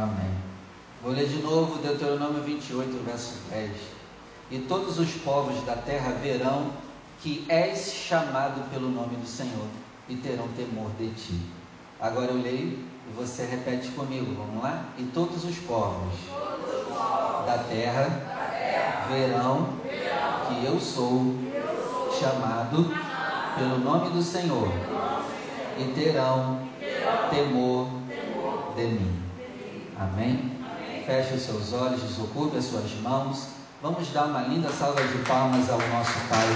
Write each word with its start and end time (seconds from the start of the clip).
Amém. 0.00 0.34
Vou 1.02 1.12
ler 1.12 1.28
de 1.28 1.42
novo 1.42 1.76
Deuteronômio 1.82 2.42
28, 2.42 3.04
verso 3.04 3.34
10. 3.50 3.70
E 4.50 4.58
todos 4.60 4.98
os 4.98 5.10
povos 5.16 5.62
da 5.66 5.76
terra 5.76 6.12
verão 6.12 6.70
que 7.20 7.44
és 7.50 7.92
chamado 7.92 8.66
pelo 8.70 8.88
nome 8.88 9.16
do 9.16 9.26
Senhor 9.26 9.66
e 10.08 10.16
terão 10.16 10.48
temor 10.56 10.90
de 10.98 11.10
ti. 11.10 11.38
Agora 12.00 12.30
eu 12.30 12.40
leio 12.40 12.78
e 12.78 13.12
você 13.14 13.44
repete 13.44 13.88
comigo, 13.88 14.34
vamos 14.34 14.62
lá? 14.62 14.86
E 14.96 15.02
todos 15.02 15.44
os 15.44 15.56
povos, 15.58 16.14
todos 16.30 16.80
os 16.80 16.96
povos 16.96 17.46
da, 17.46 17.58
terra 17.68 18.04
da 18.04 18.56
terra 18.58 19.06
verão, 19.10 19.68
verão 19.84 20.46
que 20.48 20.64
eu 20.64 20.80
sou, 20.80 21.34
eu 21.52 22.08
sou 22.08 22.18
chamado, 22.18 22.84
chamado 22.84 23.58
pelo 23.58 23.78
nome 23.78 24.08
do 24.08 24.22
Senhor, 24.22 24.66
Senhor 24.66 25.22
e 25.78 25.92
terão, 25.92 26.60
terão 26.78 27.28
temor, 27.28 27.88
temor 28.08 28.74
de 28.74 28.86
mim. 28.86 29.29
Amém? 30.00 30.56
Amém? 30.64 31.04
Feche 31.04 31.34
os 31.34 31.42
seus 31.42 31.74
olhos, 31.74 32.00
desocupe 32.00 32.56
as 32.56 32.64
suas 32.64 32.90
mãos. 33.02 33.48
Vamos 33.82 34.08
dar 34.14 34.24
uma 34.24 34.40
linda 34.48 34.70
salva 34.70 35.02
de 35.02 35.18
palmas 35.28 35.68
ao 35.68 35.76
nosso 35.76 36.16
Pai. 36.30 36.48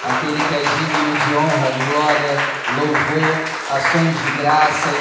Aquele 0.00 0.40
que 0.48 0.54
é 0.54 0.64
digno 0.64 1.12
de 1.12 1.36
honra, 1.36 1.68
glória, 1.84 2.40
louvor, 2.80 3.36
ações 3.68 4.16
de 4.16 4.40
graças, 4.40 4.96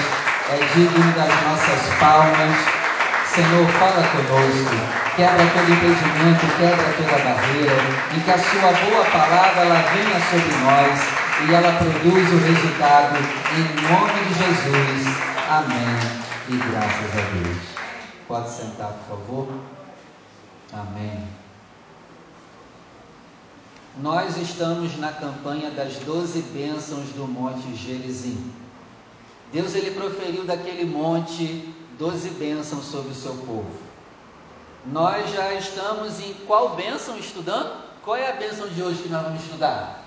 é 0.52 0.58
digno 0.76 1.12
das 1.14 1.32
nossas 1.48 1.94
palmas. 1.98 2.52
Senhor, 3.34 3.66
fala 3.80 4.04
conosco, 4.12 4.76
quebra 5.16 5.48
todo 5.48 5.72
impedimento, 5.72 6.48
quebra 6.58 6.94
toda 6.98 7.24
barreira, 7.24 7.77
e 8.14 8.20
que 8.20 8.32
a 8.32 8.38
sua 8.38 8.74
boa 8.74 9.05
palavra 9.05 9.62
ela 9.62 9.86
venha 9.94 10.20
sobre 10.32 10.54
nós 10.66 11.00
e 11.48 11.54
ela 11.54 11.71
produza 11.77 12.36
o 12.36 12.40
resultado 12.40 13.18
em 13.55 13.90
nome 13.90 14.26
de 14.26 14.34
Jesus. 14.34 15.16
Amém 15.49 16.27
e 16.49 16.57
graças 16.57 17.12
a 17.12 17.29
Deus. 17.34 17.57
Pode 18.27 18.49
sentar, 18.49 18.93
por 18.93 19.17
favor. 19.17 19.48
Amém. 20.71 21.27
Nós 23.99 24.37
estamos 24.37 24.98
na 24.98 25.12
campanha 25.12 25.71
das 25.71 25.95
doze 25.98 26.41
bênçãos 26.41 27.09
do 27.09 27.27
Monte 27.27 27.75
Gerizim. 27.75 28.53
Deus 29.51 29.75
ele 29.75 29.91
proferiu 29.91 30.45
daquele 30.45 30.85
monte 30.85 31.73
doze 31.98 32.29
bênçãos 32.29 32.85
sobre 32.85 33.12
o 33.12 33.15
seu 33.15 33.34
povo. 33.35 33.71
Nós 34.85 35.31
já 35.31 35.53
estamos 35.53 36.20
em 36.21 36.34
qual 36.45 36.75
bênção 36.75 37.18
estudando? 37.18 37.87
Qual 38.03 38.15
é 38.15 38.29
a 38.29 38.35
bênção 38.35 38.70
de 38.70 38.81
hoje 38.81 39.03
que 39.03 39.09
nós 39.09 39.23
vamos 39.23 39.43
estudar? 39.43 40.07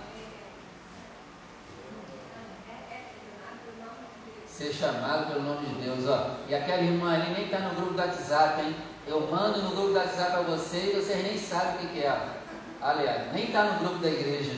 Ser 4.61 4.75
chamado 4.75 5.33
pelo 5.33 5.43
nome 5.43 5.67
de 5.69 5.75
Deus. 5.87 6.07
Ó. 6.07 6.37
E 6.47 6.55
aquela 6.55 6.83
irmã 6.83 7.15
ali 7.15 7.33
nem 7.33 7.45
está 7.45 7.61
no 7.61 7.75
grupo 7.75 7.95
do 7.95 7.99
WhatsApp, 7.99 8.61
hein? 8.61 8.77
Eu 9.07 9.27
mando 9.31 9.63
no 9.63 9.71
grupo 9.71 9.89
do 9.89 9.95
WhatsApp 9.95 10.33
para 10.33 10.43
você 10.43 10.77
e 10.77 11.01
vocês 11.01 11.23
nem 11.23 11.39
sabem 11.39 11.77
o 11.77 11.79
que, 11.79 11.87
que 11.95 12.01
é. 12.01 12.21
Aliás, 12.83 13.33
nem 13.33 13.45
está 13.45 13.65
no 13.65 13.79
grupo 13.79 13.99
da 14.01 14.11
igreja 14.11 14.53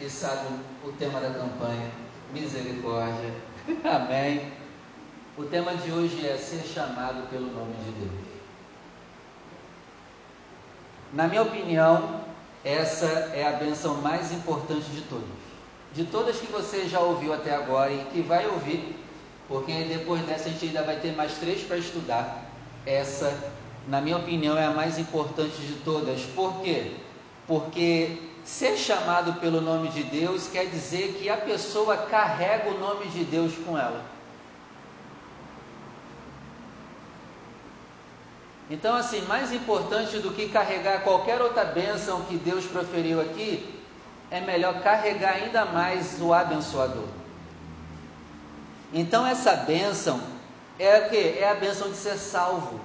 e 0.00 0.08
sabe 0.08 0.46
o 0.82 0.92
tema 0.92 1.20
da 1.20 1.30
campanha. 1.30 1.90
Misericórdia. 2.32 3.34
Amém. 3.84 4.50
O 5.36 5.44
tema 5.44 5.74
de 5.74 5.92
hoje 5.92 6.26
é 6.26 6.36
ser 6.38 6.62
chamado 6.62 7.28
pelo 7.28 7.46
nome 7.52 7.74
de 7.74 7.90
Deus. 7.92 8.32
Na 11.12 11.28
minha 11.28 11.42
opinião, 11.42 12.22
essa 12.64 13.06
é 13.34 13.46
a 13.46 13.52
benção 13.52 13.96
mais 13.96 14.32
importante 14.32 14.90
de 14.90 15.02
todas. 15.02 15.42
De 15.92 16.04
todas 16.04 16.38
que 16.38 16.50
você 16.50 16.88
já 16.88 17.00
ouviu 17.00 17.34
até 17.34 17.54
agora 17.54 17.92
e 17.92 18.04
que 18.06 18.22
vai 18.22 18.46
ouvir, 18.46 18.96
porque 19.52 19.84
depois 19.84 20.22
dessa 20.22 20.48
a 20.48 20.52
gente 20.52 20.64
ainda 20.64 20.82
vai 20.82 20.96
ter 20.96 21.14
mais 21.14 21.34
três 21.34 21.62
para 21.62 21.76
estudar. 21.76 22.42
Essa, 22.86 23.52
na 23.86 24.00
minha 24.00 24.16
opinião, 24.16 24.56
é 24.56 24.64
a 24.64 24.70
mais 24.70 24.98
importante 24.98 25.60
de 25.60 25.74
todas. 25.84 26.22
Por 26.34 26.62
quê? 26.62 26.92
Porque 27.46 28.18
ser 28.42 28.78
chamado 28.78 29.34
pelo 29.40 29.60
nome 29.60 29.90
de 29.90 30.04
Deus 30.04 30.48
quer 30.48 30.66
dizer 30.66 31.18
que 31.20 31.28
a 31.28 31.36
pessoa 31.36 31.98
carrega 31.98 32.70
o 32.70 32.80
nome 32.80 33.06
de 33.08 33.24
Deus 33.24 33.52
com 33.66 33.76
ela. 33.76 34.02
Então, 38.70 38.96
assim, 38.96 39.20
mais 39.26 39.52
importante 39.52 40.18
do 40.18 40.32
que 40.32 40.48
carregar 40.48 41.02
qualquer 41.02 41.42
outra 41.42 41.62
bênção 41.62 42.22
que 42.22 42.38
Deus 42.38 42.64
proferiu 42.64 43.20
aqui, 43.20 43.78
é 44.30 44.40
melhor 44.40 44.80
carregar 44.80 45.34
ainda 45.34 45.66
mais 45.66 46.18
o 46.22 46.32
abençoador. 46.32 47.21
Então 48.92 49.26
essa 49.26 49.54
bênção 49.56 50.20
é 50.78 50.98
o 50.98 51.10
que? 51.10 51.38
É 51.38 51.48
a 51.48 51.54
bênção 51.54 51.90
de 51.90 51.96
ser 51.96 52.16
salvo. 52.18 52.80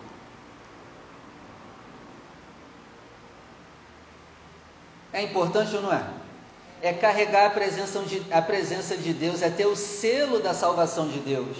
É 5.11 5.21
importante 5.21 5.75
ou 5.75 5.81
não 5.81 5.91
é? 5.91 6.03
É 6.81 6.93
carregar 6.93 7.47
a 7.47 7.49
presença, 7.49 7.99
de, 8.03 8.23
a 8.31 8.41
presença 8.41 8.95
de 8.95 9.11
Deus, 9.13 9.41
é 9.41 9.49
ter 9.49 9.65
o 9.65 9.75
selo 9.75 10.39
da 10.39 10.53
salvação 10.53 11.07
de 11.07 11.19
Deus. 11.19 11.57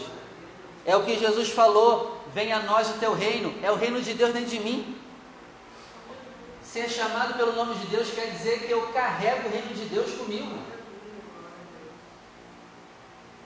É 0.86 0.96
o 0.96 1.04
que 1.04 1.20
Jesus 1.20 1.50
falou: 1.50 2.22
venha 2.34 2.58
a 2.58 2.64
nós 2.64 2.90
o 2.90 3.00
teu 3.00 3.14
reino. 3.14 3.54
É 3.64 3.72
o 3.72 3.76
reino 3.76 4.02
de 4.02 4.14
Deus 4.14 4.32
dentro 4.32 4.50
de 4.50 4.60
mim. 4.60 4.96
Ser 6.64 6.88
chamado 6.90 7.34
pelo 7.36 7.54
nome 7.54 7.76
de 7.76 7.88
Deus 7.88 8.12
quer 8.12 8.30
dizer 8.32 8.60
que 8.60 8.72
eu 8.72 8.82
carrego 8.90 9.48
o 9.48 9.52
reino 9.52 9.74
de 9.74 9.86
Deus 9.86 10.12
comigo. 10.14 10.56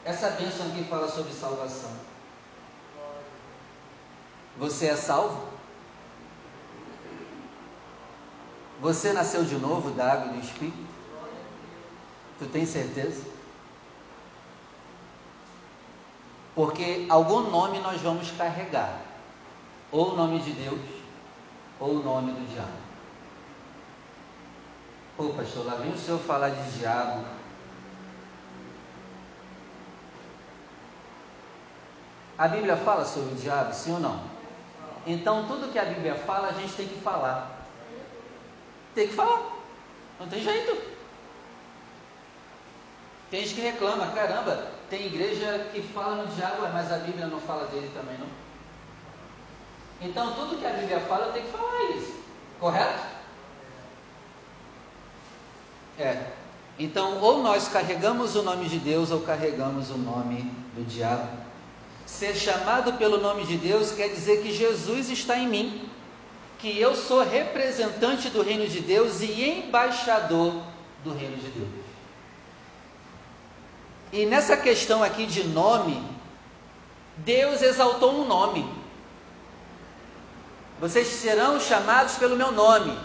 Essa 0.04 0.32
bênção 0.32 0.68
aqui 0.68 0.84
fala 0.86 1.08
sobre 1.08 1.32
salvação. 1.34 1.92
Você 4.58 4.88
é 4.88 4.96
salvo? 4.96 5.48
Você 8.82 9.14
nasceu 9.14 9.44
de 9.44 9.56
novo 9.58 9.92
da 9.92 10.12
água 10.12 10.32
e 10.32 10.38
do 10.38 10.44
Espírito? 10.44 10.92
Tu 12.40 12.46
tem 12.48 12.66
certeza? 12.66 13.24
Porque 16.56 17.06
algum 17.08 17.50
nome 17.52 17.80
nós 17.80 18.02
vamos 18.02 18.32
carregar, 18.32 19.00
ou 19.92 20.14
o 20.14 20.16
nome 20.16 20.40
de 20.40 20.52
Deus, 20.52 20.82
ou 21.80 21.98
o 21.98 22.04
nome 22.04 22.32
do 22.32 22.54
diabo. 22.54 22.82
Pô, 25.16 25.30
pastor, 25.30 25.66
lá 25.66 25.76
vem 25.76 25.94
o 25.94 25.98
senhor 25.98 26.20
falar 26.20 26.50
de 26.50 26.80
diabo, 26.80 27.24
A 32.42 32.48
Bíblia 32.48 32.76
fala 32.76 33.06
sobre 33.06 33.34
o 33.34 33.38
diabo, 33.38 33.72
sim 33.72 33.94
ou 33.94 34.00
não? 34.00 34.20
Então, 35.06 35.46
tudo 35.46 35.72
que 35.72 35.78
a 35.78 35.86
Bíblia 35.86 36.16
fala, 36.16 36.48
a 36.48 36.54
gente 36.54 36.74
tem 36.74 36.88
que 36.88 37.00
falar. 37.00 37.68
Tem 38.96 39.08
que 39.08 39.14
falar. 39.14 39.44
Não 40.20 40.28
tem 40.28 40.42
jeito. 40.42 40.76
Tem 43.30 43.42
gente 43.42 43.54
que 43.54 43.62
reclama, 43.62 44.08
caramba, 44.08 44.72
tem 44.90 45.06
igreja 45.06 45.70
que 45.72 45.84
fala 45.84 46.24
no 46.24 46.36
diabo, 46.36 46.64
mas 46.74 46.92
a 46.92 46.98
Bíblia 46.98 47.28
não 47.28 47.40
fala 47.40 47.68
dele 47.68 47.92
também, 47.94 48.18
não? 48.18 48.28
Então, 50.02 50.34
tudo 50.34 50.58
que 50.58 50.66
a 50.66 50.74
Bíblia 50.74 51.00
fala, 51.02 51.28
eu 51.28 51.34
tenho 51.34 51.46
que 51.46 51.52
falar 51.52 51.84
isso. 51.92 52.24
Correto? 52.60 53.06
É. 56.00 56.26
Então, 56.80 57.20
ou 57.22 57.44
nós 57.44 57.68
carregamos 57.68 58.36
o 58.36 58.42
nome 58.42 58.68
de 58.68 58.80
Deus 58.80 59.12
ou 59.12 59.22
carregamos 59.22 59.92
o 59.92 59.98
nome 60.00 60.42
do 60.74 60.84
diabo. 60.84 61.41
Ser 62.12 62.36
chamado 62.36 62.94
pelo 62.94 63.20
nome 63.20 63.46
de 63.46 63.58
Deus 63.58 63.92
quer 63.92 64.10
dizer 64.10 64.42
que 64.44 64.54
Jesus 64.54 65.10
está 65.10 65.38
em 65.38 65.48
mim, 65.48 65.90
que 66.60 66.80
eu 66.80 66.94
sou 66.94 67.24
representante 67.24 68.30
do 68.30 68.44
reino 68.44 68.68
de 68.68 68.82
Deus 68.82 69.22
e 69.22 69.50
embaixador 69.50 70.62
do 71.04 71.14
reino 71.14 71.38
de 71.38 71.48
Deus. 71.48 71.70
E 74.12 74.26
nessa 74.26 74.58
questão 74.58 75.02
aqui 75.02 75.26
de 75.26 75.46
nome, 75.46 76.04
Deus 77.18 77.62
exaltou 77.62 78.14
um 78.14 78.28
nome. 78.28 78.70
Vocês 80.82 81.08
serão 81.08 81.60
chamados 81.60 82.16
pelo 82.16 82.36
meu 82.36 82.52
nome. 82.52 82.96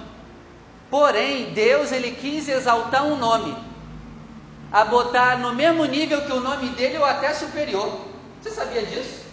Porém, 0.90 1.52
Deus 1.52 1.92
ele 1.92 2.10
quis 2.10 2.48
exaltar 2.48 3.04
um 3.04 3.16
nome, 3.16 3.56
a 4.72 4.84
botar 4.84 5.38
no 5.38 5.54
mesmo 5.54 5.84
nível 5.84 6.22
que 6.26 6.32
o 6.32 6.40
nome 6.40 6.70
dele 6.70 6.98
ou 6.98 7.04
até 7.04 7.32
superior. 7.32 8.15
Você 8.46 8.54
sabia 8.54 8.86
disso? 8.86 9.24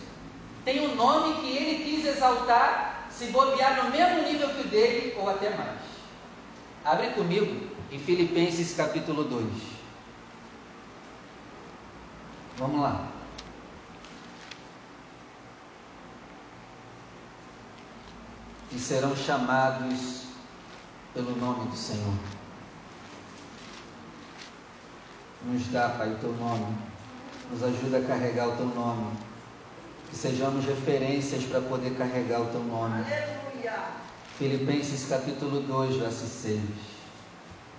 Tem 0.65 0.87
um 0.87 0.95
nome 0.95 1.39
que 1.41 1.55
ele 1.55 1.83
quis 1.83 2.03
exaltar, 2.03 3.07
se 3.11 3.27
bobear 3.27 3.83
no 3.83 3.91
mesmo 3.91 4.23
nível 4.23 4.49
que 4.49 4.61
o 4.61 4.67
dele 4.67 5.15
ou 5.19 5.29
até 5.29 5.55
mais. 5.55 5.79
Abre 6.83 7.11
comigo 7.11 7.69
em 7.91 7.99
Filipenses 7.99 8.75
capítulo 8.75 9.23
2. 9.25 9.47
Vamos 12.57 12.81
lá. 12.81 13.07
E 18.71 18.79
serão 18.79 19.15
chamados 19.15 20.23
pelo 21.13 21.35
nome 21.35 21.69
do 21.69 21.77
Senhor. 21.77 22.15
Nos 25.43 25.67
dá, 25.67 25.89
Pai, 25.89 26.13
o 26.13 26.17
teu 26.17 26.33
nome 26.33 26.92
nos 27.51 27.63
ajuda 27.63 27.97
a 27.97 28.01
carregar 28.03 28.49
o 28.49 28.57
teu 28.57 28.67
nome. 28.67 29.11
Que 30.09 30.15
sejamos 30.15 30.65
referências 30.65 31.43
para 31.43 31.61
poder 31.61 31.95
carregar 31.95 32.41
o 32.41 32.45
teu 32.45 32.63
nome. 32.63 33.03
Aleluia. 33.03 33.83
Filipenses 34.37 35.07
capítulo 35.07 35.61
2, 35.61 35.95
verso 35.97 36.25
6. 36.25 36.59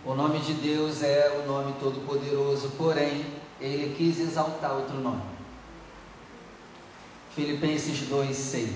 O 0.04 0.14
nome 0.14 0.38
de 0.40 0.54
Deus 0.54 1.02
é 1.02 1.42
o 1.42 1.48
nome 1.50 1.74
todo-poderoso, 1.80 2.70
porém, 2.76 3.24
ele 3.60 3.94
quis 3.96 4.20
exaltar 4.20 4.72
outro 4.72 4.98
nome. 4.98 5.22
Filipenses 7.34 8.00
2, 8.08 8.36
6. 8.36 8.70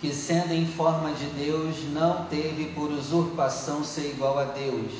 Que 0.00 0.14
sendo 0.14 0.54
em 0.54 0.66
forma 0.66 1.12
de 1.12 1.26
Deus, 1.26 1.76
não 1.92 2.24
teve 2.26 2.72
por 2.74 2.90
usurpação 2.90 3.84
ser 3.84 4.10
igual 4.10 4.38
a 4.38 4.44
Deus, 4.44 4.92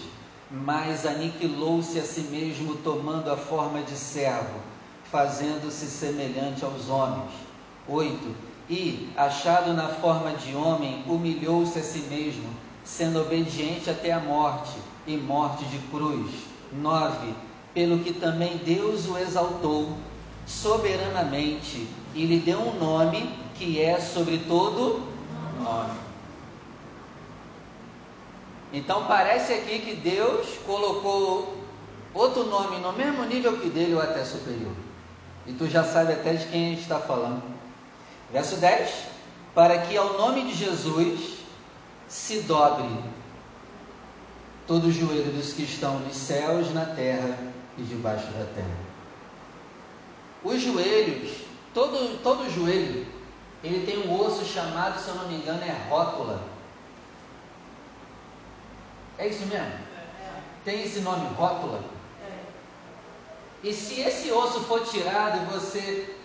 mas 0.51 1.07
aniquilou-se 1.07 1.99
a 1.99 2.03
si 2.03 2.23
mesmo, 2.23 2.77
tomando 2.77 3.31
a 3.31 3.37
forma 3.37 3.83
de 3.83 3.97
servo, 3.97 4.59
fazendo-se 5.05 5.87
semelhante 5.87 6.65
aos 6.65 6.89
homens. 6.89 7.31
8. 7.87 8.35
E, 8.69 9.09
achado 9.17 9.73
na 9.73 9.89
forma 9.89 10.33
de 10.33 10.55
homem, 10.55 11.05
humilhou-se 11.07 11.79
a 11.79 11.83
si 11.83 12.01
mesmo, 12.11 12.49
sendo 12.85 13.21
obediente 13.21 13.89
até 13.91 14.13
a 14.13 14.21
morte 14.21 14.77
e 15.07 15.17
morte 15.17 15.65
de 15.67 15.79
cruz. 15.89 16.31
9. 16.73 17.35
Pelo 17.73 18.01
que 18.01 18.13
também 18.13 18.57
Deus 18.59 19.07
o 19.07 19.17
exaltou 19.17 19.97
soberanamente 20.47 21.87
e 22.15 22.27
lhe 22.27 22.41
deu 22.41 22.59
um 22.61 22.79
nome 22.79 23.33
que 23.55 23.81
é 23.81 24.01
sobre 24.01 24.39
todo 24.39 25.03
nome. 25.63 26.10
Então 28.73 29.07
parece 29.07 29.53
aqui 29.53 29.81
que 29.81 29.97
Deus 29.97 30.47
colocou 30.67 31.57
outro 32.15 32.45
nome 32.45 32.79
no 32.79 32.93
mesmo 32.93 33.25
nível 33.25 33.59
que 33.59 33.69
dele 33.69 33.95
ou 33.95 34.01
até 34.01 34.25
superior. 34.25 34.73
E 35.47 35.53
tu 35.53 35.69
já 35.69 35.83
sabe 35.83 36.13
até 36.13 36.35
de 36.35 36.47
quem 36.47 36.75
está 36.75 36.99
falando. 36.99 37.43
Verso 38.33 38.57
10: 38.57 38.91
Para 39.55 39.79
que 39.79 39.97
ao 39.97 40.17
nome 40.17 40.45
de 40.45 40.55
Jesus 40.55 41.39
se 42.09 42.41
dobre 42.41 42.89
todo 44.67 44.87
o 44.87 44.93
joelho 44.93 45.33
dos 45.33 45.53
que 45.53 45.63
estão 45.63 45.99
nos 45.99 46.17
céus, 46.17 46.73
na 46.73 46.85
terra 46.85 47.37
e 47.77 47.83
debaixo 47.83 48.27
da 48.27 48.45
terra. 48.55 48.91
Os 50.45 50.61
joelhos, 50.61 51.39
todo, 51.75 52.23
todo 52.23 52.49
joelho, 52.51 53.07
ele 53.65 53.85
tem 53.85 54.07
um 54.07 54.21
osso 54.21 54.45
chamado, 54.45 55.01
se 55.01 55.09
eu 55.09 55.17
não 55.17 55.29
me 55.29 55.37
engano, 55.37 55.63
é 55.63 55.89
rótula. 55.89 56.41
É 59.21 59.29
isso 59.29 59.45
mesmo? 59.45 59.79
Tem 60.65 60.83
esse 60.83 61.01
nome, 61.01 61.27
rótula. 61.35 61.85
E 63.63 63.75
se 63.75 64.01
esse 64.01 64.33
osso 64.33 64.61
for 64.63 64.83
tirado, 64.83 65.45
você 65.53 66.17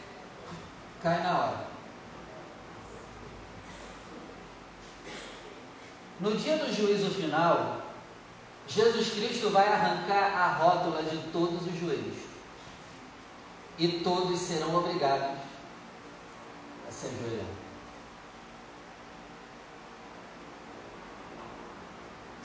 cai 1.04 1.22
na 1.22 1.38
hora. 1.38 1.68
No 6.22 6.38
dia 6.38 6.56
do 6.58 6.74
juízo 6.74 7.10
final, 7.10 7.82
Jesus 8.66 9.12
Cristo 9.12 9.50
vai 9.50 9.68
arrancar 9.68 10.34
a 10.34 10.54
rótula 10.54 11.04
de 11.04 11.18
todos 11.34 11.68
os 11.68 11.78
joelhos. 11.78 12.16
E 13.78 14.00
todos 14.06 14.40
serão 14.40 14.74
obrigados 14.74 15.38
a 16.88 16.92
se 16.94 17.08
ajoelhar. 17.08 17.65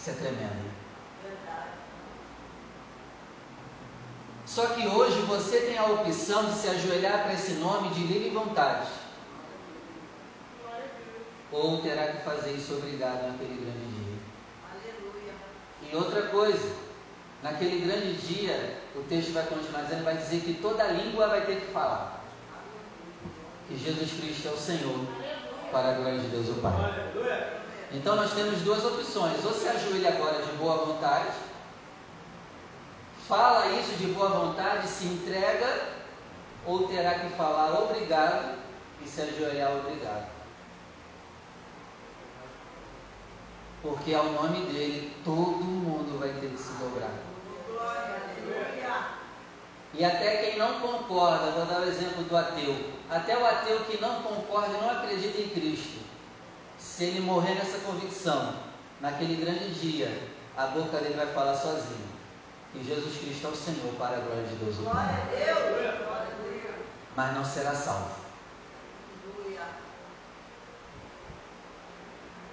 Isso 0.01 0.09
é 0.09 0.15
tremendo. 0.15 0.71
Só 4.47 4.67
que 4.69 4.87
hoje 4.89 5.21
você 5.27 5.61
tem 5.61 5.77
a 5.77 5.85
opção 5.85 6.47
de 6.47 6.55
se 6.55 6.69
ajoelhar 6.69 7.25
para 7.25 7.35
esse 7.35 7.53
nome 7.53 7.91
de 7.91 8.05
livre 8.05 8.31
vontade. 8.31 8.89
Ou 11.53 11.83
terá 11.83 12.13
que 12.13 12.23
fazer 12.23 12.53
isso 12.53 12.77
obrigado 12.77 13.31
naquele 13.31 13.61
grande 13.61 13.87
dia. 13.93 14.19
Aleluia. 14.73 15.35
E 15.83 15.95
outra 15.95 16.29
coisa, 16.29 16.77
naquele 17.43 17.85
grande 17.85 18.15
dia, 18.15 18.79
o 18.97 19.03
texto 19.03 19.35
vai 19.35 19.45
continuar 19.45 19.83
dizendo, 19.83 20.05
vai 20.05 20.17
dizer 20.17 20.41
que 20.41 20.55
toda 20.55 20.83
língua 20.93 21.29
vai 21.29 21.45
ter 21.45 21.61
que 21.61 21.73
falar. 21.73 22.25
Que 23.69 23.77
Jesus 23.77 24.13
Cristo 24.19 24.49
é 24.49 24.51
o 24.51 24.57
Senhor, 24.57 25.07
para 25.71 25.91
a 25.91 25.93
glória 25.93 26.19
de 26.19 26.29
Deus 26.29 26.49
o 26.49 26.55
Pai. 26.55 27.60
Então 27.93 28.15
nós 28.15 28.33
temos 28.33 28.61
duas 28.61 28.85
opções, 28.85 29.45
ou 29.45 29.53
se 29.53 29.67
ajoelha 29.67 30.11
agora 30.11 30.43
de 30.43 30.53
boa 30.53 30.77
vontade, 30.85 31.31
fala 33.27 33.67
isso 33.79 33.97
de 33.97 34.07
boa 34.09 34.29
vontade, 34.29 34.87
se 34.87 35.07
entrega, 35.07 35.89
ou 36.67 36.87
terá 36.87 37.15
que 37.15 37.31
falar 37.31 37.73
obrigado 37.81 38.59
e 39.05 39.09
se 39.09 39.23
ajoelhar 39.23 39.73
obrigado. 39.73 40.29
Porque 43.83 44.15
ao 44.15 44.25
nome 44.25 44.67
dele 44.67 45.17
todo 45.25 45.65
mundo 45.65 46.21
vai 46.21 46.29
ter 46.29 46.51
que 46.51 46.59
se 46.59 46.73
dobrar. 46.75 47.11
E 49.93 50.05
até 50.05 50.37
quem 50.37 50.59
não 50.59 50.81
concorda, 50.81 51.51
vou 51.51 51.67
dar 51.67 51.81
o 51.81 51.89
exemplo 51.89 52.23
do 52.23 52.37
ateu. 52.37 52.77
Até 53.11 53.37
o 53.37 53.45
ateu 53.45 53.81
que 53.81 54.01
não 54.01 54.23
concorda 54.23 54.77
e 54.77 54.81
não 54.81 54.91
acredita 54.91 55.41
em 55.41 55.49
Cristo, 55.49 55.99
se 57.01 57.07
ele 57.07 57.21
morrer 57.21 57.55
nessa 57.55 57.79
convicção, 57.79 58.57
naquele 59.01 59.43
grande 59.43 59.71
dia, 59.71 60.29
a 60.55 60.67
boca 60.67 60.99
dele 60.99 61.15
vai 61.15 61.29
falar 61.29 61.57
sozinho. 61.57 62.11
Que 62.75 62.85
Jesus 62.85 63.17
Cristo 63.17 63.47
é 63.47 63.51
o 63.51 63.57
Senhor 63.57 63.95
para 63.95 64.19
a 64.19 64.21
glória 64.21 64.43
de 64.43 64.55
Deus 64.57 64.79
o 64.79 64.83
Glória 64.83 65.01
a. 65.01 65.35
Deus. 65.35 65.59
Glória 65.59 65.89
a 65.89 66.43
Deus. 66.43 66.77
Mas 67.17 67.35
não 67.35 67.43
será 67.43 67.75
salvo. 67.75 68.11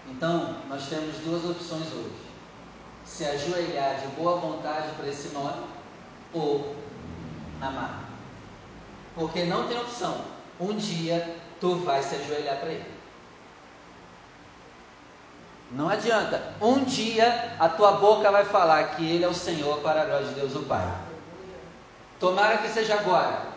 Então, 0.09 0.55
nós 0.69 0.87
temos 0.87 1.17
duas 1.17 1.43
opções 1.43 1.91
hoje: 1.91 2.15
se 3.03 3.25
ajoelhar 3.25 3.99
de 3.99 4.07
boa 4.15 4.37
vontade 4.39 4.95
para 4.95 5.09
esse 5.09 5.27
nome 5.33 5.61
ou 6.31 6.73
amar. 7.59 8.05
Porque 9.13 9.43
não 9.43 9.67
tem 9.67 9.77
opção. 9.77 10.21
Um 10.57 10.77
dia 10.77 11.35
tu 11.59 11.75
vai 11.79 12.01
se 12.01 12.15
ajoelhar 12.15 12.61
para 12.61 12.69
ele. 12.69 12.96
Não 15.71 15.89
adianta. 15.89 16.55
Um 16.61 16.83
dia 16.83 17.55
a 17.59 17.67
tua 17.67 17.93
boca 17.93 18.31
vai 18.31 18.45
falar 18.45 18.95
que 18.95 19.05
ele 19.05 19.23
é 19.23 19.27
o 19.27 19.33
Senhor 19.33 19.79
para 19.79 20.01
a 20.01 20.05
glória 20.05 20.27
de 20.27 20.33
Deus 20.33 20.55
o 20.55 20.63
Pai. 20.63 20.87
Tomara 22.19 22.57
que 22.57 22.69
seja 22.69 22.95
agora. 22.95 23.47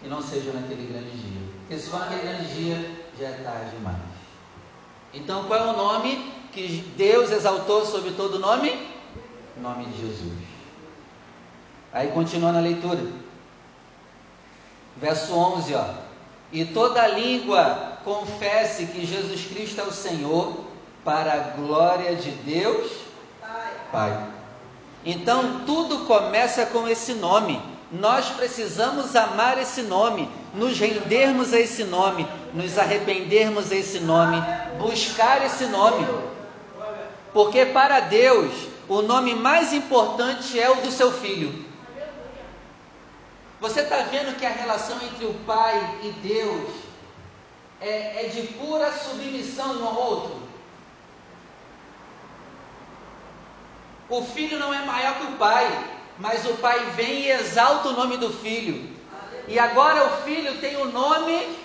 Que 0.00 0.08
não 0.08 0.20
seja 0.20 0.52
naquele 0.52 0.92
grande 0.92 1.10
dia. 1.10 1.40
Porque 1.60 1.78
se 1.78 1.88
for 1.88 2.00
naquele 2.00 2.22
grande 2.22 2.54
dia, 2.54 3.04
já 3.18 3.28
é 3.28 3.32
tarde 3.44 3.70
demais. 3.70 3.96
Então, 5.14 5.44
qual 5.44 5.60
é 5.60 5.70
o 5.70 5.76
nome 5.76 6.32
que 6.52 6.92
Deus 6.96 7.30
exaltou 7.30 7.86
sobre 7.86 8.12
todo 8.12 8.38
nome? 8.38 8.88
Nome 9.56 9.86
de 9.86 10.00
Jesus. 10.00 10.32
Aí 11.92 12.08
continua 12.08 12.52
na 12.52 12.60
leitura. 12.60 13.00
Verso 14.96 15.34
11, 15.34 15.74
ó. 15.74 15.84
E 16.50 16.64
toda 16.64 17.06
língua 17.06 17.91
confesse 18.04 18.86
que 18.86 19.06
Jesus 19.06 19.46
Cristo 19.46 19.80
é 19.80 19.84
o 19.84 19.92
Senhor, 19.92 20.72
para 21.04 21.32
a 21.32 21.38
glória 21.56 22.14
de 22.14 22.30
Deus 22.30 22.90
Pai. 23.40 23.72
Pai. 23.90 24.26
Então 25.04 25.62
tudo 25.66 26.06
começa 26.06 26.64
com 26.66 26.88
esse 26.88 27.14
nome. 27.14 27.60
Nós 27.90 28.30
precisamos 28.30 29.14
amar 29.14 29.58
esse 29.58 29.82
nome, 29.82 30.30
nos 30.54 30.78
rendermos 30.78 31.52
a 31.52 31.60
esse 31.60 31.84
nome, 31.84 32.26
nos 32.54 32.78
arrependermos 32.78 33.70
a 33.70 33.74
esse 33.74 34.00
nome, 34.00 34.42
buscar 34.78 35.44
esse 35.44 35.66
nome. 35.66 36.06
Porque 37.34 37.66
para 37.66 38.00
Deus, 38.00 38.50
o 38.88 39.02
nome 39.02 39.34
mais 39.34 39.72
importante 39.74 40.58
é 40.58 40.70
o 40.70 40.76
do 40.76 40.90
seu 40.90 41.12
filho. 41.12 41.66
Você 43.60 43.80
está 43.80 43.98
vendo 44.10 44.36
que 44.38 44.46
a 44.46 44.50
relação 44.50 44.96
entre 45.02 45.26
o 45.26 45.34
Pai 45.46 45.98
e 46.02 46.10
Deus 46.26 46.70
é, 47.82 48.24
é 48.24 48.28
de 48.28 48.42
pura 48.54 48.92
submissão 48.92 49.80
um 49.80 49.86
ao 49.86 49.94
outro? 49.94 50.42
O 54.08 54.22
filho 54.22 54.58
não 54.58 54.72
é 54.72 54.84
maior 54.84 55.18
que 55.18 55.26
o 55.26 55.36
pai, 55.36 55.90
mas 56.18 56.44
o 56.46 56.54
pai 56.54 56.78
vem 56.90 57.22
e 57.22 57.30
exalta 57.30 57.88
o 57.88 57.92
nome 57.92 58.16
do 58.16 58.30
filho. 58.30 58.90
E 59.48 59.58
agora 59.58 60.06
o 60.06 60.22
filho 60.22 60.58
tem 60.58 60.76
o 60.76 60.82
um 60.82 60.92
nome 60.92 61.62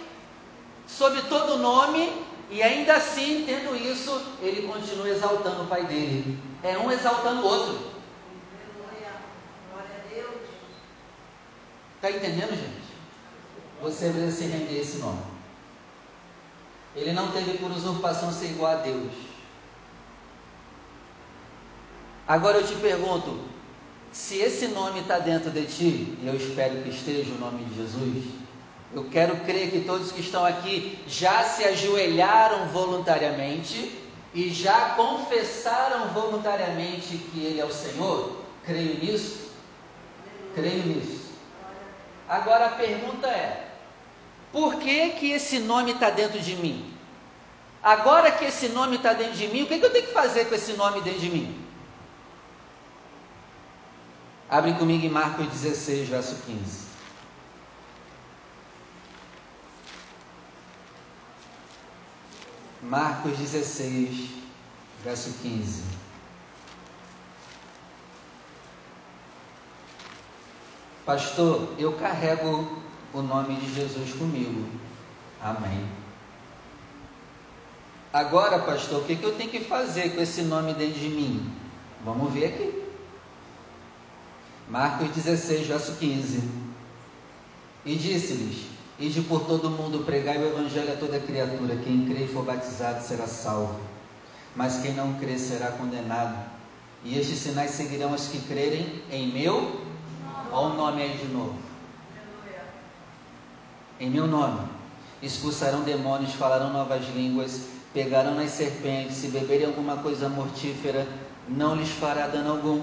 sobre 0.87 1.21
todo 1.23 1.57
nome, 1.57 2.25
e 2.49 2.63
ainda 2.63 2.95
assim, 2.95 3.43
tendo 3.45 3.75
isso, 3.75 4.25
ele 4.41 4.65
continua 4.67 5.09
exaltando 5.09 5.63
o 5.63 5.67
pai 5.67 5.83
dele. 5.85 6.39
É 6.63 6.77
um 6.77 6.89
exaltando 6.89 7.41
o 7.41 7.45
outro. 7.45 7.97
Está 11.95 12.11
entendendo, 12.11 12.51
gente? 12.51 12.87
Você 13.81 14.09
precisa 14.09 14.31
se 14.31 14.43
render 14.45 14.77
a 14.77 14.81
esse 14.81 14.97
nome. 14.99 15.36
Ele 16.97 17.13
não 17.13 17.31
teve 17.31 17.59
por 17.59 17.69
usurpação 17.69 18.31
ser 18.31 18.47
igual 18.47 18.71
a 18.71 18.75
Deus. 18.77 19.13
Agora 22.27 22.57
eu 22.57 22.65
te 22.65 22.73
pergunto: 22.75 23.39
se 24.11 24.37
esse 24.39 24.67
nome 24.69 25.01
está 25.01 25.19
dentro 25.19 25.51
de 25.51 25.65
ti, 25.67 26.17
e 26.21 26.27
eu 26.27 26.35
espero 26.35 26.81
que 26.81 26.89
esteja 26.89 27.31
o 27.33 27.37
nome 27.37 27.63
de 27.65 27.75
Jesus, 27.75 28.25
eu 28.95 29.05
quero 29.11 29.37
crer 29.41 29.69
que 29.69 29.81
todos 29.81 30.11
que 30.11 30.21
estão 30.21 30.43
aqui 30.43 30.97
já 31.07 31.43
se 31.43 31.63
ajoelharam 31.63 32.67
voluntariamente 32.69 33.91
e 34.33 34.49
já 34.49 34.95
confessaram 34.95 36.07
voluntariamente 36.09 37.17
que 37.17 37.45
Ele 37.45 37.59
é 37.59 37.65
o 37.65 37.71
Senhor. 37.71 38.41
Creio 38.65 38.97
nisso? 38.97 39.51
Creio 40.55 40.83
nisso. 40.83 41.27
Agora 42.27 42.65
a 42.65 42.71
pergunta 42.71 43.27
é: 43.27 43.66
por 44.57 44.79
que 44.79 45.11
que 45.11 45.31
esse 45.33 45.59
nome 45.59 45.91
está 45.91 46.09
dentro 46.09 46.39
de 46.39 46.55
mim? 46.55 46.91
Agora 47.83 48.31
que 48.31 48.43
esse 48.43 48.69
nome 48.69 48.95
está 48.95 49.13
dentro 49.13 49.35
de 49.35 49.47
mim, 49.49 49.61
o 49.61 49.67
que, 49.67 49.77
que 49.77 49.85
eu 49.85 49.91
tenho 49.91 50.07
que 50.07 50.13
fazer 50.13 50.45
com 50.45 50.55
esse 50.55 50.73
nome 50.73 50.99
dentro 51.01 51.19
de 51.19 51.29
mim? 51.29 51.63
Abre 54.49 54.73
comigo 54.73 55.05
em 55.05 55.09
Marcos 55.11 55.45
16, 55.45 56.09
verso 56.09 56.41
15. 56.47 56.87
Marcos 62.81 63.37
16, 63.37 64.29
verso 65.03 65.33
15. 65.43 65.83
Pastor, 71.05 71.75
eu 71.77 71.93
carrego 71.93 72.86
o 73.19 73.23
nome 73.23 73.55
de 73.55 73.73
Jesus 73.73 74.13
comigo. 74.13 74.69
Amém. 75.41 75.85
Agora, 78.13 78.59
pastor, 78.59 79.01
o 79.01 79.05
que, 79.05 79.21
eu 79.21 79.35
tenho 79.35 79.49
que 79.49 79.61
fazer 79.61 80.15
com 80.15 80.21
esse 80.21 80.41
nome 80.43 80.73
dentro 80.73 80.99
de 80.99 81.09
mim? 81.09 81.51
Vamos 82.03 82.33
ver 82.33 82.45
aqui. 82.45 82.83
Marcos 84.69 85.09
16, 85.09 85.67
verso 85.67 85.95
15. 85.95 86.43
E 87.85 87.95
disse-lhes: 87.95 88.65
Ide 88.99 89.21
por 89.21 89.45
todo 89.45 89.67
o 89.67 89.71
mundo, 89.71 90.03
pregai 90.05 90.37
o 90.37 90.47
evangelho 90.47 90.93
a 90.93 90.95
toda 90.95 91.19
criatura. 91.19 91.75
Quem 91.77 92.05
crê 92.05 92.25
e 92.25 92.27
for 92.27 92.43
batizado 92.43 93.03
será 93.03 93.27
salvo, 93.27 93.79
mas 94.55 94.81
quem 94.81 94.93
não 94.93 95.13
crê 95.15 95.37
será 95.37 95.71
condenado. 95.71 96.37
E 97.03 97.17
estes 97.17 97.39
sinais 97.39 97.71
seguirão 97.71 98.13
os 98.13 98.27
que 98.27 98.39
crerem 98.41 99.01
em 99.11 99.31
meu. 99.31 99.81
Olha 100.51 100.73
o 100.73 100.77
nome 100.77 101.01
aí 101.01 101.17
de 101.17 101.25
novo. 101.25 101.67
Em 103.99 104.09
meu 104.09 104.27
nome. 104.27 104.67
Expulsarão 105.21 105.81
demônios, 105.81 106.33
falarão 106.33 106.71
novas 106.71 107.03
línguas 107.15 107.77
pegarão 107.97 108.35
nas 108.35 108.51
serpentes, 108.51 109.17
se 109.17 109.29
beberem 109.29 109.65
alguma 109.65 109.97
coisa 109.97 110.29
mortífera, 110.29 111.07
não 111.49 111.73
lhes 111.75 111.89
fará 111.89 112.27
dano 112.27 112.51
algum, 112.51 112.81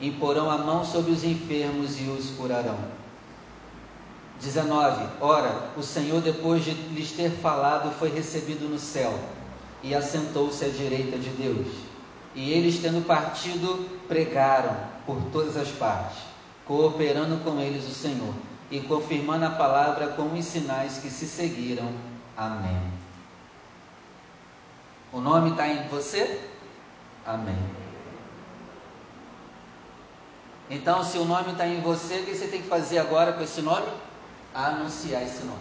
imporão 0.00 0.50
a 0.50 0.58
mão 0.58 0.84
sobre 0.84 1.12
os 1.12 1.22
enfermos 1.22 2.00
e 2.00 2.04
os 2.04 2.30
curarão. 2.30 2.76
19. 4.40 5.06
Ora, 5.20 5.70
o 5.76 5.82
Senhor, 5.84 6.20
depois 6.20 6.64
de 6.64 6.72
lhes 6.72 7.12
ter 7.12 7.30
falado, 7.30 7.92
foi 7.92 8.10
recebido 8.10 8.68
no 8.68 8.78
céu 8.78 9.16
e 9.84 9.94
assentou-se 9.94 10.64
à 10.64 10.68
direita 10.68 11.16
de 11.16 11.30
Deus. 11.30 11.68
E 12.34 12.50
eles, 12.50 12.80
tendo 12.80 13.06
partido, 13.06 13.88
pregaram 14.08 14.76
por 15.06 15.16
todas 15.32 15.56
as 15.56 15.68
partes, 15.68 16.18
cooperando 16.66 17.42
com 17.44 17.60
eles 17.60 17.86
o 17.86 17.94
Senhor 17.94 18.34
e 18.70 18.80
confirmando 18.80 19.44
a 19.44 19.50
palavra 19.50 20.08
com 20.08 20.32
os 20.32 20.44
sinais 20.44 20.98
que 20.98 21.10
se 21.10 21.26
seguiram. 21.26 21.92
Amém. 22.36 22.80
O 25.12 25.20
nome 25.20 25.50
está 25.50 25.68
em 25.68 25.86
você? 25.88 26.40
Amém. 27.24 27.58
Então, 30.68 31.04
se 31.04 31.16
o 31.16 31.24
nome 31.24 31.52
está 31.52 31.66
em 31.66 31.80
você, 31.80 32.16
o 32.16 32.24
que 32.24 32.34
você 32.34 32.48
tem 32.48 32.60
que 32.60 32.68
fazer 32.68 32.98
agora 32.98 33.32
com 33.32 33.42
esse 33.42 33.62
nome? 33.62 33.86
Anunciar 34.52 35.22
esse 35.22 35.44
nome. 35.44 35.60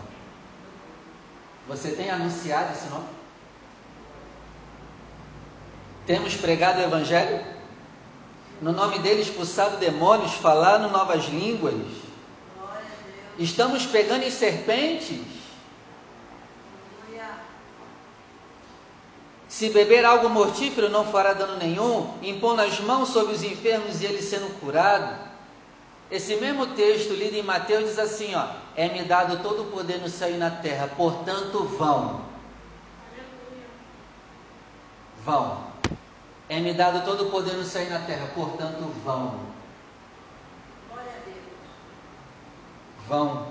Você 1.68 1.92
tem 1.92 2.10
anunciado 2.10 2.74
esse 2.74 2.88
nome? 2.90 3.06
Temos 6.06 6.36
pregado 6.36 6.80
o 6.80 6.84
Evangelho? 6.84 7.44
No 8.62 8.72
nome 8.72 9.00
dele 9.00 9.22
expulsado 9.22 9.78
demônios, 9.78 10.34
falado 10.34 10.90
novas 10.90 11.26
línguas. 11.26 12.05
Estamos 13.38 13.86
pegando 13.86 14.24
em 14.24 14.32
serpentes 14.32 15.36
Se 19.56 19.70
beber 19.70 20.04
algo 20.04 20.28
mortífero 20.28 20.90
não 20.90 21.06
fará 21.06 21.32
dano 21.32 21.56
nenhum, 21.56 22.14
impondo 22.22 22.62
as 22.62 22.78
mãos 22.82 23.08
sobre 23.08 23.34
os 23.34 23.42
enfermos 23.42 24.02
e 24.02 24.06
ele 24.06 24.22
sendo 24.22 24.60
curado. 24.60 25.18
Esse 26.12 26.36
mesmo 26.36 26.68
texto 26.76 27.14
lido 27.14 27.38
em 27.38 27.42
Mateus 27.42 27.86
diz 27.86 27.98
assim, 27.98 28.36
ó: 28.36 28.48
É-me 28.76 29.04
dado 29.04 29.42
todo 29.42 29.62
o 29.62 29.72
poder 29.72 30.00
no 30.00 30.10
céu 30.10 30.30
e 30.30 30.38
na 30.38 30.52
terra, 30.52 30.90
portanto 30.98 31.64
vão. 31.64 32.26
Vão. 35.24 35.68
É-me 36.50 36.74
dado 36.74 37.06
todo 37.06 37.30
o 37.30 37.32
poder 37.32 37.54
no 37.54 37.64
céu 37.64 37.84
e 37.84 37.90
na 37.90 38.00
terra, 38.00 38.30
portanto 38.36 38.82
vão. 39.06 39.55
Vão. 43.08 43.48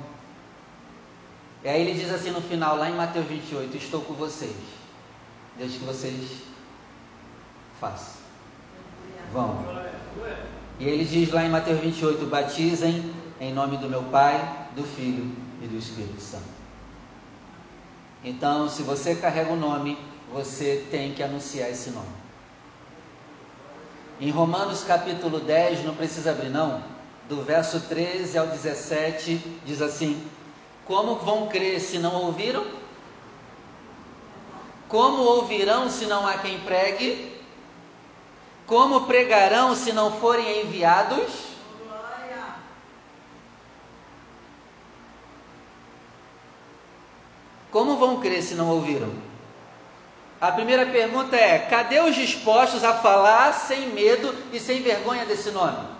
E 1.62 1.68
aí 1.68 1.80
ele 1.80 1.98
diz 1.98 2.12
assim 2.12 2.30
no 2.30 2.40
final, 2.40 2.76
lá 2.76 2.90
em 2.90 2.94
Mateus 2.94 3.26
28, 3.26 3.76
estou 3.76 4.02
com 4.02 4.14
vocês 4.14 4.54
desde 5.56 5.78
que 5.78 5.84
vocês 5.84 6.42
façam. 7.80 8.14
Vão. 9.32 9.64
E 10.78 10.88
ele 10.88 11.04
diz 11.04 11.30
lá 11.30 11.44
em 11.44 11.50
Mateus 11.50 11.80
28: 11.80 12.26
batizem 12.26 13.12
em 13.40 13.52
nome 13.52 13.76
do 13.76 13.88
meu 13.88 14.02
Pai, 14.04 14.68
do 14.74 14.84
Filho 14.84 15.30
e 15.62 15.66
do 15.66 15.76
Espírito 15.76 16.20
Santo. 16.20 16.54
Então, 18.22 18.68
se 18.68 18.82
você 18.82 19.14
carrega 19.14 19.52
o 19.52 19.56
nome, 19.56 19.98
você 20.32 20.86
tem 20.90 21.12
que 21.12 21.22
anunciar 21.22 21.70
esse 21.70 21.90
nome. 21.90 22.24
Em 24.20 24.30
Romanos 24.30 24.84
capítulo 24.84 25.40
10, 25.40 25.84
não 25.84 25.94
precisa 25.94 26.30
abrir 26.30 26.48
não, 26.48 26.82
do 27.28 27.42
verso 27.42 27.80
13 27.80 28.36
ao 28.36 28.46
17, 28.46 29.36
diz 29.64 29.80
assim: 29.80 30.26
Como 30.86 31.16
vão 31.16 31.48
crer 31.48 31.80
se 31.80 31.98
não 31.98 32.14
ouviram? 32.14 32.64
Como 34.88 35.22
ouvirão 35.22 35.88
se 35.88 36.06
não 36.06 36.26
há 36.26 36.38
quem 36.38 36.60
pregue? 36.60 37.32
Como 38.66 39.06
pregarão 39.06 39.74
se 39.74 39.92
não 39.92 40.12
forem 40.12 40.62
enviados? 40.62 41.54
Como 47.70 47.96
vão 47.96 48.20
crer 48.20 48.40
se 48.40 48.54
não 48.54 48.68
ouviram? 48.68 49.12
A 50.40 50.52
primeira 50.52 50.86
pergunta 50.86 51.34
é: 51.34 51.58
cadê 51.58 52.00
os 52.00 52.14
dispostos 52.14 52.84
a 52.84 52.92
falar 52.92 53.52
sem 53.52 53.88
medo 53.88 54.32
e 54.52 54.60
sem 54.60 54.80
vergonha 54.82 55.24
desse 55.24 55.50
nome? 55.50 55.93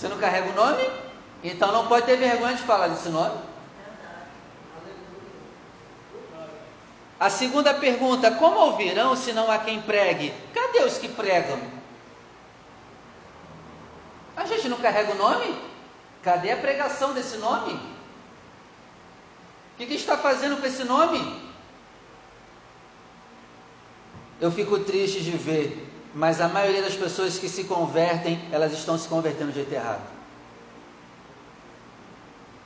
Você 0.00 0.08
não 0.08 0.16
carrega 0.16 0.48
o 0.48 0.54
nome? 0.54 0.82
Então 1.44 1.70
não 1.72 1.86
pode 1.86 2.06
ter 2.06 2.16
vergonha 2.16 2.56
de 2.56 2.62
falar 2.62 2.88
desse 2.88 3.10
nome. 3.10 3.38
A 7.18 7.28
segunda 7.28 7.74
pergunta: 7.74 8.30
como 8.30 8.60
ouvirão 8.60 9.14
se 9.14 9.30
não 9.34 9.50
há 9.50 9.58
quem 9.58 9.82
pregue? 9.82 10.32
Cadê 10.54 10.84
os 10.84 10.96
que 10.96 11.06
pregam? 11.06 11.60
A 14.34 14.46
gente 14.46 14.70
não 14.70 14.78
carrega 14.78 15.12
o 15.12 15.18
nome? 15.18 15.54
Cadê 16.22 16.52
a 16.52 16.56
pregação 16.56 17.12
desse 17.12 17.36
nome? 17.36 17.74
O 17.74 19.76
que, 19.76 19.84
que 19.84 19.96
está 19.96 20.16
fazendo 20.16 20.58
com 20.58 20.66
esse 20.66 20.82
nome? 20.82 21.50
Eu 24.40 24.50
fico 24.50 24.78
triste 24.78 25.22
de 25.22 25.32
ver, 25.32 25.89
mas 26.14 26.40
a 26.40 26.48
maioria 26.48 26.82
das 26.82 26.94
pessoas 26.94 27.38
que 27.38 27.48
se 27.48 27.64
convertem, 27.64 28.40
elas 28.50 28.72
estão 28.72 28.98
se 28.98 29.08
convertendo 29.08 29.50
de 29.50 29.56
jeito 29.56 29.72
errado. 29.72 30.02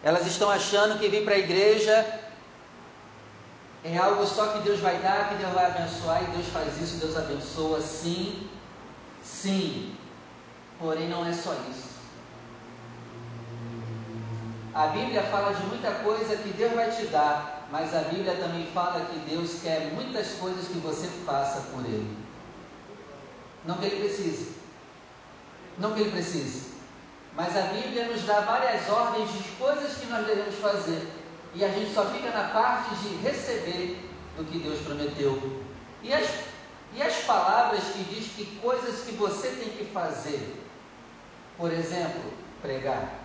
Elas 0.02 0.26
estão 0.26 0.50
achando 0.50 0.98
que 0.98 1.08
vir 1.08 1.24
para 1.24 1.34
a 1.34 1.38
igreja 1.38 2.22
é 3.84 3.98
algo 3.98 4.26
só 4.26 4.46
que 4.46 4.60
Deus 4.60 4.80
vai 4.80 4.96
dar, 4.98 5.28
que 5.28 5.34
Deus 5.34 5.52
vai 5.52 5.66
abençoar, 5.66 6.22
e 6.22 6.26
Deus 6.28 6.46
faz 6.48 6.80
isso, 6.80 6.96
Deus 6.96 7.14
abençoa, 7.18 7.82
sim, 7.82 8.48
sim. 9.22 9.94
Porém, 10.78 11.06
não 11.06 11.26
é 11.26 11.34
só 11.34 11.52
isso. 11.70 11.92
A 14.74 14.86
Bíblia 14.86 15.22
fala 15.24 15.52
de 15.52 15.62
muita 15.66 15.90
coisa 15.96 16.34
que 16.34 16.48
Deus 16.48 16.72
vai 16.72 16.90
te 16.90 17.06
dar, 17.08 17.68
mas 17.70 17.94
a 17.94 18.00
Bíblia 18.00 18.34
também 18.36 18.66
fala 18.72 19.04
que 19.04 19.18
Deus 19.30 19.60
quer 19.62 19.92
muitas 19.92 20.32
coisas 20.32 20.66
que 20.66 20.78
você 20.78 21.06
faça 21.26 21.60
por 21.70 21.84
Ele. 21.84 22.23
Não 23.64 23.76
que 23.78 23.86
Ele 23.86 24.00
precise. 24.00 24.52
Não 25.78 25.94
que 25.94 26.00
Ele 26.00 26.10
precise. 26.10 26.74
Mas 27.36 27.56
a 27.56 27.62
Bíblia 27.62 28.06
nos 28.06 28.22
dá 28.22 28.40
várias 28.40 28.88
ordens 28.88 29.32
de 29.32 29.42
coisas 29.58 29.96
que 29.96 30.06
nós 30.06 30.26
devemos 30.26 30.54
fazer 30.56 31.02
e 31.54 31.64
a 31.64 31.68
gente 31.68 31.94
só 31.94 32.04
fica 32.06 32.30
na 32.30 32.48
parte 32.48 32.94
de 32.96 33.16
receber 33.16 33.98
do 34.36 34.44
que 34.44 34.58
Deus 34.58 34.80
prometeu. 34.80 35.62
E 36.02 36.12
as, 36.12 36.28
e 36.94 37.02
as 37.02 37.14
palavras 37.24 37.82
que 37.84 38.02
diz 38.04 38.32
que 38.34 38.44
coisas 38.60 39.04
que 39.04 39.12
você 39.12 39.48
tem 39.48 39.70
que 39.70 39.84
fazer. 39.92 40.60
Por 41.56 41.72
exemplo, 41.72 42.32
pregar. 42.60 43.20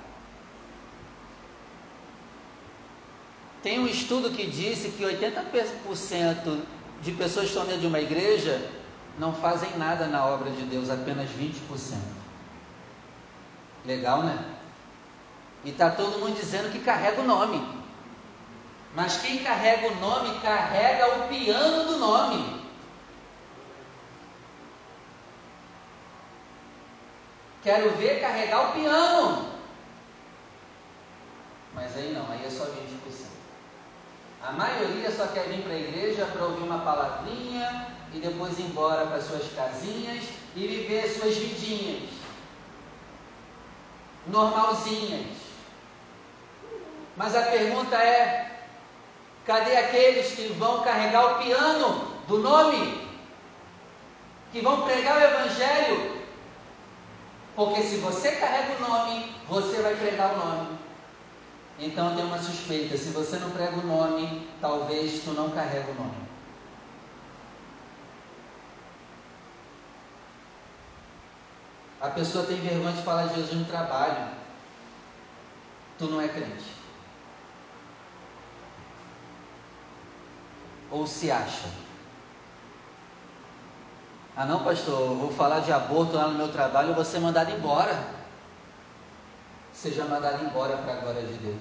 Tem 3.63 3.79
um 3.79 3.88
estudo 3.88 4.29
que 4.29 4.46
disse 4.46 4.89
que 4.89 5.03
80% 5.03 6.62
de 7.01 7.12
pessoas 7.13 7.46
que 7.46 7.51
estão 7.51 7.65
dentro 7.65 7.81
de 7.81 7.88
uma 7.88 8.00
igreja 8.00 8.62
não 9.19 9.33
fazem 9.33 9.77
nada 9.77 10.07
na 10.07 10.25
obra 10.25 10.49
de 10.49 10.63
Deus, 10.63 10.89
apenas 10.89 11.29
20%. 11.29 11.97
Legal, 13.85 14.23
né? 14.23 14.55
E 15.63 15.71
está 15.71 15.89
todo 15.91 16.19
mundo 16.19 16.39
dizendo 16.39 16.71
que 16.71 16.79
carrega 16.79 17.21
o 17.21 17.27
nome. 17.27 17.77
Mas 18.95 19.17
quem 19.17 19.43
carrega 19.43 19.89
o 19.89 19.95
nome, 19.95 20.39
carrega 20.39 21.17
o 21.17 21.27
piano 21.27 21.83
do 21.83 21.97
nome. 21.97 22.63
Quero 27.61 27.91
ver 27.97 28.21
carregar 28.21 28.69
o 28.69 28.73
piano. 28.73 29.49
Mas 31.73 31.95
aí 31.97 32.13
não, 32.13 32.31
aí 32.31 32.45
é 32.45 32.49
só 32.49 32.63
20%. 32.63 33.27
A 34.41 34.53
maioria 34.53 35.11
só 35.11 35.27
quer 35.27 35.49
vir 35.49 35.61
para 35.61 35.73
a 35.73 35.79
igreja 35.79 36.25
para 36.25 36.45
ouvir 36.45 36.63
uma 36.63 36.79
palavrinha 36.79 37.98
e 38.13 38.19
depois 38.19 38.57
ir 38.57 38.63
embora 38.63 39.07
para 39.07 39.21
suas 39.21 39.51
casinhas 39.53 40.23
e 40.55 40.67
viver 40.67 41.07
suas 41.09 41.35
vidinhas 41.37 42.09
normalzinhas. 44.27 45.37
Mas 47.15 47.35
a 47.35 47.41
pergunta 47.43 47.95
é: 47.97 48.63
cadê 49.45 49.75
aqueles 49.77 50.31
que 50.31 50.47
vão 50.53 50.81
carregar 50.83 51.33
o 51.33 51.43
piano 51.43 52.07
do 52.27 52.39
nome? 52.39 53.07
Que 54.51 54.61
vão 54.61 54.83
pregar 54.83 55.17
o 55.17 55.23
Evangelho? 55.23 56.19
Porque 57.55 57.81
se 57.81 57.97
você 57.97 58.31
carrega 58.33 58.77
o 58.77 58.89
nome, 58.89 59.35
você 59.47 59.81
vai 59.81 59.95
pregar 59.95 60.33
o 60.33 60.37
nome. 60.37 60.79
Então 61.77 62.15
tenho 62.15 62.27
uma 62.27 62.39
suspeita: 62.39 62.97
se 62.97 63.09
você 63.09 63.37
não 63.37 63.51
prega 63.51 63.77
o 63.77 63.85
nome, 63.85 64.47
talvez 64.61 65.23
tu 65.23 65.31
não 65.31 65.49
carrega 65.49 65.91
o 65.91 65.95
nome. 65.95 66.28
A 72.01 72.09
pessoa 72.09 72.45
tem 72.45 72.61
vergonha 72.61 72.93
de 72.93 73.01
falar 73.01 73.27
de 73.27 73.35
Jesus 73.35 73.53
no 73.53 73.65
trabalho. 73.65 74.29
Tu 75.97 76.05
não 76.05 76.21
é 76.21 76.29
crente. 76.29 76.73
Ou 80.89 81.05
se 81.05 81.29
acha. 81.29 81.67
Ah 84.35 84.45
não, 84.45 84.63
pastor, 84.63 85.15
vou 85.15 85.31
falar 85.31 85.59
de 85.59 85.71
aborto 85.73 86.15
lá 86.15 86.29
no 86.29 86.37
meu 86.37 86.47
trabalho, 86.49 86.89
eu 86.89 86.95
vou 86.95 87.03
ser 87.03 87.19
mandado 87.19 87.51
embora. 87.51 88.01
Seja 89.73 90.05
mandado 90.05 90.45
embora 90.45 90.77
para 90.77 90.93
a 90.93 90.99
glória 91.01 91.23
de 91.23 91.33
Deus. 91.33 91.59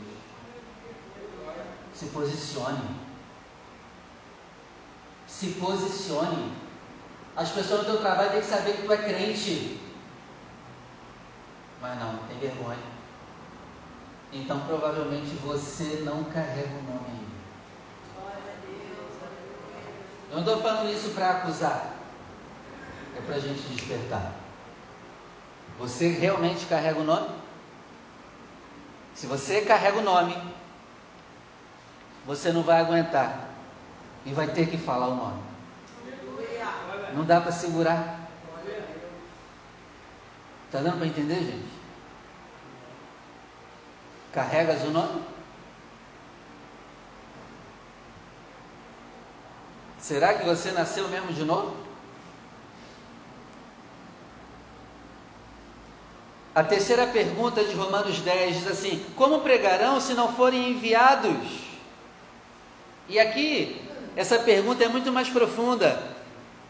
Se 1.92 2.06
posicione. 2.06 2.96
Se 5.26 5.48
posicione. 5.54 6.52
As 7.36 7.50
pessoas 7.50 7.80
no 7.80 7.86
teu 7.86 8.00
trabalho 8.00 8.30
têm 8.30 8.40
que 8.40 8.46
saber 8.46 8.76
que 8.76 8.82
tu 8.82 8.92
é 8.92 8.96
crente. 8.96 9.87
Mas 11.80 11.98
não, 11.98 12.18
tem 12.28 12.38
vergonha. 12.38 12.98
Então 14.32 14.60
provavelmente 14.60 15.34
você 15.36 16.02
não 16.04 16.24
carrega 16.24 16.68
o 16.68 16.82
nome 16.82 17.06
ainda. 17.08 17.28
Eu 20.30 20.36
não 20.36 20.40
estou 20.40 20.60
falando 20.60 20.92
isso 20.92 21.10
para 21.10 21.30
acusar. 21.30 21.94
É 23.16 23.20
para 23.20 23.36
a 23.36 23.40
gente 23.40 23.62
despertar. 23.68 24.32
Você 25.78 26.08
realmente 26.08 26.66
carrega 26.66 26.98
o 26.98 27.04
nome? 27.04 27.28
Se 29.14 29.26
você 29.26 29.62
carrega 29.62 29.98
o 29.98 30.02
nome, 30.02 30.36
você 32.26 32.52
não 32.52 32.62
vai 32.62 32.80
aguentar 32.80 33.48
e 34.26 34.32
vai 34.32 34.48
ter 34.48 34.68
que 34.68 34.76
falar 34.76 35.08
o 35.08 35.14
nome. 35.14 35.42
Não 37.14 37.24
dá 37.24 37.40
para 37.40 37.50
segurar. 37.50 38.17
Está 40.68 40.80
dando 40.80 40.98
para 40.98 41.06
entender, 41.06 41.36
gente? 41.36 41.64
Carregas 44.34 44.82
o 44.82 44.90
nome? 44.90 45.22
Será 49.98 50.34
que 50.34 50.44
você 50.44 50.70
nasceu 50.70 51.08
mesmo 51.08 51.32
de 51.32 51.42
novo? 51.42 51.74
A 56.54 56.62
terceira 56.62 57.06
pergunta 57.06 57.64
de 57.64 57.74
Romanos 57.74 58.20
10 58.20 58.56
diz 58.58 58.66
assim: 58.66 59.02
Como 59.16 59.40
pregarão 59.40 59.98
se 59.98 60.12
não 60.12 60.34
forem 60.34 60.72
enviados? 60.72 61.62
E 63.08 63.18
aqui, 63.18 63.80
essa 64.14 64.38
pergunta 64.38 64.84
é 64.84 64.88
muito 64.88 65.10
mais 65.10 65.30
profunda. 65.30 66.02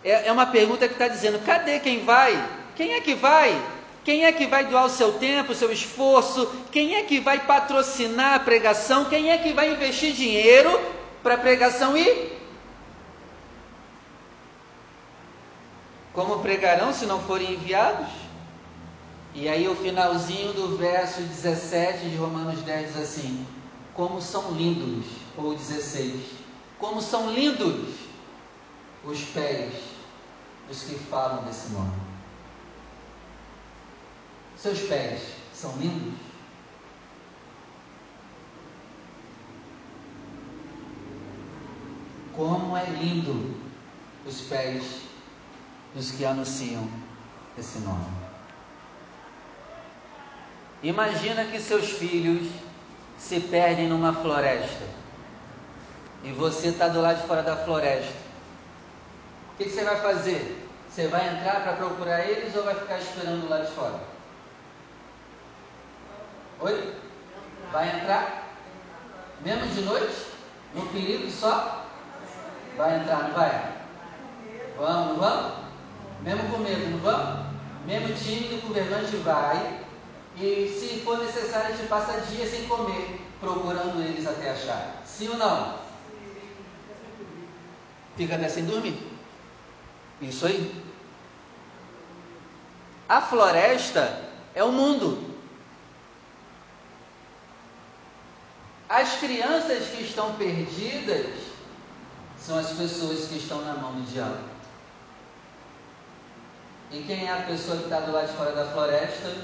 É, 0.05 0.29
é 0.29 0.33
uma 0.33 0.47
pergunta 0.47 0.87
que 0.87 0.95
está 0.95 1.09
dizendo: 1.09 1.45
cadê 1.45 1.81
quem 1.81 2.05
vai? 2.05 2.49
Quem 2.77 2.93
é 2.93 3.01
que 3.01 3.17
vai? 3.17 3.61
Quem 4.09 4.25
é 4.25 4.33
que 4.33 4.47
vai 4.47 4.65
doar 4.65 4.87
o 4.87 4.89
seu 4.89 5.19
tempo, 5.19 5.53
o 5.53 5.55
seu 5.55 5.71
esforço? 5.71 6.51
Quem 6.73 6.95
é 6.95 7.03
que 7.03 7.21
vai 7.21 7.41
patrocinar 7.45 8.37
a 8.37 8.39
pregação? 8.39 9.05
Quem 9.05 9.31
é 9.31 9.37
que 9.37 9.53
vai 9.53 9.71
investir 9.71 10.15
dinheiro 10.15 10.81
para 11.23 11.35
a 11.35 11.37
pregação 11.37 11.95
ir? 11.95 12.41
Como 16.15 16.39
pregarão 16.39 16.91
se 16.91 17.05
não 17.05 17.21
forem 17.21 17.53
enviados? 17.53 18.09
E 19.35 19.47
aí 19.47 19.69
o 19.69 19.77
finalzinho 19.77 20.55
do 20.55 20.79
verso 20.79 21.21
17 21.21 22.09
de 22.09 22.17
Romanos 22.17 22.63
10 22.63 22.95
diz 22.95 23.03
assim: 23.03 23.47
Como 23.93 24.23
são 24.23 24.53
lindos, 24.53 25.05
ou 25.37 25.55
16, 25.55 26.15
como 26.79 27.03
são 27.03 27.31
lindos 27.31 27.91
os 29.05 29.21
pés 29.21 29.75
dos 30.67 30.83
que 30.85 30.95
falam 30.95 31.45
desse 31.45 31.69
nome. 31.75 32.08
Seus 34.59 34.81
pés 34.81 35.23
são 35.55 35.77
lindos? 35.77 36.19
Como 42.35 42.77
é 42.77 42.85
lindo 42.85 43.57
os 44.27 44.43
pés 44.43 45.03
dos 45.95 46.11
que 46.13 46.25
anunciam 46.25 46.89
esse 47.57 47.79
nome. 47.81 48.07
Imagina 50.83 51.45
que 51.47 51.61
seus 51.61 51.91
filhos 51.91 52.49
se 53.19 53.41
perdem 53.41 53.89
numa 53.89 54.13
floresta 54.13 54.85
e 56.23 56.31
você 56.33 56.69
está 56.69 56.89
do 56.89 57.01
lado 57.01 57.21
de 57.21 57.27
fora 57.27 57.43
da 57.43 57.57
floresta. 57.57 58.15
O 59.55 59.57
que, 59.57 59.65
que 59.65 59.71
você 59.71 59.85
vai 59.85 60.01
fazer? 60.01 60.67
Você 60.89 61.09
vai 61.09 61.37
entrar 61.37 61.63
para 61.63 61.73
procurar 61.73 62.25
eles 62.25 62.55
ou 62.55 62.63
vai 62.63 62.75
ficar 62.77 62.99
esperando 62.99 63.49
lá 63.49 63.59
de 63.59 63.73
fora? 63.73 64.01
Oi? 66.61 66.95
Vai 67.73 67.97
entrar? 67.97 68.49
Mesmo 69.45 69.67
de 69.69 69.81
noite? 69.83 70.27
No 70.75 70.87
perigo 70.87 71.31
só? 71.31 71.85
Vai 72.77 73.01
entrar, 73.01 73.29
não 73.29 73.35
vai? 73.35 73.79
Vamos, 74.77 75.09
não 75.09 75.17
vamos? 75.17 75.53
Mesmo 76.23 76.51
com 76.51 76.59
medo, 76.59 76.91
não 76.91 76.99
vamos? 76.99 77.47
Mesmo 77.87 78.15
tímido, 78.15 78.67
governante 78.67 79.17
vai. 79.19 79.81
E 80.37 80.69
se 80.69 81.01
for 81.01 81.19
necessário, 81.19 81.75
a 81.75 81.77
gente 81.77 81.89
passa 81.89 82.21
dias 82.23 82.51
sem 82.51 82.67
comer, 82.67 83.21
procurando 83.41 84.03
eles 84.03 84.27
até 84.27 84.51
achar. 84.51 85.03
Sim 85.05 85.29
ou 85.29 85.37
não? 85.37 85.79
Fica 88.17 88.35
até 88.35 88.49
sem 88.49 88.65
dormir. 88.65 89.01
Isso 90.21 90.47
aí. 90.47 90.85
A 93.09 93.21
floresta 93.21 94.25
é 94.55 94.63
o 94.63 94.73
mundo. 94.73 95.28
As 98.89 99.17
crianças 99.19 99.89
que 99.89 100.03
estão 100.03 100.35
perdidas 100.37 101.27
são 102.39 102.59
as 102.59 102.71
pessoas 102.71 103.27
que 103.27 103.37
estão 103.37 103.61
na 103.61 103.75
mão 103.75 103.93
do 103.93 104.11
diabo. 104.11 104.39
E 106.91 107.03
quem 107.03 107.27
é 107.27 107.33
a 107.33 107.43
pessoa 107.43 107.77
que 107.77 107.85
está 107.85 108.01
do 108.01 108.13
lado 108.13 108.29
de 108.29 108.33
fora 108.33 108.53
da 108.53 108.65
floresta? 108.65 109.37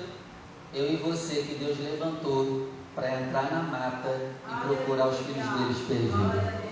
Eu 0.72 0.90
e 0.90 0.96
você 0.96 1.42
que 1.42 1.57
Deus 1.57 1.78
levantou 1.78 2.70
para 2.94 3.20
entrar 3.20 3.50
na 3.50 3.62
mata 3.64 4.33
e 4.48 4.66
procurar 4.66 5.09
os 5.09 5.18
filhos 5.18 5.46
deles 5.46 5.78
perdidos. 5.87 6.64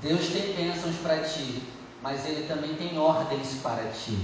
Deus 0.00 0.28
tem 0.28 0.54
bênçãos 0.54 0.96
para 1.02 1.18
ti, 1.24 1.64
mas 2.02 2.24
Ele 2.24 2.46
também 2.46 2.74
tem 2.76 2.96
ordens 2.96 3.60
para 3.62 3.90
ti. 3.90 4.16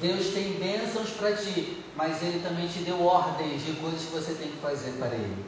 Deus 0.00 0.28
tem 0.28 0.54
bênçãos 0.54 1.10
para 1.10 1.34
ti, 1.34 1.82
mas 1.96 2.22
Ele 2.22 2.40
também 2.40 2.68
te 2.68 2.80
deu 2.80 3.02
ordens 3.02 3.64
de 3.64 3.72
coisas 3.74 4.02
que 4.02 4.12
você 4.12 4.34
tem 4.34 4.50
que 4.50 4.58
fazer 4.58 4.92
para 4.98 5.14
Ele. 5.14 5.44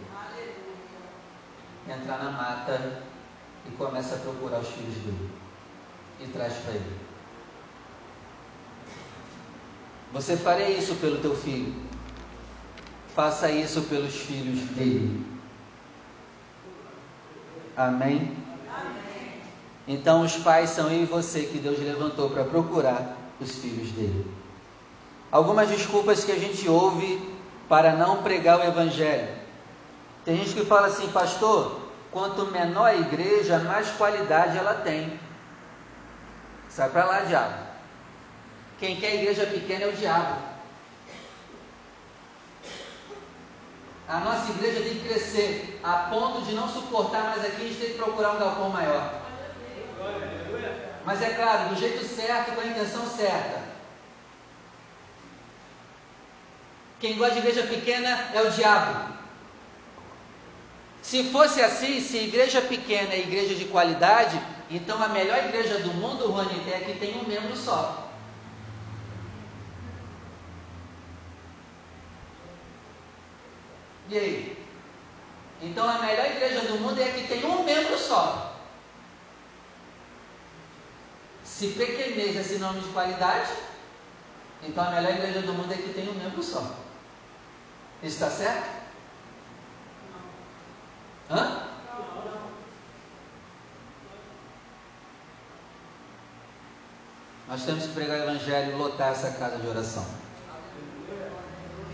Entrar 1.87 2.23
na 2.23 2.31
mata 2.31 3.03
e 3.67 3.71
começa 3.73 4.15
a 4.15 4.19
procurar 4.19 4.61
os 4.61 4.69
filhos 4.69 4.95
dele. 4.95 5.31
e 6.21 6.27
traz 6.27 6.53
para 6.55 6.75
ele. 6.75 6.97
Você 10.13 10.37
faria 10.37 10.71
isso 10.71 10.97
pelo 10.97 11.19
teu 11.19 11.37
filho. 11.37 11.75
Faça 13.15 13.51
isso 13.51 13.83
pelos 13.83 14.15
filhos 14.15 14.61
dele. 14.71 15.25
Amém? 17.77 18.37
Amém? 18.69 19.41
Então 19.87 20.23
os 20.23 20.37
pais 20.37 20.71
são 20.71 20.91
eu 20.91 21.03
e 21.03 21.07
você 21.07 21.43
que 21.43 21.59
Deus 21.59 21.79
levantou 21.79 22.31
para 22.31 22.45
procurar 22.45 23.17
os 23.41 23.57
filhos 23.57 23.91
dele. 23.93 24.27
Algumas 25.31 25.69
desculpas 25.69 26.25
que 26.25 26.33
a 26.33 26.38
gente 26.38 26.69
ouve 26.69 27.37
para 27.69 27.93
não 27.93 28.23
pregar 28.23 28.59
o 28.59 28.64
evangelho. 28.64 29.29
Tem 30.25 30.37
gente 30.37 30.55
que 30.55 30.64
fala 30.64 30.87
assim, 30.87 31.11
pastor, 31.12 31.81
quanto 32.11 32.47
menor 32.47 32.87
a 32.87 32.95
igreja, 32.95 33.59
mais 33.59 33.91
qualidade 33.91 34.57
ela 34.57 34.75
tem. 34.75 35.19
Sai 36.69 36.88
para 36.88 37.05
lá, 37.05 37.21
diabo. 37.21 37.69
Quem 38.79 38.97
quer 38.97 39.17
igreja 39.17 39.47
pequena 39.47 39.85
é 39.85 39.88
o 39.88 39.93
diabo. 39.93 40.38
A 44.09 44.21
nossa 44.21 44.51
igreja 44.53 44.81
tem 44.83 44.95
que 44.95 45.09
crescer 45.09 45.79
a 45.83 46.09
ponto 46.11 46.41
de 46.43 46.55
não 46.55 46.67
suportar 46.67 47.25
mais 47.25 47.45
aqui, 47.45 47.62
a 47.62 47.69
gente 47.69 47.79
tem 47.79 47.91
que 47.91 47.99
procurar 47.99 48.33
um 48.33 48.38
galpão 48.38 48.71
maior. 48.71 49.12
Mas 51.05 51.21
é 51.21 51.31
claro, 51.31 51.69
do 51.69 51.77
jeito 51.77 52.03
certo, 52.07 52.55
com 52.55 52.61
a 52.62 52.67
intenção 52.67 53.07
certa. 53.07 53.67
Quem 57.01 57.17
gosta 57.17 57.35
de 57.35 57.41
igreja 57.41 57.67
pequena 57.67 58.31
é 58.35 58.43
o 58.43 58.51
diabo. 58.51 59.15
Se 61.03 61.25
fosse 61.31 61.63
assim, 61.63 62.01
se 62.01 62.19
igreja 62.19 62.61
pequena 62.61 63.15
é 63.15 63.21
igreja 63.21 63.55
de 63.55 63.67
qualidade, 63.67 64.41
então 64.69 65.03
a 65.03 65.09
melhor 65.09 65.39
igreja 65.39 65.79
do 65.79 65.95
mundo, 65.95 66.31
Rony, 66.31 66.71
é 66.71 66.81
que 66.81 66.99
tem 66.99 67.17
um 67.17 67.27
membro 67.27 67.57
só. 67.57 68.09
E 74.11 74.19
aí? 74.19 74.67
Então 75.61 75.89
a 75.89 75.99
melhor 75.99 76.27
igreja 76.27 76.61
do 76.63 76.79
mundo 76.79 77.01
é 77.01 77.09
a 77.09 77.13
que 77.13 77.27
tem 77.29 77.45
um 77.45 77.63
membro 77.65 77.99
só. 77.99 78.57
Se 81.45 81.69
pequenez 81.69 82.37
é 82.37 82.43
sinônimo 82.43 82.83
de 82.83 82.93
qualidade, 82.93 83.51
então 84.63 84.85
a 84.85 84.91
melhor 84.91 85.13
igreja 85.13 85.43
do 85.43 85.53
mundo 85.53 85.73
é 85.73 85.75
a 85.75 85.79
que 85.79 85.93
tem 85.93 86.09
um 86.09 86.15
membro 86.15 86.43
só. 86.43 86.88
Está 88.03 88.31
certo? 88.31 88.69
Hã? 91.31 91.69
Nós 97.49 97.65
temos 97.65 97.87
que 97.87 97.95
pregar 97.95 98.19
o 98.19 98.23
Evangelho 98.23 98.73
e 98.73 98.75
lotar 98.75 99.13
essa 99.13 99.31
casa 99.33 99.57
de 99.59 99.67
oração. 99.67 100.07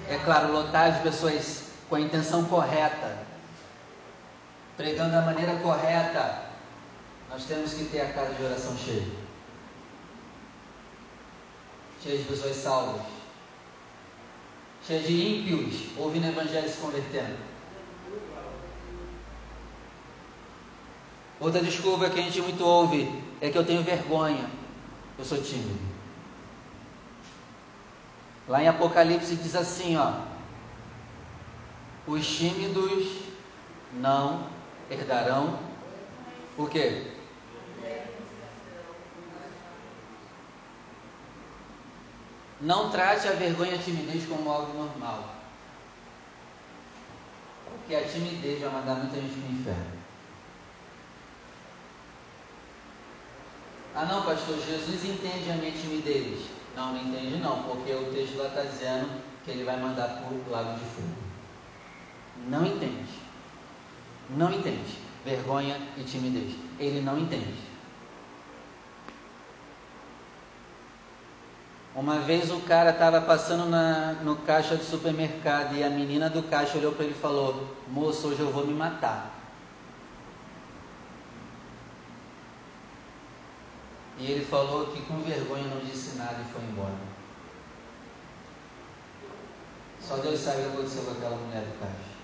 É 0.08 0.18
claro, 0.24 0.52
lotar 0.52 0.92
de 0.92 1.02
pessoas 1.02 1.64
com 1.88 1.94
a 1.94 2.00
intenção 2.00 2.44
correta, 2.44 3.18
pregando 4.76 5.12
da 5.12 5.22
maneira 5.22 5.56
correta. 5.60 6.42
Nós 7.30 7.44
temos 7.44 7.72
que 7.72 7.84
ter 7.84 8.00
a 8.00 8.12
casa 8.12 8.34
de 8.34 8.42
oração 8.42 8.76
cheia 8.76 9.24
cheia 12.04 12.18
de 12.18 12.24
pessoas 12.24 12.56
salvas, 12.56 13.00
cheia 14.86 15.00
de 15.00 15.12
ímpios 15.12 15.96
ouvindo 15.96 16.26
o 16.26 16.30
Evangelho 16.30 16.66
e 16.66 16.70
se 16.70 16.78
convertendo. 16.78 17.36
Outra 21.40 21.60
desculpa 21.60 22.10
que 22.10 22.20
a 22.20 22.22
gente 22.22 22.40
muito 22.42 22.64
ouve 22.64 23.10
é 23.40 23.50
que 23.50 23.58
eu 23.58 23.64
tenho 23.64 23.82
vergonha, 23.82 24.48
eu 25.18 25.24
sou 25.24 25.42
tímido. 25.42 25.78
Lá 28.46 28.62
em 28.62 28.68
Apocalipse 28.68 29.36
diz 29.36 29.54
assim, 29.54 29.96
ó: 29.96 30.20
Os 32.06 32.26
tímidos 32.26 33.08
não 33.94 34.46
herdarão 34.90 35.58
o 36.58 36.66
quê? 36.66 37.13
Não 42.60 42.90
trate 42.90 43.28
a 43.28 43.32
vergonha 43.32 43.72
e 43.72 43.74
a 43.74 43.82
timidez 43.82 44.26
como 44.28 44.50
algo 44.50 44.72
normal. 44.78 45.34
Porque 47.70 47.94
a 47.94 48.08
timidez 48.08 48.60
vai 48.60 48.70
mandar 48.70 48.94
muita 48.94 49.16
gente 49.16 49.34
para 49.34 49.48
o 49.48 49.52
inferno. 49.52 50.04
Ah 53.96 54.06
não, 54.06 54.22
pastor, 54.22 54.58
Jesus 54.58 55.04
entende 55.04 55.50
a 55.50 55.56
minha 55.56 55.72
timidez. 55.72 56.46
Não, 56.74 56.92
não 56.92 57.00
entende 57.00 57.36
não, 57.36 57.62
porque 57.62 57.92
o 57.92 58.12
texto 58.12 58.36
lá 58.38 58.48
está 58.48 58.62
dizendo 58.62 59.22
que 59.44 59.50
ele 59.52 59.64
vai 59.64 59.78
mandar 59.78 60.08
para 60.08 60.34
o 60.34 60.50
lago 60.50 60.74
de 60.74 60.84
fogo. 60.86 61.14
Não 62.48 62.66
entende. 62.66 63.12
Não 64.30 64.52
entende. 64.52 64.98
Vergonha 65.24 65.80
e 65.96 66.02
timidez. 66.02 66.54
Ele 66.78 67.00
não 67.02 67.18
entende. 67.18 67.73
Uma 71.94 72.18
vez 72.18 72.50
o 72.50 72.58
cara 72.62 72.90
estava 72.90 73.20
passando 73.20 73.66
na, 73.66 74.14
no 74.14 74.34
caixa 74.38 74.76
do 74.76 74.82
supermercado 74.82 75.76
e 75.76 75.84
a 75.84 75.88
menina 75.88 76.28
do 76.28 76.42
caixa 76.42 76.76
olhou 76.76 76.92
para 76.92 77.04
ele 77.04 77.14
e 77.14 77.20
falou: 77.20 77.68
Moço, 77.86 78.28
hoje 78.28 78.40
eu 78.40 78.50
vou 78.50 78.66
me 78.66 78.74
matar. 78.74 79.32
E 84.18 84.28
ele 84.28 84.44
falou 84.44 84.88
que 84.88 85.02
com 85.02 85.22
vergonha 85.22 85.68
não 85.68 85.78
disse 85.84 86.16
nada 86.16 86.38
e 86.40 86.52
foi 86.52 86.62
embora. 86.64 87.14
Só 90.00 90.16
Deus 90.16 90.40
sabe 90.40 90.62
o 90.62 90.64
que 90.64 90.68
aconteceu 90.70 91.04
com 91.04 91.12
aquela 91.12 91.36
mulher 91.36 91.62
do 91.62 91.78
caixa. 91.78 92.14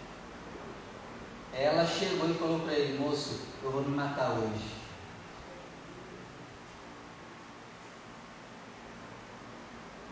Ela 1.53 1.87
chegou 1.87 2.29
e 2.29 2.35
falou 2.35 2.59
para 2.59 2.73
ele: 2.73 2.99
Moço, 2.99 3.41
eu 3.63 3.71
vou 3.71 3.83
me 3.83 3.95
matar 3.95 4.33
hoje. 4.33 4.80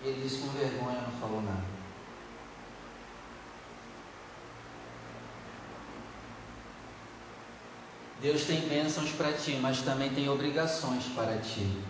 E 0.03 0.09
ele 0.09 0.23
disse 0.23 0.39
com 0.39 0.49
vergonha, 0.49 1.01
não 1.01 1.21
falou 1.21 1.43
nada. 1.43 1.79
Deus 8.21 8.45
tem 8.45 8.61
bênçãos 8.69 9.11
para 9.13 9.33
ti, 9.33 9.59
mas 9.61 9.81
também 9.83 10.11
tem 10.11 10.29
obrigações 10.29 11.05
para 11.15 11.39
ti. 11.39 11.81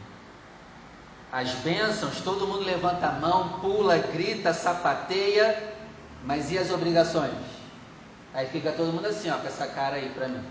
As 1.33 1.51
bênçãos, 1.57 2.21
todo 2.21 2.47
mundo 2.47 2.64
levanta 2.64 3.07
a 3.07 3.12
mão, 3.12 3.61
pula, 3.61 3.99
grita, 3.99 4.53
sapateia, 4.53 5.75
mas 6.25 6.51
e 6.51 6.59
as 6.59 6.71
obrigações? 6.71 7.33
Aí 8.35 8.47
fica 8.47 8.73
todo 8.73 8.92
mundo 8.92 9.07
assim, 9.07 9.31
ó, 9.31 9.38
com 9.38 9.47
essa 9.47 9.66
cara 9.66 9.97
aí 9.97 10.11
para 10.11 10.29
mim. 10.29 10.44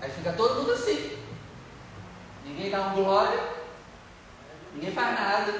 Aí 0.00 0.10
fica 0.10 0.32
todo. 0.32 0.49
Um 2.78 2.94
glória, 2.94 3.40
ninguém 4.74 4.92
faz 4.92 5.18
nada. 5.18 5.54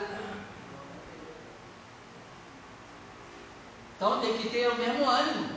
Então 3.96 4.20
tem 4.20 4.38
que 4.38 4.48
ter 4.48 4.68
o 4.68 4.76
mesmo 4.76 5.08
ânimo. 5.08 5.50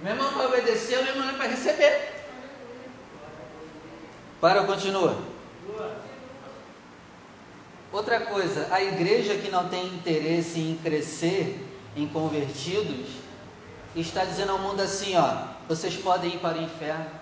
O 0.00 0.04
mesmo 0.04 0.22
ânimo 0.22 0.38
para 0.38 0.48
obedecer, 0.48 0.98
o 0.98 1.04
mesmo 1.04 1.22
ânimo 1.22 1.38
para 1.38 1.48
receber. 1.48 2.24
Para, 4.40 4.64
continua. 4.64 5.16
Outra 7.92 8.20
coisa, 8.20 8.68
a 8.70 8.82
igreja 8.82 9.36
que 9.36 9.50
não 9.50 9.68
tem 9.68 9.86
interesse 9.86 10.58
em 10.58 10.76
crescer 10.82 11.66
em 11.96 12.08
convertidos, 12.08 13.08
está 13.94 14.24
dizendo 14.24 14.52
ao 14.52 14.58
mundo 14.58 14.80
assim, 14.80 15.16
ó, 15.16 15.48
vocês 15.68 15.96
podem 15.96 16.34
ir 16.34 16.38
para 16.38 16.58
o 16.58 16.62
inferno. 16.62 17.19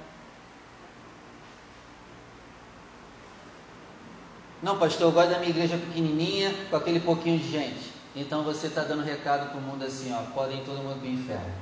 Não, 4.63 4.77
pastor, 4.77 5.09
eu 5.09 5.13
gosto 5.13 5.31
da 5.31 5.39
minha 5.39 5.51
igreja 5.51 5.77
pequenininha, 5.77 6.53
com 6.69 6.77
aquele 6.77 6.99
pouquinho 7.01 7.39
de 7.39 7.49
gente. 7.49 7.93
Então 8.17 8.43
você 8.43 8.67
está 8.67 8.83
dando 8.83 9.05
recado 9.05 9.51
para 9.51 9.59
o 9.59 9.63
mundo 9.63 9.85
assim, 9.85 10.13
ó, 10.13 10.23
podem 10.33 10.65
todo 10.65 10.83
mundo 10.83 10.99
para 10.99 11.09
o 11.09 11.13
inferno. 11.13 11.55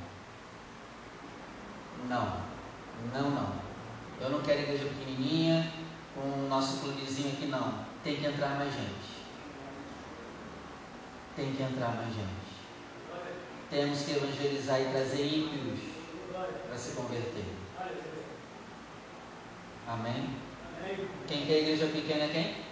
Não, 2.09 2.41
não, 3.13 3.29
não. 3.29 3.51
Eu 4.19 4.31
não 4.31 4.41
quero 4.41 4.61
igreja 4.61 4.85
pequenininha, 4.85 5.71
com 6.15 6.21
o 6.21 6.47
nosso 6.49 6.79
clubezinho 6.79 7.33
aqui, 7.33 7.45
não. 7.45 7.85
Tem 8.03 8.15
que 8.15 8.25
entrar 8.25 8.55
mais 8.57 8.73
gente. 8.73 9.17
Tem 11.35 11.53
que 11.53 11.61
entrar 11.61 11.89
mais 11.89 12.15
gente. 12.15 12.47
Temos 13.69 14.01
que 14.01 14.11
evangelizar 14.11 14.81
e 14.81 14.85
trazer 14.85 15.23
ímpios 15.23 15.79
para 16.67 16.77
se 16.77 16.95
converter. 16.95 17.45
Amém? 19.87 20.29
Quem 21.27 21.45
quer 21.45 21.59
igreja 21.59 21.85
pequena 21.87 22.23
é 22.23 22.29
quem? 22.29 22.66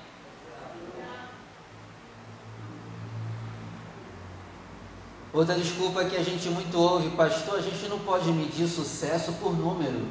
Outra 5.36 5.54
desculpa 5.54 6.06
que 6.06 6.16
a 6.16 6.24
gente 6.24 6.48
muito 6.48 6.80
ouve, 6.80 7.10
pastor, 7.10 7.60
a 7.60 7.62
gente 7.62 7.90
não 7.90 8.00
pode 8.00 8.32
medir 8.32 8.70
sucesso 8.70 9.34
por 9.34 9.54
número. 9.54 10.08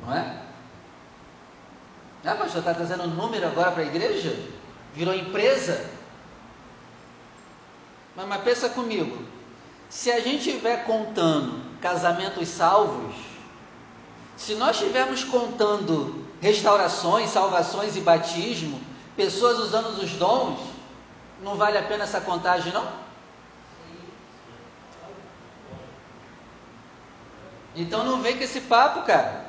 Não 0.00 0.14
é? 0.14 0.40
Ah, 2.24 2.34
pastor, 2.34 2.60
está 2.60 2.72
trazendo 2.72 3.06
número 3.08 3.46
agora 3.46 3.72
para 3.72 3.82
a 3.82 3.86
igreja? 3.86 4.34
Virou 4.94 5.14
empresa? 5.14 5.84
Mas, 8.16 8.26
mas 8.26 8.40
pensa 8.40 8.70
comigo. 8.70 9.22
Se 9.90 10.10
a 10.10 10.18
gente 10.20 10.48
estiver 10.48 10.86
contando 10.86 11.60
casamentos 11.82 12.48
salvos, 12.48 13.14
se 14.34 14.54
nós 14.54 14.80
estivermos 14.80 15.24
contando 15.24 16.24
restaurações, 16.40 17.28
salvações 17.28 17.96
e 17.96 18.00
batismo, 18.00 18.80
pessoas 19.14 19.58
usando 19.58 19.88
os 20.02 20.10
dons, 20.12 20.58
não 21.42 21.56
vale 21.56 21.76
a 21.76 21.82
pena 21.82 22.04
essa 22.04 22.22
contagem, 22.22 22.72
não? 22.72 22.99
Então 27.74 28.04
não 28.04 28.20
vem 28.20 28.36
com 28.36 28.44
esse 28.44 28.62
papo, 28.62 29.06
cara. 29.06 29.48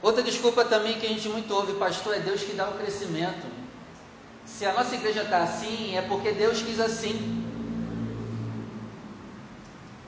Outra 0.00 0.22
desculpa 0.22 0.64
também 0.64 0.98
que 0.98 1.06
a 1.06 1.08
gente 1.08 1.28
muito 1.28 1.54
ouve, 1.54 1.74
pastor, 1.74 2.16
é 2.16 2.20
Deus 2.20 2.42
que 2.42 2.54
dá 2.54 2.68
o 2.68 2.78
crescimento. 2.78 3.46
Se 4.44 4.66
a 4.66 4.72
nossa 4.72 4.94
igreja 4.94 5.22
está 5.22 5.42
assim, 5.42 5.96
é 5.96 6.02
porque 6.02 6.32
Deus 6.32 6.60
quis 6.60 6.80
assim. 6.80 7.40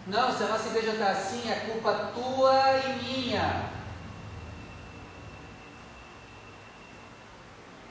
Não, 0.07 0.37
se 0.37 0.43
a 0.43 0.49
nossa 0.49 0.69
igreja 0.69 0.93
está 0.93 1.11
assim, 1.11 1.49
é 1.49 1.55
culpa 1.71 2.11
tua 2.15 2.79
e 2.79 3.05
minha. 3.05 3.71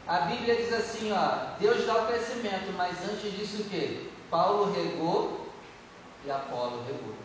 A 0.06 0.19
Bíblia 0.19 0.56
diz 0.58 0.73
assim, 0.73 1.12
ó, 1.13 1.56
Deus 1.60 1.86
dá 1.86 2.03
o 2.03 2.08
crescimento, 2.08 2.73
mas 2.75 2.97
antes 3.10 3.32
disso 3.32 3.62
o 3.62 3.69
quê? 3.69 4.10
Paulo 4.29 4.73
regou 4.73 5.47
e 6.25 6.29
Apolo 6.32 6.84
regou. 6.86 7.22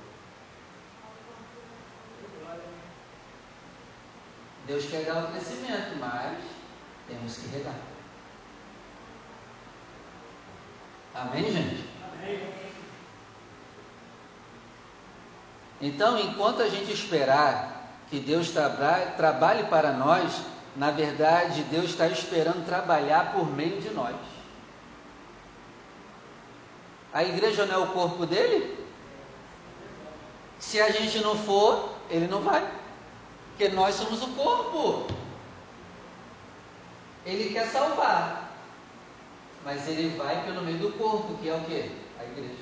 Deus 4.69 4.85
quer 4.85 5.05
dar 5.07 5.25
o 5.25 5.33
crescimento, 5.33 5.97
mas 5.99 6.39
temos 7.09 7.39
que 7.39 7.49
regar. 7.49 7.75
Amém, 11.15 11.51
gente? 11.51 11.89
Amém. 12.13 12.53
Então, 15.81 16.19
enquanto 16.19 16.61
a 16.61 16.69
gente 16.69 16.93
esperar 16.93 17.97
que 18.11 18.21
Deus 18.21 18.51
traba 18.51 19.13
trabalhe 19.17 19.65
para 19.65 19.93
nós, 19.93 20.43
na 20.77 20.91
verdade, 20.91 21.63
Deus 21.63 21.87
está 21.87 22.07
esperando 22.07 22.67
trabalhar 22.67 23.33
por 23.33 23.51
meio 23.51 23.81
de 23.81 23.89
nós. 23.91 24.17
A 27.13 27.25
igreja 27.25 27.65
não 27.65 27.75
é 27.75 27.79
o 27.79 27.93
corpo 27.93 28.27
dele? 28.27 28.87
Se 30.59 30.79
a 30.79 30.91
gente 30.91 31.21
não 31.21 31.37
for, 31.39 31.95
ele 32.11 32.27
não 32.27 32.43
vai. 32.43 32.71
Porque 33.59 33.75
nós 33.75 33.97
somos 33.97 34.23
o 34.23 34.29
corpo. 34.29 35.13
Ele 37.27 37.53
quer 37.53 37.67
salvar. 37.67 38.53
Mas 39.65 39.89
ele 39.89 40.17
vai 40.17 40.45
pelo 40.45 40.63
meio 40.63 40.79
do 40.79 40.93
corpo, 40.93 41.37
que 41.39 41.49
é 41.49 41.55
o 41.57 41.61
que? 41.63 41.91
A 42.21 42.25
igreja. 42.25 42.55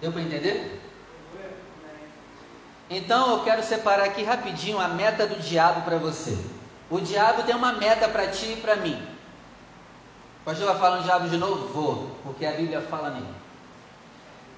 Deu 0.00 0.10
para 0.10 0.22
entender? 0.22 0.80
Então 2.88 3.36
eu 3.36 3.44
quero 3.44 3.62
separar 3.62 4.04
aqui 4.04 4.22
rapidinho 4.22 4.80
a 4.80 4.88
meta 4.88 5.26
do 5.26 5.38
diabo 5.38 5.82
para 5.82 5.98
você. 5.98 6.34
O 6.88 6.98
diabo 6.98 7.42
tem 7.42 7.54
uma 7.54 7.74
meta 7.74 8.08
para 8.08 8.28
ti 8.28 8.54
e 8.54 8.56
para 8.56 8.76
mim. 8.76 9.06
O 10.40 10.44
pastor 10.46 10.66
vai 10.68 10.78
falar 10.78 10.96
no 10.96 11.02
diabo 11.02 11.28
de 11.28 11.36
novo? 11.36 11.68
Vou, 11.68 12.16
porque 12.22 12.46
a 12.46 12.52
Bíblia 12.52 12.80
fala 12.80 13.10
nele. 13.10 13.34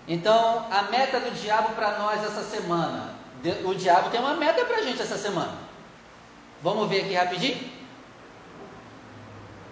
Então, 0.06 0.68
a 0.70 0.82
meta 0.84 1.18
do 1.18 1.32
diabo 1.32 1.74
para 1.74 1.98
nós 1.98 2.22
essa 2.22 2.44
semana 2.44 3.13
o 3.64 3.74
diabo 3.74 4.10
tem 4.10 4.20
uma 4.20 4.34
meta 4.34 4.64
para 4.64 4.78
a 4.78 4.82
gente 4.82 5.02
essa 5.02 5.18
semana. 5.18 5.52
Vamos 6.62 6.88
ver 6.88 7.02
aqui 7.02 7.14
rapidinho? 7.14 7.70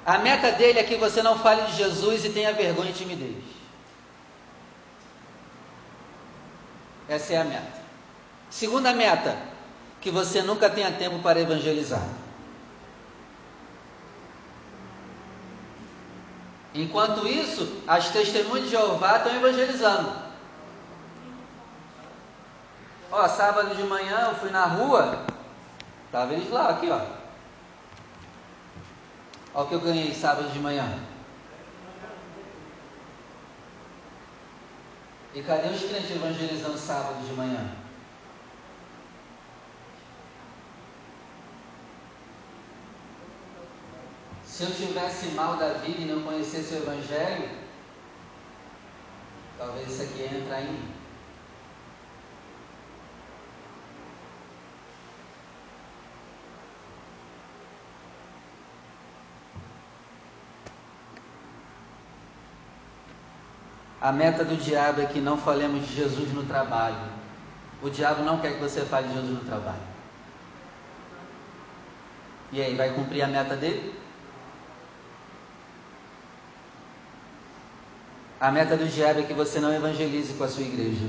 A 0.04 0.18
meta 0.18 0.52
dele 0.52 0.80
é 0.80 0.84
que 0.84 0.96
você 0.96 1.22
não 1.22 1.38
fale 1.38 1.62
de 1.62 1.76
Jesus 1.76 2.24
e 2.24 2.30
tenha 2.30 2.52
vergonha 2.52 2.90
e 2.90 2.94
timidez. 2.94 3.44
Essa 7.08 7.34
é 7.34 7.36
a 7.38 7.44
meta. 7.44 7.80
Segunda 8.50 8.92
meta, 8.92 9.38
que 10.00 10.10
você 10.10 10.42
nunca 10.42 10.68
tenha 10.68 10.92
tempo 10.92 11.20
para 11.20 11.40
evangelizar. 11.40 12.06
Enquanto 16.74 17.26
isso, 17.26 17.82
as 17.86 18.10
testemunhas 18.10 18.64
de 18.64 18.70
Jeová 18.70 19.18
estão 19.18 19.34
evangelizando. 19.36 20.31
Ó, 23.12 23.28
sábado 23.28 23.76
de 23.76 23.82
manhã 23.82 24.30
eu 24.30 24.34
fui 24.36 24.48
na 24.48 24.64
rua, 24.64 25.26
tava 26.10 26.32
eles 26.32 26.50
lá, 26.50 26.70
aqui 26.70 26.88
ó. 26.88 26.98
Ó 29.52 29.64
o 29.64 29.66
que 29.66 29.74
eu 29.74 29.80
ganhei 29.80 30.14
sábado 30.14 30.50
de 30.50 30.58
manhã. 30.58 30.98
E 35.34 35.42
cadê 35.42 35.68
os 35.68 35.82
crentes 35.82 36.10
evangelizando 36.10 36.78
sábado 36.78 37.26
de 37.26 37.34
manhã? 37.34 37.70
Se 44.46 44.62
eu 44.62 44.74
tivesse 44.74 45.26
mal 45.28 45.56
da 45.56 45.74
vida 45.74 46.00
e 46.00 46.04
não 46.06 46.22
conhecesse 46.22 46.74
o 46.74 46.78
Evangelho, 46.78 47.50
talvez 49.58 49.90
isso 49.90 50.02
aqui 50.02 50.22
entre 50.22 50.60
em 50.60 50.72
mim. 50.72 51.01
A 64.02 64.10
meta 64.10 64.44
do 64.44 64.56
diabo 64.56 65.00
é 65.00 65.06
que 65.06 65.20
não 65.20 65.38
falemos 65.38 65.86
de 65.86 65.94
Jesus 65.94 66.32
no 66.32 66.42
trabalho. 66.42 66.96
O 67.80 67.88
diabo 67.88 68.24
não 68.24 68.40
quer 68.40 68.54
que 68.54 68.60
você 68.60 68.80
fale 68.80 69.06
de 69.06 69.14
Jesus 69.14 69.38
no 69.38 69.44
trabalho. 69.44 69.92
E 72.50 72.60
aí, 72.60 72.74
vai 72.74 72.92
cumprir 72.92 73.22
a 73.22 73.28
meta 73.28 73.54
dele? 73.54 73.94
A 78.40 78.50
meta 78.50 78.76
do 78.76 78.88
diabo 78.88 79.20
é 79.20 79.22
que 79.22 79.32
você 79.32 79.60
não 79.60 79.72
evangelize 79.72 80.34
com 80.34 80.42
a 80.42 80.48
sua 80.48 80.64
igreja. 80.64 81.06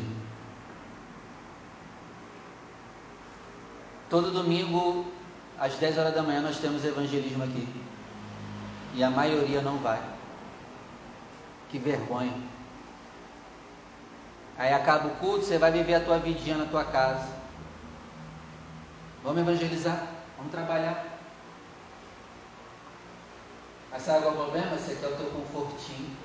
Todo 4.07 4.29
domingo, 4.29 5.11
às 5.59 5.73
10 5.77 5.97
horas 5.97 6.13
da 6.13 6.21
manhã, 6.21 6.41
nós 6.41 6.59
temos 6.59 6.85
evangelismo 6.85 7.43
aqui. 7.43 7.67
E 8.93 9.03
a 9.03 9.09
maioria 9.09 9.63
não 9.63 9.79
vai. 9.79 9.99
Que 11.71 11.79
vergonha. 11.79 12.52
Aí 14.57 14.73
acaba 14.73 15.07
o 15.07 15.15
culto, 15.15 15.45
você 15.45 15.57
vai 15.57 15.71
viver 15.71 15.95
a 15.95 15.99
tua 16.03 16.19
vidinha 16.19 16.57
na 16.57 16.65
tua 16.65 16.85
casa. 16.85 17.27
Vamos 19.23 19.41
evangelizar, 19.41 20.07
vamos 20.37 20.51
trabalhar. 20.51 21.05
Mas 23.91 24.03
sabe 24.03 24.21
qual 24.21 24.33
é 24.33 24.37
o 24.37 24.43
problema? 24.43 24.77
Você 24.77 24.95
quer 24.95 25.07
o 25.07 25.15
teu 25.15 25.27
confortinho. 25.27 26.17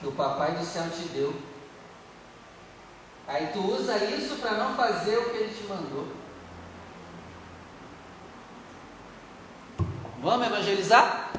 Que 0.00 0.06
o 0.06 0.12
papai 0.12 0.52
do 0.52 0.64
céu 0.64 0.84
te 0.90 1.08
deu. 1.08 1.34
Aí 3.28 3.48
tu 3.52 3.60
usa 3.60 3.96
isso 4.04 4.36
para 4.36 4.52
não 4.52 4.74
fazer 4.74 5.16
o 5.16 5.30
que 5.30 5.36
ele 5.36 5.54
te 5.54 5.64
mandou. 5.64 6.08
Vamos 10.20 10.46
evangelizar? 10.46 11.32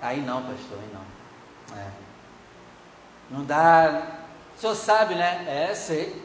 Aí 0.00 0.20
não, 0.20 0.42
pastor, 0.42 0.78
aí 0.78 0.90
não. 0.92 1.78
É. 1.78 2.03
Não 3.30 3.44
dá. 3.44 4.02
O 4.56 4.60
senhor 4.60 4.74
sabe, 4.74 5.14
né? 5.14 5.44
É, 5.48 5.74
sei. 5.74 6.22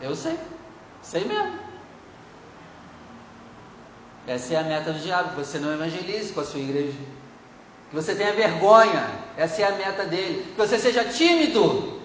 Eu 0.00 0.14
sei. 0.14 0.38
Sei 1.02 1.24
mesmo. 1.24 1.58
Essa 4.26 4.54
é 4.54 4.56
a 4.58 4.62
meta 4.62 4.92
do 4.92 4.98
diabo, 4.98 5.30
que 5.30 5.36
você 5.36 5.58
não 5.58 5.72
evangelize 5.72 6.32
com 6.32 6.40
a 6.40 6.44
sua 6.44 6.60
igreja. 6.60 6.98
Que 7.88 7.96
você 7.96 8.14
tenha 8.14 8.34
vergonha. 8.34 9.10
Essa 9.36 9.62
é 9.62 9.64
a 9.66 9.72
meta 9.72 10.04
dele. 10.04 10.44
Que 10.50 10.58
você 10.58 10.78
seja 10.78 11.04
tímido. 11.04 11.98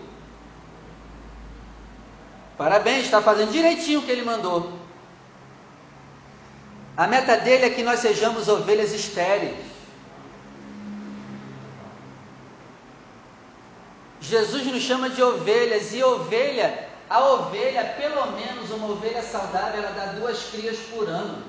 Parabéns, 2.57 3.03
está 3.03 3.21
fazendo 3.21 3.51
direitinho 3.51 3.99
o 3.99 4.03
que 4.03 4.12
ele 4.12 4.23
mandou. 4.23 4.71
A 6.95 7.07
meta 7.07 7.36
dele 7.38 7.65
é 7.65 7.69
que 7.71 7.83
nós 7.83 7.99
sejamos 7.99 8.47
ovelhas 8.47 8.93
estéreis. 8.93 9.72
Jesus 14.23 14.65
nos 14.67 14.81
chama 14.81 15.09
de 15.09 15.21
ovelhas 15.21 15.93
e 15.93 16.01
ovelha, 16.01 16.89
a 17.09 17.19
ovelha, 17.19 17.83
pelo 17.97 18.31
menos 18.31 18.71
uma 18.71 18.88
ovelha 18.88 19.21
saudável, 19.21 19.83
ela 19.83 19.91
dá 19.91 20.05
duas 20.13 20.45
crias 20.45 20.77
por 20.89 21.09
ano. 21.09 21.43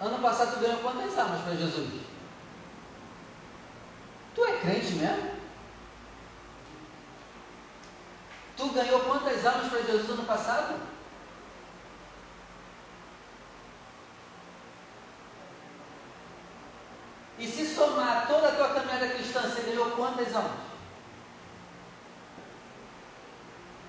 Ano 0.00 0.18
passado 0.20 0.54
tu 0.54 0.60
ganhou 0.60 0.78
quantas 0.78 1.18
almas 1.18 1.42
para 1.42 1.56
Jesus? 1.56 1.88
Tu 4.36 4.44
é 4.44 4.52
crente 4.60 4.92
mesmo? 4.92 5.30
Tu 8.56 8.68
ganhou 8.68 9.00
quantas 9.00 9.44
almas 9.44 9.68
para 9.68 9.82
Jesus 9.82 10.10
ano 10.10 10.24
passado? 10.24 10.94
E 17.38 17.48
se 17.48 17.74
somar 17.74 18.26
toda 18.28 18.48
a 18.48 18.52
tua 18.52 18.68
caminhada 18.68 19.08
ganhou 19.74 19.90
quantas 19.90 20.34
almas? 20.34 20.52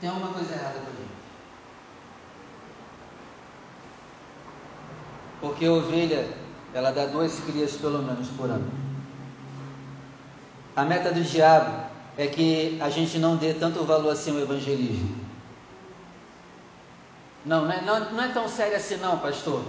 Tem 0.01 0.09
alguma 0.09 0.33
coisa 0.33 0.53
errada 0.53 0.79
com 0.79 0.91
gente. 0.91 1.15
Porque 5.39 5.65
a 5.65 5.71
ovelha, 5.71 6.27
ela 6.73 6.91
dá 6.91 7.05
duas 7.05 7.39
crias 7.39 7.73
pelo 7.73 8.01
menos 8.01 8.27
por 8.29 8.49
ano. 8.49 8.69
A 10.75 10.83
meta 10.83 11.11
do 11.13 11.21
diabo 11.21 11.85
é 12.17 12.27
que 12.27 12.77
a 12.81 12.89
gente 12.89 13.17
não 13.19 13.37
dê 13.37 13.53
tanto 13.53 13.83
valor 13.85 14.11
assim 14.11 14.31
ao 14.31 14.39
evangelismo. 14.39 15.23
Não, 17.45 17.65
não 17.65 17.71
é, 17.71 17.81
não, 17.81 18.23
é 18.23 18.27
tão 18.29 18.49
sério 18.49 18.75
assim 18.75 18.97
não, 18.97 19.19
pastor. 19.19 19.63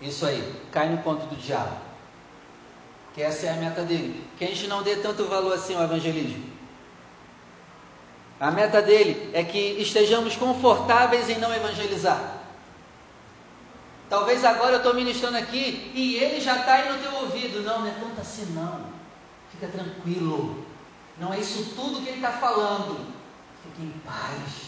Isso 0.00 0.24
aí, 0.24 0.54
cai 0.70 0.88
no 0.88 0.98
conto 0.98 1.26
do 1.26 1.36
diabo. 1.36 1.85
Que 3.16 3.22
essa 3.22 3.46
é 3.46 3.50
a 3.50 3.54
meta 3.54 3.82
dele. 3.82 4.22
Que 4.38 4.44
a 4.44 4.48
gente 4.48 4.66
não 4.68 4.82
dê 4.82 4.96
tanto 4.96 5.24
valor 5.24 5.54
assim 5.54 5.74
ao 5.74 5.84
evangelismo. 5.84 6.44
A 8.38 8.50
meta 8.50 8.82
dele 8.82 9.30
é 9.32 9.42
que 9.42 9.58
estejamos 9.58 10.36
confortáveis 10.36 11.30
em 11.30 11.38
não 11.38 11.52
evangelizar. 11.54 12.42
Talvez 14.10 14.44
agora 14.44 14.72
eu 14.72 14.76
estou 14.76 14.92
ministrando 14.92 15.38
aqui 15.38 15.90
e 15.94 16.16
ele 16.16 16.40
já 16.40 16.58
está 16.58 16.74
aí 16.74 16.92
no 16.92 16.98
teu 17.02 17.14
ouvido. 17.22 17.62
Não, 17.62 17.80
não 17.80 17.86
é 17.88 17.92
tanto 17.92 18.20
assim 18.20 18.52
não. 18.52 18.84
Fica 19.50 19.66
tranquilo. 19.68 20.66
Não 21.18 21.32
é 21.32 21.40
isso 21.40 21.74
tudo 21.74 22.02
que 22.02 22.10
ele 22.10 22.18
está 22.18 22.32
falando. 22.32 23.00
Fique 23.62 23.82
em 23.82 23.98
paz. 24.04 24.65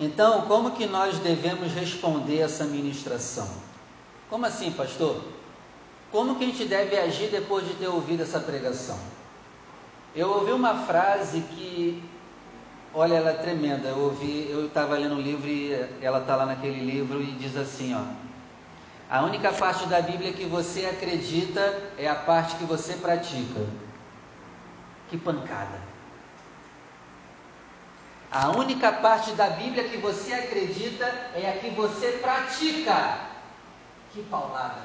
Então, 0.00 0.42
como 0.42 0.70
que 0.70 0.86
nós 0.86 1.18
devemos 1.18 1.74
responder 1.74 2.38
essa 2.38 2.64
ministração? 2.64 3.46
Como 4.30 4.46
assim, 4.46 4.72
pastor? 4.72 5.22
Como 6.10 6.36
que 6.36 6.44
a 6.44 6.46
gente 6.46 6.64
deve 6.64 6.96
agir 6.96 7.28
depois 7.28 7.68
de 7.68 7.74
ter 7.74 7.86
ouvido 7.86 8.22
essa 8.22 8.40
pregação? 8.40 8.98
Eu 10.16 10.30
ouvi 10.30 10.52
uma 10.52 10.86
frase 10.86 11.42
que, 11.42 12.02
olha, 12.94 13.16
ela 13.16 13.30
é 13.30 13.34
tremenda. 13.34 13.88
Eu 13.88 13.98
ouvi, 13.98 14.48
eu 14.50 14.66
estava 14.66 14.96
lendo 14.96 15.16
um 15.16 15.20
livro 15.20 15.46
e 15.46 15.72
ela 16.00 16.20
está 16.20 16.34
lá 16.34 16.46
naquele 16.46 16.80
livro 16.80 17.20
e 17.20 17.32
diz 17.32 17.54
assim, 17.54 17.94
ó. 17.94 18.02
A 19.10 19.22
única 19.22 19.52
parte 19.52 19.86
da 19.86 20.00
Bíblia 20.00 20.32
que 20.32 20.46
você 20.46 20.86
acredita 20.86 21.60
é 21.98 22.08
a 22.08 22.14
parte 22.14 22.56
que 22.56 22.64
você 22.64 22.94
pratica. 22.94 23.66
Que 25.10 25.18
pancada. 25.18 25.89
A 28.32 28.50
única 28.50 28.92
parte 28.92 29.32
da 29.32 29.50
Bíblia 29.50 29.88
que 29.88 29.96
você 29.96 30.32
acredita 30.32 31.04
é 31.34 31.50
a 31.50 31.58
que 31.58 31.70
você 31.70 32.12
pratica. 32.22 33.18
Que 34.12 34.22
paulada. 34.22 34.82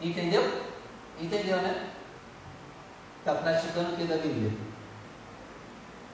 Entendeu? 0.00 0.62
Entendeu, 1.18 1.56
né? 1.62 1.90
Está 3.18 3.34
praticando 3.34 3.94
o 3.94 3.96
que 3.96 4.04
da 4.04 4.16
Bíblia? 4.16 4.52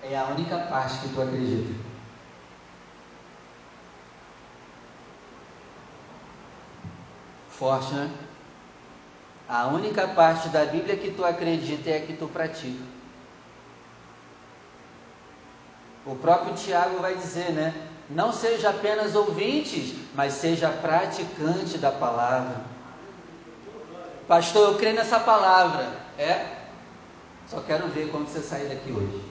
É 0.03 0.17
a 0.17 0.27
única 0.27 0.59
parte 0.67 1.01
que 1.01 1.09
tu 1.09 1.23
acredita. 1.23 1.75
Forte, 7.51 7.95
né? 7.95 8.24
A 9.48 9.66
única 9.66 10.09
parte 10.09 10.48
da 10.48 10.64
Bíblia 10.64 10.96
que 10.96 11.11
tu 11.11 11.24
acredita 11.24 11.90
é 11.90 11.98
a 11.98 12.00
que 12.00 12.14
tu 12.14 12.26
pratica. 12.28 12.83
O 16.07 16.16
próprio 16.16 16.54
Tiago 16.54 16.98
vai 17.00 17.14
dizer, 17.14 17.50
né? 17.52 17.74
Não 18.09 18.33
seja 18.33 18.70
apenas 18.70 19.14
ouvintes, 19.14 19.94
mas 20.14 20.35
seja 20.35 20.68
praticante 20.70 21.78
da 21.78 21.90
palavra. 21.90 22.62
Pastor, 24.28 24.72
eu 24.72 24.78
creio 24.78 24.96
nessa 24.96 25.20
palavra. 25.20 25.92
É? 26.18 26.46
Só 27.48 27.61
quero 27.61 27.88
ver 27.88 28.11
quando 28.11 28.28
você 28.28 28.40
sair 28.40 28.68
daqui 28.68 28.92
hoje. 28.92 29.22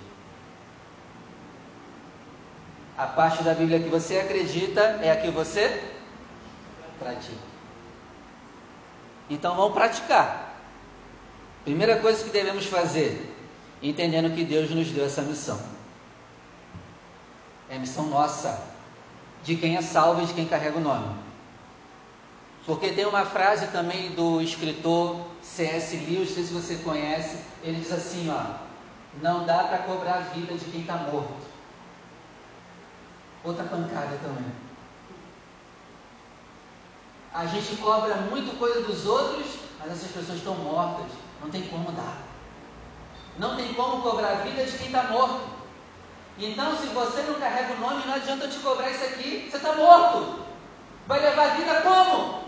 A 2.97 3.07
parte 3.07 3.43
da 3.43 3.53
Bíblia 3.53 3.79
que 3.79 3.89
você 3.89 4.19
acredita 4.19 4.81
é 5.01 5.11
a 5.11 5.17
que 5.17 5.29
você 5.31 5.83
pratica. 6.99 7.52
Então 9.29 9.55
vamos 9.55 9.73
praticar. 9.73 10.59
Primeira 11.63 11.99
coisa 11.99 12.23
que 12.23 12.29
devemos 12.29 12.65
fazer, 12.65 13.33
entendendo 13.81 14.35
que 14.35 14.43
Deus 14.43 14.69
nos 14.69 14.89
deu 14.89 15.05
essa 15.05 15.21
missão. 15.21 15.59
É 17.69 17.77
missão 17.77 18.05
nossa, 18.07 18.61
de 19.43 19.55
quem 19.55 19.77
é 19.77 19.81
salvo 19.81 20.21
e 20.21 20.25
de 20.25 20.33
quem 20.33 20.45
carrega 20.45 20.77
o 20.77 20.81
nome. 20.81 21.15
Porque 22.65 22.91
tem 22.93 23.05
uma 23.05 23.25
frase 23.25 23.67
também 23.67 24.11
do 24.11 24.41
escritor 24.41 25.19
C.S. 25.41 25.95
Lewis, 25.97 26.29
não 26.29 26.35
sei 26.35 26.43
se 26.43 26.53
você 26.53 26.75
conhece, 26.77 27.37
ele 27.61 27.79
diz 27.79 27.91
assim, 27.91 28.29
ó, 28.29 28.57
não 29.21 29.45
dá 29.45 29.63
para 29.65 29.79
cobrar 29.79 30.15
a 30.15 30.19
vida 30.19 30.53
de 30.55 30.65
quem 30.65 30.81
está 30.81 30.95
morto. 30.95 31.33
Outra 33.43 33.65
pancada 33.65 34.17
também. 34.23 34.62
A 37.33 37.45
gente 37.45 37.75
cobra 37.77 38.15
muito 38.15 38.57
coisa 38.59 38.81
dos 38.81 39.05
outros, 39.05 39.45
mas 39.79 39.91
essas 39.91 40.11
pessoas 40.11 40.37
estão 40.37 40.55
mortas. 40.55 41.07
Não 41.41 41.49
tem 41.49 41.63
como 41.63 41.91
dar. 41.91 42.17
Não 43.37 43.55
tem 43.55 43.73
como 43.73 44.01
cobrar 44.03 44.29
a 44.29 44.35
vida 44.35 44.63
de 44.63 44.77
quem 44.77 44.87
está 44.87 45.03
morto. 45.03 45.41
Então, 46.37 46.77
se 46.77 46.87
você 46.87 47.21
não 47.23 47.35
carrega 47.35 47.73
o 47.73 47.79
nome, 47.79 48.05
não 48.05 48.13
adianta 48.13 48.45
eu 48.45 48.51
te 48.51 48.59
cobrar 48.59 48.89
isso 48.91 49.03
aqui. 49.03 49.47
Você 49.49 49.57
está 49.57 49.73
morto. 49.73 50.43
Vai 51.07 51.21
levar 51.21 51.51
a 51.51 51.55
vida 51.55 51.81
como? 51.81 52.42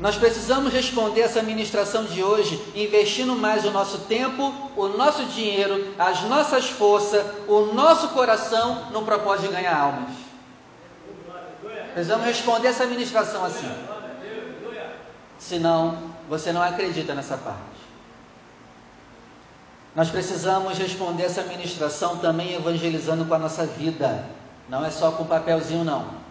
Nós 0.00 0.16
precisamos 0.16 0.72
responder 0.72 1.22
essa 1.22 1.42
ministração 1.42 2.04
de 2.04 2.22
hoje 2.22 2.62
investindo 2.74 3.34
mais 3.34 3.64
o 3.64 3.70
nosso 3.72 3.98
tempo, 4.00 4.54
o 4.76 4.86
nosso 4.88 5.24
dinheiro, 5.24 5.92
as 5.98 6.22
nossas 6.22 6.68
forças, 6.68 7.26
o 7.48 7.72
nosso 7.74 8.08
coração 8.10 8.90
no 8.92 9.02
propósito 9.02 9.48
de 9.48 9.54
ganhar 9.54 9.76
almas. 9.76 10.10
Precisamos 11.92 12.26
responder 12.26 12.68
essa 12.68 12.86
ministração 12.86 13.44
assim. 13.44 13.68
Senão, 15.36 15.98
você 16.28 16.52
não 16.52 16.62
acredita 16.62 17.12
nessa 17.12 17.36
parte. 17.36 17.58
Nós 19.96 20.10
precisamos 20.10 20.78
responder 20.78 21.24
essa 21.24 21.42
ministração 21.42 22.18
também 22.18 22.54
evangelizando 22.54 23.24
com 23.24 23.34
a 23.34 23.38
nossa 23.38 23.66
vida. 23.66 24.24
Não 24.68 24.84
é 24.84 24.90
só 24.90 25.10
com 25.10 25.24
papelzinho, 25.24 25.82
não. 25.82 26.27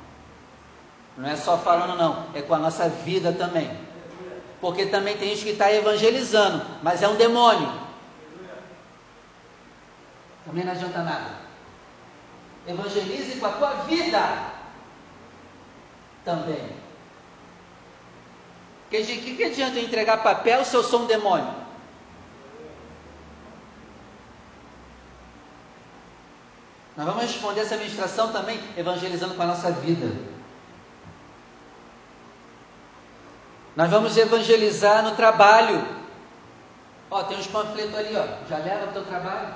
Não 1.18 1.28
é 1.28 1.36
só 1.36 1.58
falando, 1.58 1.98
não, 1.98 2.28
é 2.36 2.42
com 2.44 2.54
a 2.54 2.60
nossa 2.60 2.88
vida 2.88 3.34
também. 3.34 3.70
Porque 4.62 4.86
também 4.86 5.18
tem 5.18 5.30
gente 5.30 5.44
que 5.44 5.52
está 5.52 5.72
evangelizando, 5.74 6.64
mas 6.84 7.02
é 7.02 7.08
um 7.08 7.16
demônio. 7.16 7.72
Também 10.46 10.64
não 10.64 10.72
adianta 10.72 11.02
nada. 11.02 11.32
Evangelize 12.68 13.40
com 13.40 13.46
a 13.48 13.52
tua 13.52 13.74
vida 13.86 14.20
também. 16.24 16.78
Que, 18.90 19.04
que, 19.04 19.36
que 19.36 19.44
adianta 19.44 19.78
eu 19.78 19.84
entregar 19.84 20.24
papel 20.24 20.64
se 20.64 20.76
eu 20.76 20.84
sou 20.84 21.02
um 21.02 21.08
demônio? 21.08 21.54
Nós 26.96 27.06
vamos 27.06 27.24
responder 27.24 27.62
essa 27.62 27.78
ministração 27.78 28.32
também 28.32 28.60
evangelizando 28.76 29.36
com 29.36 29.42
a 29.44 29.48
nossa 29.48 29.72
vida. 29.72 30.37
Nós 33.78 33.92
vamos 33.92 34.18
evangelizar 34.18 35.04
no 35.04 35.16
trabalho. 35.16 35.88
Ó, 37.12 37.24
tem 37.26 37.38
uns 37.38 37.46
panfletos 37.46 37.94
ali, 37.94 38.18
ó. 38.18 38.26
Já 38.50 38.58
leva 38.58 38.88
para 38.88 38.90
o 38.90 38.94
teu 38.94 39.06
trabalho. 39.06 39.54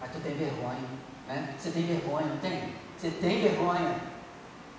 Mas 0.00 0.10
tu 0.10 0.18
tem 0.18 0.34
vergonha, 0.34 0.88
né? 1.28 1.54
Você 1.56 1.70
tem 1.70 1.86
vergonha, 1.86 2.26
não 2.26 2.36
tem? 2.38 2.74
Você 2.98 3.10
tem 3.10 3.40
vergonha. 3.40 3.94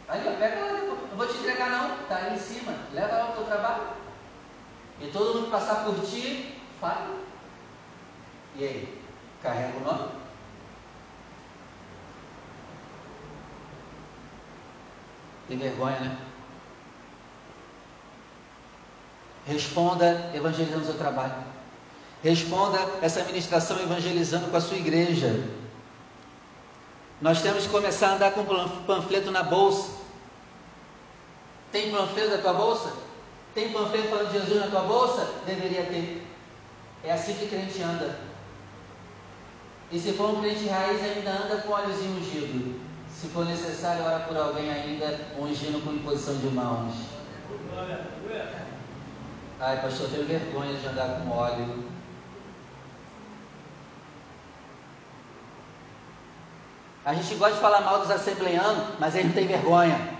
Ali, 0.09 0.27
ó, 0.27 0.31
pega 0.37 0.59
lá, 0.59 0.73
não 0.73 1.17
vou 1.17 1.25
te 1.25 1.37
entregar 1.37 1.69
não. 1.69 2.05
Tá 2.09 2.17
ali 2.17 2.35
em 2.35 2.37
cima. 2.37 2.75
Leva 2.91 3.15
lá 3.15 3.25
para 3.27 3.31
o 3.31 3.35
teu 3.35 3.45
trabalho. 3.45 3.83
E 4.99 5.07
todo 5.07 5.39
mundo 5.39 5.51
passar 5.51 5.85
por 5.85 5.97
ti, 6.01 6.59
fala. 6.81 7.15
E 8.57 8.65
aí? 8.65 9.01
Carrega 9.41 9.77
o 9.77 9.85
nome? 9.85 10.09
Tem 15.47 15.57
vergonha, 15.57 15.99
né? 16.01 16.30
Responda 19.45 20.31
evangelizando 20.33 20.83
o 20.83 20.85
seu 20.85 20.97
trabalho. 20.97 21.33
Responda 22.23 22.77
essa 23.01 23.23
ministração 23.23 23.79
evangelizando 23.79 24.47
com 24.47 24.57
a 24.57 24.61
sua 24.61 24.77
igreja. 24.77 25.43
Nós 27.19 27.41
temos 27.41 27.65
que 27.65 27.69
começar 27.69 28.09
a 28.09 28.15
andar 28.15 28.31
com 28.31 28.43
panfleto 28.85 29.31
na 29.31 29.43
bolsa. 29.43 29.91
Tem 31.71 31.91
panfleto 31.91 32.31
na 32.31 32.37
tua 32.37 32.53
bolsa? 32.53 32.93
Tem 33.53 33.71
panfleto 33.71 34.09
falando 34.09 34.31
de 34.31 34.39
Jesus 34.39 34.59
na 34.59 34.67
tua 34.67 34.81
bolsa? 34.81 35.27
Deveria 35.45 35.83
ter. 35.85 36.27
É 37.03 37.11
assim 37.13 37.33
que 37.33 37.47
crente 37.47 37.81
anda. 37.81 38.17
E 39.91 39.99
se 39.99 40.13
for 40.13 40.29
um 40.29 40.41
crente 40.41 40.67
raiz, 40.67 41.03
ainda 41.03 41.31
anda 41.31 41.57
com 41.57 41.73
óleozinho 41.73 42.17
ungido. 42.17 42.79
Se 43.13 43.27
for 43.27 43.45
necessário, 43.45 44.03
ora 44.03 44.19
por 44.21 44.37
alguém 44.37 44.71
ainda 44.71 45.19
ungindo 45.37 45.83
com 45.83 45.93
imposição 45.93 46.35
de 46.37 46.47
mãos. 46.47 46.93
Ai, 49.64 49.80
pastor, 49.80 50.07
eu 50.07 50.26
tenho 50.26 50.26
vergonha 50.26 50.74
de 50.74 50.88
andar 50.88 51.22
com 51.22 51.30
óleo. 51.30 51.84
A 57.05 57.14
gente 57.14 57.36
gosta 57.36 57.53
de 57.53 57.62
falar 57.62 57.82
mal 57.82 57.99
dos 57.99 58.09
assembleanos, 58.09 58.95
mas 58.99 59.14
eles 59.14 59.28
não 59.28 59.36
tem 59.36 59.45
vergonha. 59.45 60.18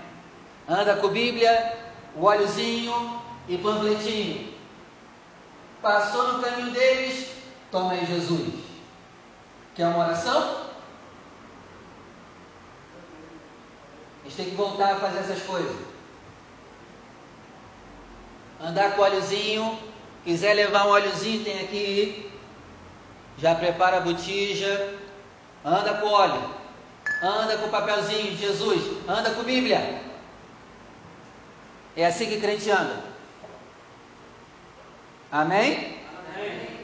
Anda 0.68 0.94
com 0.94 1.08
Bíblia, 1.08 1.76
o 2.14 2.24
óleozinho 2.24 3.20
e 3.48 3.58
panfletinho. 3.58 4.54
Passou 5.82 6.34
no 6.34 6.42
caminho 6.42 6.70
deles, 6.70 7.28
toma 7.72 7.94
aí 7.94 8.06
Jesus. 8.06 8.62
Quer 9.74 9.88
uma 9.88 10.06
oração? 10.06 10.68
A 14.20 14.28
gente 14.28 14.36
tem 14.36 14.50
que 14.50 14.54
voltar 14.54 14.92
a 14.92 15.00
fazer 15.00 15.18
essas 15.18 15.42
coisas. 15.42 15.91
Andar 18.62 18.92
com 18.92 19.02
óleozinho, 19.02 19.78
quiser 20.24 20.54
levar 20.54 20.86
um 20.86 20.90
óleozinho, 20.90 21.44
tem 21.44 21.60
aqui. 21.60 22.30
Já 23.38 23.54
prepara 23.54 23.96
a 23.96 24.00
botija, 24.00 24.94
anda 25.64 25.94
com 25.94 26.06
óleo 26.06 26.62
anda 27.22 27.56
com 27.56 27.66
o 27.66 27.70
papelzinho, 27.70 28.36
Jesus, 28.36 28.82
anda 29.08 29.30
com 29.30 29.44
Bíblia. 29.44 30.02
É 31.96 32.06
assim 32.06 32.26
que 32.26 32.40
crente 32.40 32.70
anda. 32.70 33.04
Amém? 35.30 35.98
Amém. 36.34 36.82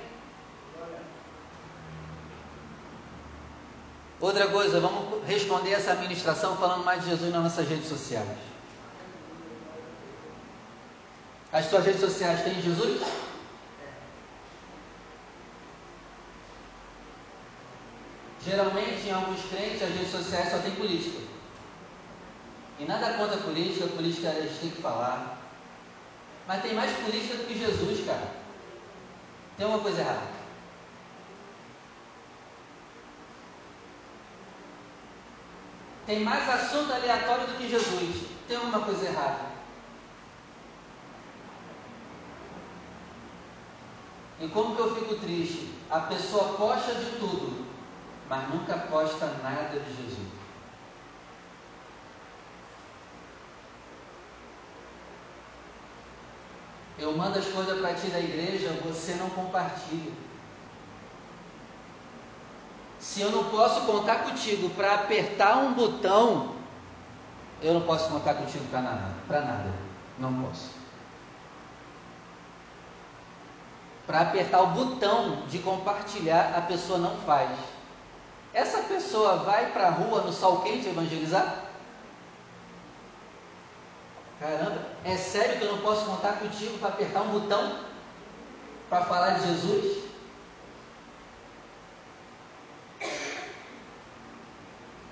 Outra 4.20 4.48
coisa, 4.48 4.80
vamos 4.80 5.24
responder 5.26 5.72
essa 5.72 5.92
administração 5.92 6.56
falando 6.56 6.84
mais 6.84 7.02
de 7.02 7.10
Jesus 7.10 7.32
nas 7.32 7.42
nossas 7.42 7.68
redes 7.68 7.88
sociais. 7.88 8.47
As 11.52 11.64
suas 11.66 11.84
redes 11.84 12.00
sociais 12.00 12.42
têm 12.42 12.60
Jesus? 12.60 13.00
Geralmente, 18.44 19.06
em 19.06 19.12
alguns 19.12 19.42
crentes, 19.46 19.82
as 19.82 19.90
redes 19.90 20.10
sociais 20.10 20.50
só 20.50 20.58
tem 20.58 20.74
política. 20.74 21.20
E 22.78 22.84
nada 22.84 23.14
contra 23.14 23.36
a 23.36 23.42
política, 23.42 23.86
a 23.86 23.88
política 23.88 24.28
a 24.28 24.40
gente 24.40 24.60
tem 24.60 24.70
que 24.70 24.82
falar. 24.82 25.38
Mas 26.46 26.62
tem 26.62 26.74
mais 26.74 26.96
política 26.98 27.36
do 27.36 27.46
que 27.46 27.58
Jesus, 27.58 28.06
cara. 28.06 28.28
Tem 29.56 29.66
uma 29.66 29.80
coisa 29.80 30.00
errada. 30.00 30.38
Tem 36.06 36.20
mais 36.20 36.48
assunto 36.48 36.92
aleatório 36.92 37.46
do 37.48 37.58
que 37.58 37.68
Jesus. 37.68 38.28
Tem 38.46 38.56
alguma 38.56 38.80
coisa 38.80 39.04
errada. 39.04 39.47
E 44.40 44.48
como 44.48 44.76
que 44.76 44.80
eu 44.80 44.94
fico 44.94 45.16
triste? 45.16 45.74
A 45.90 46.00
pessoa 46.00 46.56
posta 46.56 46.94
de 46.94 47.18
tudo, 47.18 47.66
mas 48.28 48.48
nunca 48.50 48.76
posta 48.76 49.26
nada 49.42 49.80
de 49.80 49.96
Jesus. 49.96 50.28
Eu 56.98 57.16
mando 57.16 57.38
as 57.38 57.46
coisas 57.46 57.80
para 57.80 57.94
ti 57.94 58.08
da 58.08 58.18
igreja, 58.18 58.80
você 58.84 59.14
não 59.14 59.30
compartilha. 59.30 60.12
Se 62.98 63.20
eu 63.20 63.30
não 63.30 63.44
posso 63.44 63.86
contar 63.86 64.24
contigo 64.24 64.68
para 64.70 64.94
apertar 64.94 65.58
um 65.58 65.74
botão, 65.74 66.56
eu 67.62 67.74
não 67.74 67.82
posso 67.82 68.08
contar 68.10 68.34
contigo 68.34 68.64
para 68.66 68.82
nada, 68.82 69.14
para 69.26 69.40
nada. 69.40 69.72
Não 70.18 70.42
posso. 70.42 70.77
Para 74.08 74.22
apertar 74.22 74.62
o 74.62 74.68
botão 74.68 75.42
de 75.48 75.58
compartilhar, 75.58 76.54
a 76.56 76.62
pessoa 76.62 76.98
não 76.98 77.14
faz. 77.18 77.50
Essa 78.54 78.78
pessoa 78.84 79.36
vai 79.36 79.70
para 79.70 79.88
a 79.88 79.90
rua 79.90 80.22
no 80.22 80.32
sol 80.32 80.62
quente 80.62 80.88
evangelizar? 80.88 81.66
Caramba, 84.40 84.82
é 85.04 85.14
sério 85.14 85.58
que 85.58 85.64
eu 85.66 85.72
não 85.72 85.82
posso 85.82 86.06
contar 86.06 86.38
contigo 86.38 86.78
para 86.78 86.88
apertar 86.88 87.20
um 87.20 87.38
botão 87.38 87.80
para 88.88 89.04
falar 89.04 89.30
de 89.32 89.46
Jesus? 89.46 90.04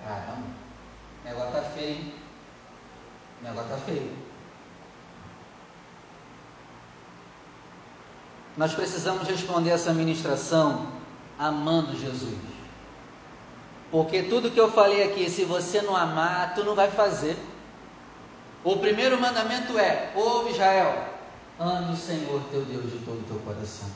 Caramba, 0.03 0.47
o 1.23 1.29
negócio 1.29 1.53
tá 1.53 1.63
feio, 1.63 1.91
hein? 1.91 2.15
O 3.43 3.45
negócio 3.45 3.69
tá 3.69 3.77
feio. 3.77 4.26
Nós 8.57 8.73
precisamos 8.73 9.29
responder 9.29 9.71
essa 9.71 9.93
ministração 9.93 10.87
amando 11.39 11.97
Jesus. 11.99 12.39
Porque 13.91 14.23
tudo 14.25 14.51
que 14.51 14.59
eu 14.59 14.71
falei 14.73 15.05
aqui, 15.05 15.31
se 15.31 15.45
você 15.45 15.83
não 15.83 15.95
amar, 15.95 16.55
tu 16.55 16.65
não 16.65 16.75
vai 16.75 16.91
fazer. 16.91 17.37
O 18.65 18.79
primeiro 18.79 19.21
mandamento 19.21 19.79
é: 19.79 20.13
ouve 20.15 20.51
Israel, 20.51 21.07
ame 21.59 21.93
o 21.93 21.97
Senhor 21.97 22.43
teu 22.51 22.65
Deus 22.65 22.91
de 22.91 22.99
todo 23.05 23.21
o 23.21 23.25
teu 23.25 23.39
coração. 23.41 23.89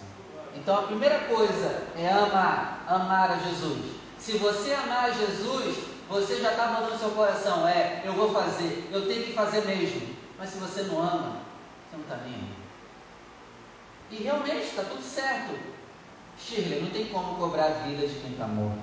Então 0.54 0.78
a 0.78 0.82
primeira 0.82 1.20
coisa 1.20 1.84
é 1.96 2.08
amar, 2.10 2.84
amar 2.86 3.30
a 3.30 3.38
Jesus. 3.38 3.78
Se 4.18 4.36
você 4.36 4.74
amar 4.74 5.12
Jesus, 5.14 5.76
você 6.08 6.40
já 6.40 6.50
está 6.50 6.66
mandando 6.66 6.98
seu 6.98 7.10
coração, 7.10 7.66
é, 7.66 8.02
eu 8.04 8.12
vou 8.12 8.32
fazer, 8.32 8.88
eu 8.92 9.06
tenho 9.06 9.24
que 9.24 9.32
fazer 9.32 9.64
mesmo. 9.64 10.02
Mas 10.38 10.50
se 10.50 10.58
você 10.58 10.82
não 10.82 10.98
ama, 11.00 11.36
você 11.88 11.96
não 11.96 12.02
está 12.02 12.16
nem 12.24 12.34
aí. 12.34 12.59
E 14.10 14.16
realmente 14.16 14.66
está 14.66 14.82
tudo 14.82 15.02
certo. 15.02 15.58
Shirley, 16.38 16.80
não 16.80 16.90
tem 16.90 17.06
como 17.06 17.36
cobrar 17.36 17.66
a 17.66 17.86
vida 17.86 18.06
de 18.06 18.14
quem 18.20 18.32
está 18.32 18.46
morto. 18.46 18.82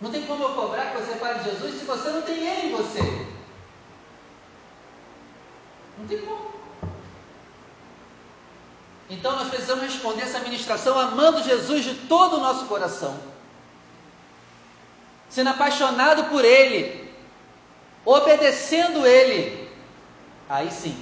Não 0.00 0.10
tem 0.10 0.26
como 0.26 0.44
eu 0.44 0.54
cobrar 0.54 0.92
que 0.92 1.00
você 1.00 1.14
fale 1.16 1.42
Jesus 1.42 1.78
se 1.78 1.84
você 1.84 2.10
não 2.10 2.22
tem 2.22 2.46
Ele 2.46 2.68
em 2.68 2.72
você. 2.72 3.00
Não 5.98 6.06
tem 6.06 6.18
como. 6.20 6.52
Então 9.08 9.36
nós 9.36 9.48
precisamos 9.48 9.84
responder 9.84 10.22
essa 10.22 10.40
ministração 10.40 10.98
amando 10.98 11.42
Jesus 11.42 11.84
de 11.84 11.94
todo 12.06 12.36
o 12.36 12.40
nosso 12.40 12.66
coração, 12.66 13.18
sendo 15.28 15.50
apaixonado 15.50 16.24
por 16.30 16.44
Ele, 16.44 17.12
obedecendo 18.04 19.06
Ele. 19.06 19.70
Aí 20.48 20.70
sim, 20.70 20.96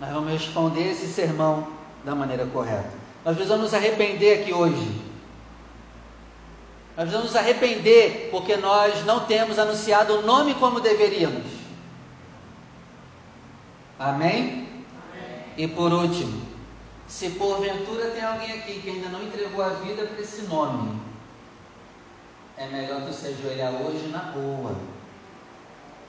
nós 0.00 0.10
vamos 0.10 0.32
responder 0.32 0.92
esse 0.92 1.08
sermão 1.08 1.77
da 2.08 2.14
maneira 2.14 2.46
correta. 2.46 2.90
Nós 3.24 3.34
precisamos 3.34 3.64
nos 3.64 3.74
arrepender 3.74 4.40
aqui 4.40 4.52
hoje 4.52 5.08
nós 6.98 7.04
precisamos 7.04 7.30
nos 7.30 7.36
arrepender 7.36 8.28
porque 8.32 8.56
nós 8.56 9.04
não 9.04 9.24
temos 9.24 9.56
anunciado 9.56 10.14
o 10.14 10.22
nome 10.22 10.52
como 10.54 10.80
deveríamos. 10.80 11.46
Amém? 13.96 14.42
Amém? 14.42 15.44
E 15.56 15.68
por 15.68 15.92
último, 15.92 16.42
se 17.06 17.30
porventura 17.30 18.10
tem 18.10 18.24
alguém 18.24 18.50
aqui 18.50 18.80
que 18.80 18.90
ainda 18.90 19.10
não 19.10 19.22
entregou 19.22 19.64
a 19.64 19.68
vida 19.68 20.06
para 20.06 20.20
esse 20.20 20.42
nome, 20.42 21.00
é 22.56 22.66
melhor 22.66 23.02
tu 23.02 23.12
se 23.12 23.28
ajoelhar 23.28 23.74
hoje 23.74 24.08
na 24.08 24.32
boa. 24.32 24.74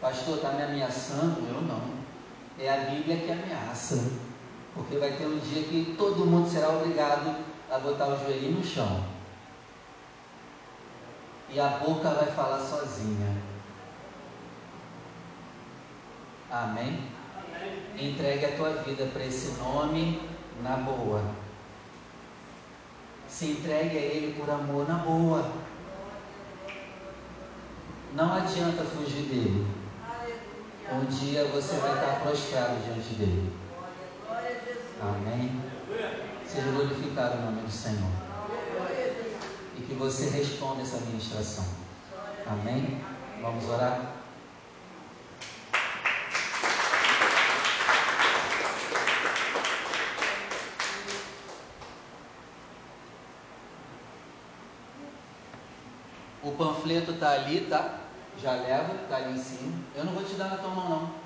Pastor, 0.01 0.37
está 0.37 0.53
me 0.53 0.63
ameaçando? 0.63 1.39
Eu 1.53 1.61
não. 1.61 1.83
É 2.57 2.67
a 2.67 2.89
Bíblia 2.89 3.17
que 3.17 3.31
ameaça. 3.31 4.11
Porque 4.73 4.97
vai 4.97 5.11
ter 5.11 5.25
um 5.25 5.39
dia 5.39 5.63
que 5.63 5.95
todo 5.97 6.25
mundo 6.25 6.49
será 6.49 6.69
obrigado 6.69 7.35
a 7.71 7.79
botar 7.79 8.07
o 8.07 8.19
joelho 8.19 8.51
no 8.51 8.63
chão 8.63 9.03
e 11.51 11.59
a 11.59 11.67
boca 11.67 12.09
vai 12.11 12.27
falar 12.27 12.59
sozinha. 12.59 13.35
Amém? 16.51 16.99
Amém. 17.35 18.11
Entregue 18.11 18.45
a 18.45 18.55
tua 18.55 18.73
vida 18.83 19.05
para 19.07 19.25
esse 19.25 19.51
nome 19.59 20.21
na 20.61 20.77
boa. 20.77 21.23
Se 23.27 23.51
entregue 23.51 23.97
a 23.97 24.01
Ele 24.01 24.39
por 24.39 24.49
amor 24.49 24.87
na 24.87 24.95
boa. 24.95 25.51
Não 28.13 28.33
adianta 28.33 28.83
fugir 28.83 29.23
dele. 29.23 29.67
Um 30.91 31.05
dia 31.05 31.45
você 31.45 31.75
vai 31.77 31.93
estar 31.93 32.21
prostrado 32.21 32.83
diante 32.83 33.13
dele. 33.13 33.58
Glorificar 36.79 37.33
o 37.33 37.41
nome 37.41 37.61
do 37.61 37.71
Senhor. 37.71 38.09
E 39.77 39.81
que 39.81 39.93
você 39.95 40.29
responda 40.29 40.81
essa 40.81 40.97
ministração. 41.01 41.65
Amém? 42.47 43.03
Vamos 43.41 43.67
orar? 43.69 44.15
O 56.41 56.51
panfleto 56.53 57.11
está 57.11 57.31
ali, 57.31 57.61
tá? 57.69 57.99
Já 58.41 58.53
leva, 58.53 58.93
tá 59.09 59.17
ali 59.17 59.37
em 59.37 59.43
cima. 59.43 59.73
Eu 59.95 60.05
não 60.05 60.13
vou 60.13 60.23
te 60.23 60.35
dar 60.35 60.49
na 60.49 60.57
tua 60.57 60.69
mão, 60.69 60.89
não. 60.89 61.18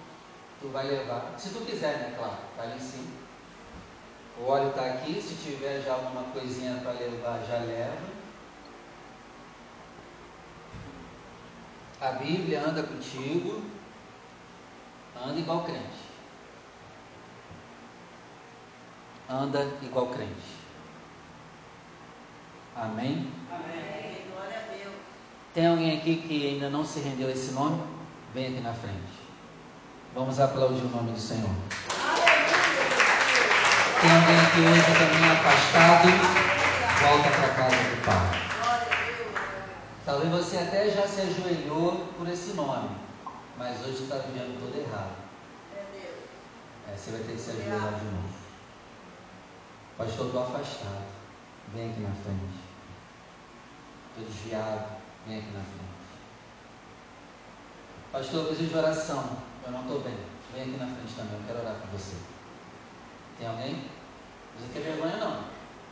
Tu 0.63 0.69
vai 0.69 0.87
levar. 0.87 1.33
Se 1.37 1.49
tu 1.49 1.65
quiser, 1.65 1.97
né? 1.97 2.15
Claro, 2.17 2.37
tá 2.55 2.63
ali 2.63 2.77
em 2.77 2.79
cima. 2.79 3.11
O 4.39 4.45
óleo 4.45 4.69
está 4.69 4.85
aqui. 4.85 5.21
Se 5.21 5.35
tiver 5.35 5.81
já 5.81 5.91
alguma 5.91 6.23
coisinha 6.31 6.79
para 6.81 6.93
levar, 6.93 7.43
já 7.45 7.57
leva. 7.57 7.97
A 11.99 12.11
Bíblia 12.13 12.61
anda 12.61 12.81
contigo. 12.81 13.61
Anda 15.21 15.37
igual 15.37 15.65
crente. 15.65 16.13
Anda 19.29 19.69
igual 19.81 20.07
crente. 20.07 20.63
Amém? 22.73 23.29
Amém. 23.51 24.25
Glória 24.31 24.59
a 24.59 24.73
Deus. 24.73 24.95
Tem 25.53 25.67
alguém 25.67 25.97
aqui 25.97 26.21
que 26.25 26.47
ainda 26.47 26.69
não 26.69 26.85
se 26.85 27.01
rendeu 27.01 27.27
a 27.27 27.31
esse 27.31 27.51
nome? 27.51 27.83
Vem 28.33 28.47
aqui 28.47 28.61
na 28.61 28.73
frente. 28.73 29.22
Vamos 30.15 30.39
aplaudir 30.39 30.83
o 30.83 30.89
nome 30.89 31.11
do 31.11 31.19
Senhor. 31.19 31.49
Tem 33.99 34.11
alguém 34.11 34.39
aqui 34.39 34.59
hoje 34.59 34.83
também 34.93 35.31
afastado? 35.31 36.07
Volta 37.01 37.29
para 37.31 37.49
casa 37.55 37.75
do 37.75 38.05
Pai. 38.05 38.43
Talvez 40.05 40.29
você 40.29 40.57
até 40.57 40.91
já 40.91 41.07
se 41.07 41.21
ajoelhou 41.21 42.05
por 42.15 42.29
esse 42.29 42.53
nome, 42.53 42.95
mas 43.57 43.79
hoje 43.81 44.03
está 44.03 44.17
vivendo 44.17 44.59
todo 44.59 44.79
errado. 44.79 45.15
É, 46.87 46.95
você 46.95 47.09
vai 47.09 47.21
ter 47.21 47.33
que 47.33 47.41
se 47.41 47.49
ajoelhar 47.49 47.93
de 47.95 48.05
novo. 48.05 48.33
Pastor, 49.97 50.27
estou 50.27 50.43
afastado. 50.43 51.05
Vem 51.73 51.89
aqui 51.89 52.01
na 52.01 52.09
frente. 52.09 52.61
Estou 54.11 54.31
desviado. 54.31 54.85
Vem 55.25 55.39
aqui 55.39 55.51
na 55.53 55.63
frente. 55.63 55.93
Pastor, 58.11 58.41
eu 58.41 58.45
preciso 58.45 58.69
de 58.69 58.77
oração. 58.77 59.52
Eu 59.65 59.71
não 59.71 59.81
estou 59.81 59.99
bem. 60.01 60.17
Vem 60.53 60.63
aqui 60.63 60.77
na 60.77 60.87
frente 60.87 61.13
também. 61.15 61.39
Eu 61.39 61.45
quero 61.47 61.59
orar 61.59 61.75
com 61.75 61.97
você. 61.97 62.15
Tem 63.37 63.47
alguém? 63.47 63.83
Você 64.57 64.73
tem 64.73 64.83
vergonha 64.83 65.17
não? 65.17 65.43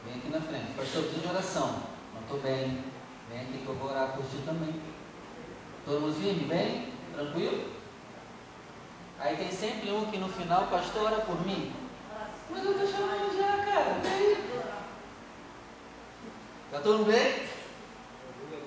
Vem 0.05 0.15
aqui 0.15 0.30
na 0.30 0.41
frente. 0.41 0.74
Pastor, 0.76 1.03
eu 1.03 1.03
preciso 1.03 1.22
de 1.22 1.34
oração. 1.34 1.76
Não 2.13 2.22
estou 2.22 2.39
bem. 2.39 2.84
Vem 3.30 3.41
aqui 3.41 3.57
que 3.59 3.67
eu 3.67 3.76
vou 3.76 3.89
orar 3.89 4.13
por 4.13 4.24
ti 4.26 4.38
também. 4.45 4.82
Todo 5.86 6.01
mundo 6.01 6.22
firme? 6.22 6.45
Vem? 6.45 6.93
Tranquilo? 7.13 7.72
Aí 9.19 9.38
tem 9.38 9.51
sempre 9.51 9.91
um 9.91 10.05
que 10.05 10.17
no 10.17 10.30
final, 10.30 10.67
pastor, 10.67 11.05
ora 11.05 11.22
por 11.22 11.45
mim. 11.45 11.74
Mas 12.49 12.65
eu 12.65 12.72
estou 12.72 12.88
chamando 12.88 13.38
já, 13.38 13.65
cara. 13.65 13.99
Vem. 14.01 14.36
Tá 16.72 16.80
todo 16.80 16.99
mundo 16.99 17.11
bem? 17.11 17.47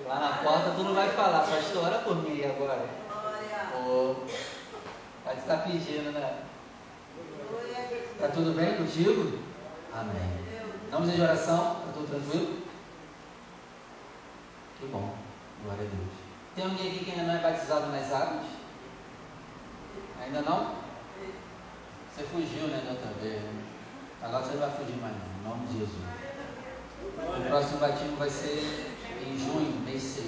Lá 0.07 0.19
na 0.19 0.29
porta 0.43 0.71
tu 0.75 0.83
não 0.83 0.93
vai 0.93 1.09
falar, 1.09 1.39
pastor, 1.39 1.85
ora 1.85 1.99
por 1.99 2.15
mim 2.17 2.43
agora. 2.43 2.87
Glória. 3.09 3.69
Pô, 3.71 4.15
vai 5.25 5.35
estar 5.35 5.57
pedindo, 5.57 6.11
né? 6.11 6.43
Glória 7.49 7.77
a 7.77 7.87
Deus. 7.87 8.03
Tá 8.19 8.27
tudo 8.29 8.55
bem 8.55 8.77
contigo? 8.77 9.39
Amém. 9.91 10.45
Vamos 10.91 11.11
de 11.11 11.21
oração? 11.21 11.75
Tá 11.75 11.91
tudo 11.93 12.07
tranquilo? 12.09 12.61
Que 14.79 14.85
bom. 14.87 15.15
Glória 15.63 15.83
a 15.83 15.87
Deus. 15.87 16.13
Tem 16.55 16.65
alguém 16.65 16.87
aqui 16.91 17.05
que 17.05 17.11
ainda 17.11 17.23
não 17.23 17.39
é 17.39 17.41
batizado 17.41 17.87
nas 17.87 18.13
águas? 18.13 18.45
Ainda 20.21 20.41
não? 20.41 20.75
Você 22.15 22.23
fugiu, 22.23 22.67
né, 22.67 22.81
da 22.85 22.91
outra 22.91 23.11
vez? 23.21 23.41
né? 23.41 23.63
Agora 24.21 24.45
você 24.45 24.57
vai 24.57 24.71
fugir 24.71 24.95
mais, 25.01 25.13
não. 25.13 25.25
Em 25.35 25.49
nome 25.49 25.67
de 25.67 25.79
Jesus. 25.79 26.01
O 27.03 27.47
próximo 27.47 27.79
batismo 27.79 28.15
vai 28.17 28.29
ser 28.29 28.93
em 29.25 29.37
junho, 29.37 29.81
mês 29.85 30.01
6. 30.01 30.27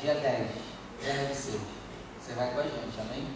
Dia 0.00 0.14
10. 0.14 0.50
Dia 1.02 1.26
de 1.26 1.34
6. 1.34 1.60
Você 2.20 2.32
vai 2.34 2.52
com 2.52 2.60
a 2.60 2.62
gente, 2.62 3.00
amém? 3.00 3.26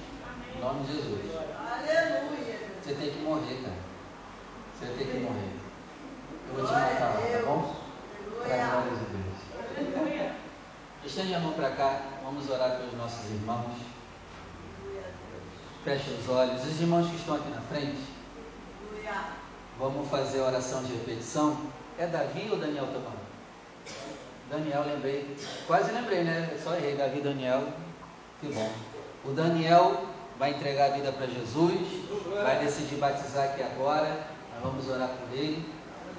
Em 0.56 0.60
nome 0.60 0.86
de 0.86 0.92
Jesus. 0.94 1.20
Aleluia. 1.34 2.58
Você 2.82 2.94
tem 2.94 3.10
que 3.10 3.18
morrer, 3.18 3.60
cara. 3.62 3.76
Você 4.74 4.86
tem 4.86 5.06
que 5.06 5.18
morrer. 5.18 5.52
Eu 6.48 6.54
vou 6.54 6.66
te 6.66 6.72
matar 6.72 6.98
tá 6.98 7.42
bom? 7.44 7.76
Para 8.42 8.64
a 8.64 8.70
glória 8.70 8.92
de 8.92 9.04
Deus. 10.16 10.32
Estende 11.04 11.34
a 11.34 11.40
mão 11.40 11.52
para 11.52 11.70
cá. 11.72 12.00
Vamos 12.24 12.48
orar 12.48 12.78
pelos 12.78 12.94
nossos 12.94 13.30
irmãos. 13.30 13.72
Feche 15.84 16.10
os 16.10 16.28
olhos. 16.28 16.64
Os 16.64 16.80
irmãos 16.80 17.10
que 17.10 17.16
estão 17.16 17.36
aqui 17.36 17.50
na 17.50 17.60
frente, 17.60 18.00
Aleluia. 18.80 19.24
vamos 19.78 20.08
fazer 20.08 20.40
a 20.40 20.44
oração 20.44 20.82
de 20.84 20.92
repetição. 20.94 21.56
É 21.98 22.06
Davi 22.06 22.48
ou 22.50 22.56
Daniel 22.56 22.86
Tomando? 22.86 23.26
Daniel, 24.50 24.84
lembrei. 24.86 25.36
Quase 25.66 25.92
lembrei, 25.92 26.24
né? 26.24 26.58
Só 26.64 26.74
errei. 26.74 26.96
Davi 26.96 27.18
e 27.18 27.22
Daniel. 27.22 27.68
Que 28.40 28.48
bom. 28.48 28.72
O 29.24 29.32
Daniel 29.32 30.05
vai 30.38 30.50
entregar 30.50 30.92
a 30.92 30.94
vida 30.94 31.12
para 31.12 31.26
Jesus. 31.26 31.74
Vai 32.42 32.64
decidir 32.64 32.96
batizar 32.96 33.44
aqui 33.44 33.62
agora. 33.62 34.26
Nós 34.54 34.62
vamos 34.62 34.88
orar 34.88 35.08
por 35.08 35.36
ele. 35.36 35.64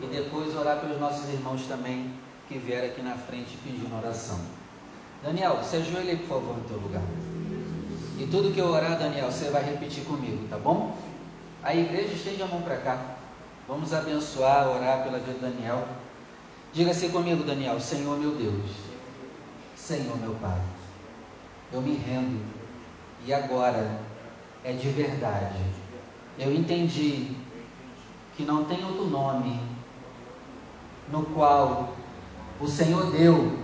E 0.02 0.06
depois 0.08 0.56
orar 0.56 0.80
pelos 0.80 1.00
nossos 1.00 1.28
irmãos 1.30 1.66
também 1.68 2.14
que 2.48 2.58
vieram 2.58 2.88
aqui 2.88 3.02
na 3.02 3.16
frente 3.16 3.58
pedindo 3.64 3.96
oração. 3.98 4.40
Daniel, 5.24 5.60
se 5.64 5.78
ajoelhe 5.78 6.12
aí, 6.12 6.18
por 6.18 6.40
favor, 6.40 6.58
no 6.58 6.64
teu 6.64 6.78
lugar. 6.78 7.02
E 8.20 8.28
tudo 8.28 8.54
que 8.54 8.60
eu 8.60 8.68
orar, 8.68 8.98
Daniel, 8.98 9.32
você 9.32 9.50
vai 9.50 9.64
repetir 9.64 10.04
comigo, 10.04 10.48
tá 10.48 10.58
bom? 10.58 10.96
A 11.64 11.76
igreja 11.76 12.14
estende 12.14 12.42
a 12.42 12.48
mão 12.48 12.62
para 12.62 12.78
cá. 12.78 13.18
Vamos 13.68 13.94
abençoar, 13.94 14.70
orar 14.70 15.04
pela 15.04 15.20
vida 15.20 15.34
do 15.34 15.42
Daniel. 15.42 15.88
Diga-se 16.74 17.10
comigo, 17.10 17.44
Daniel, 17.44 17.80
Senhor 17.80 18.18
meu 18.18 18.32
Deus, 18.32 18.72
Senhor 19.76 20.18
meu 20.18 20.36
Pai, 20.36 20.62
eu 21.72 21.82
me 21.82 21.96
rendo 21.96 22.46
e 23.26 23.34
agora 23.34 24.00
é 24.68 24.74
de 24.74 24.90
verdade. 24.90 25.56
Eu 26.38 26.54
entendi 26.54 27.32
que 28.36 28.44
não 28.44 28.66
tem 28.66 28.84
outro 28.84 29.06
nome 29.06 29.58
no 31.10 31.24
qual 31.28 31.96
o 32.60 32.68
Senhor 32.68 33.10
deu 33.12 33.60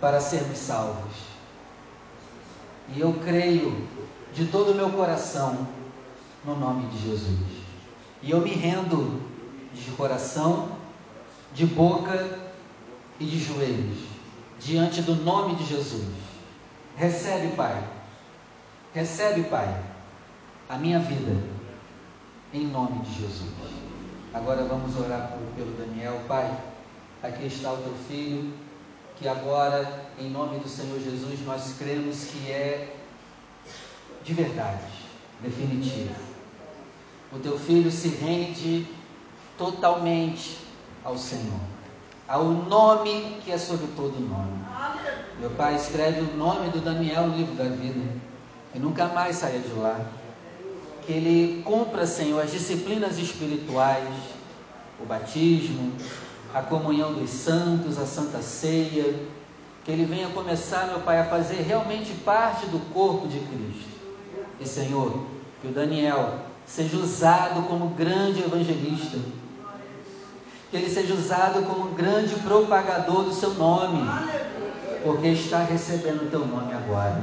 para 0.00 0.18
sermos 0.18 0.56
salvos. 0.56 1.12
E 2.94 2.98
eu 2.98 3.12
creio 3.24 3.86
de 4.32 4.46
todo 4.46 4.72
o 4.72 4.74
meu 4.74 4.88
coração 4.90 5.68
no 6.46 6.56
nome 6.56 6.86
de 6.86 6.98
Jesus. 6.98 7.38
E 8.22 8.30
eu 8.30 8.40
me 8.40 8.52
rendo 8.52 9.20
de 9.74 9.90
coração, 9.92 10.70
de 11.52 11.66
boca 11.66 12.40
e 13.20 13.24
de 13.26 13.38
joelhos 13.38 13.98
diante 14.58 15.02
do 15.02 15.14
nome 15.14 15.56
de 15.56 15.66
Jesus. 15.66 16.08
Recebe, 16.96 17.54
Pai. 17.54 17.86
Recebe, 18.94 19.42
Pai, 19.44 19.95
a 20.68 20.76
minha 20.76 20.98
vida 20.98 21.36
em 22.52 22.66
nome 22.66 23.00
de 23.00 23.20
Jesus. 23.20 23.50
Agora 24.34 24.64
vamos 24.64 24.96
orar 24.98 25.32
pelo 25.54 25.72
Daniel, 25.72 26.20
Pai. 26.26 26.50
Aqui 27.22 27.46
está 27.46 27.72
o 27.72 27.78
teu 27.78 27.94
filho, 28.08 28.52
que 29.16 29.28
agora, 29.28 30.06
em 30.18 30.28
nome 30.30 30.58
do 30.58 30.68
Senhor 30.68 30.98
Jesus, 31.00 31.44
nós 31.46 31.74
cremos 31.78 32.24
que 32.24 32.50
é 32.50 32.94
de 34.24 34.34
verdade, 34.34 34.82
definitivo. 35.40 36.14
O 37.32 37.38
teu 37.38 37.58
filho 37.58 37.90
se 37.90 38.08
rende 38.08 38.86
totalmente 39.56 40.58
ao 41.04 41.16
Senhor, 41.16 41.60
ao 42.26 42.44
nome 42.44 43.38
que 43.44 43.52
é 43.52 43.58
sobre 43.58 43.86
todo 43.96 44.18
nome. 44.20 44.64
Meu 45.38 45.50
pai 45.50 45.76
escreve 45.76 46.20
o 46.20 46.36
nome 46.36 46.70
do 46.70 46.80
Daniel 46.80 47.28
no 47.28 47.36
livro 47.36 47.54
da 47.54 47.64
vida 47.64 48.04
e 48.74 48.78
nunca 48.78 49.06
mais 49.06 49.36
saia 49.36 49.60
de 49.60 49.72
lá. 49.74 50.00
Que 51.06 51.12
ele 51.12 51.62
cumpra, 51.64 52.06
Senhor, 52.06 52.42
as 52.42 52.50
disciplinas 52.50 53.18
espirituais, 53.18 54.08
o 55.00 55.06
batismo, 55.06 55.92
a 56.52 56.60
comunhão 56.60 57.12
dos 57.12 57.30
santos, 57.30 57.98
a 57.98 58.06
santa 58.06 58.42
ceia. 58.42 59.14
Que 59.84 59.92
ele 59.92 60.04
venha 60.04 60.28
começar, 60.30 60.88
meu 60.88 61.00
Pai, 61.00 61.20
a 61.20 61.24
fazer 61.24 61.62
realmente 61.62 62.12
parte 62.24 62.66
do 62.66 62.80
corpo 62.92 63.28
de 63.28 63.38
Cristo. 63.38 63.88
E, 64.58 64.66
Senhor, 64.66 65.26
que 65.62 65.68
o 65.68 65.70
Daniel 65.70 66.40
seja 66.66 66.96
usado 66.96 67.62
como 67.68 67.90
grande 67.90 68.42
evangelista. 68.42 69.18
Que 70.70 70.76
ele 70.76 70.90
seja 70.90 71.14
usado 71.14 71.64
como 71.66 71.94
grande 71.94 72.34
propagador 72.40 73.22
do 73.22 73.32
seu 73.32 73.54
nome 73.54 74.04
porque 75.06 75.28
está 75.28 75.60
recebendo 75.60 76.26
o 76.26 76.30
teu 76.30 76.44
nome 76.44 76.74
agora. 76.74 77.22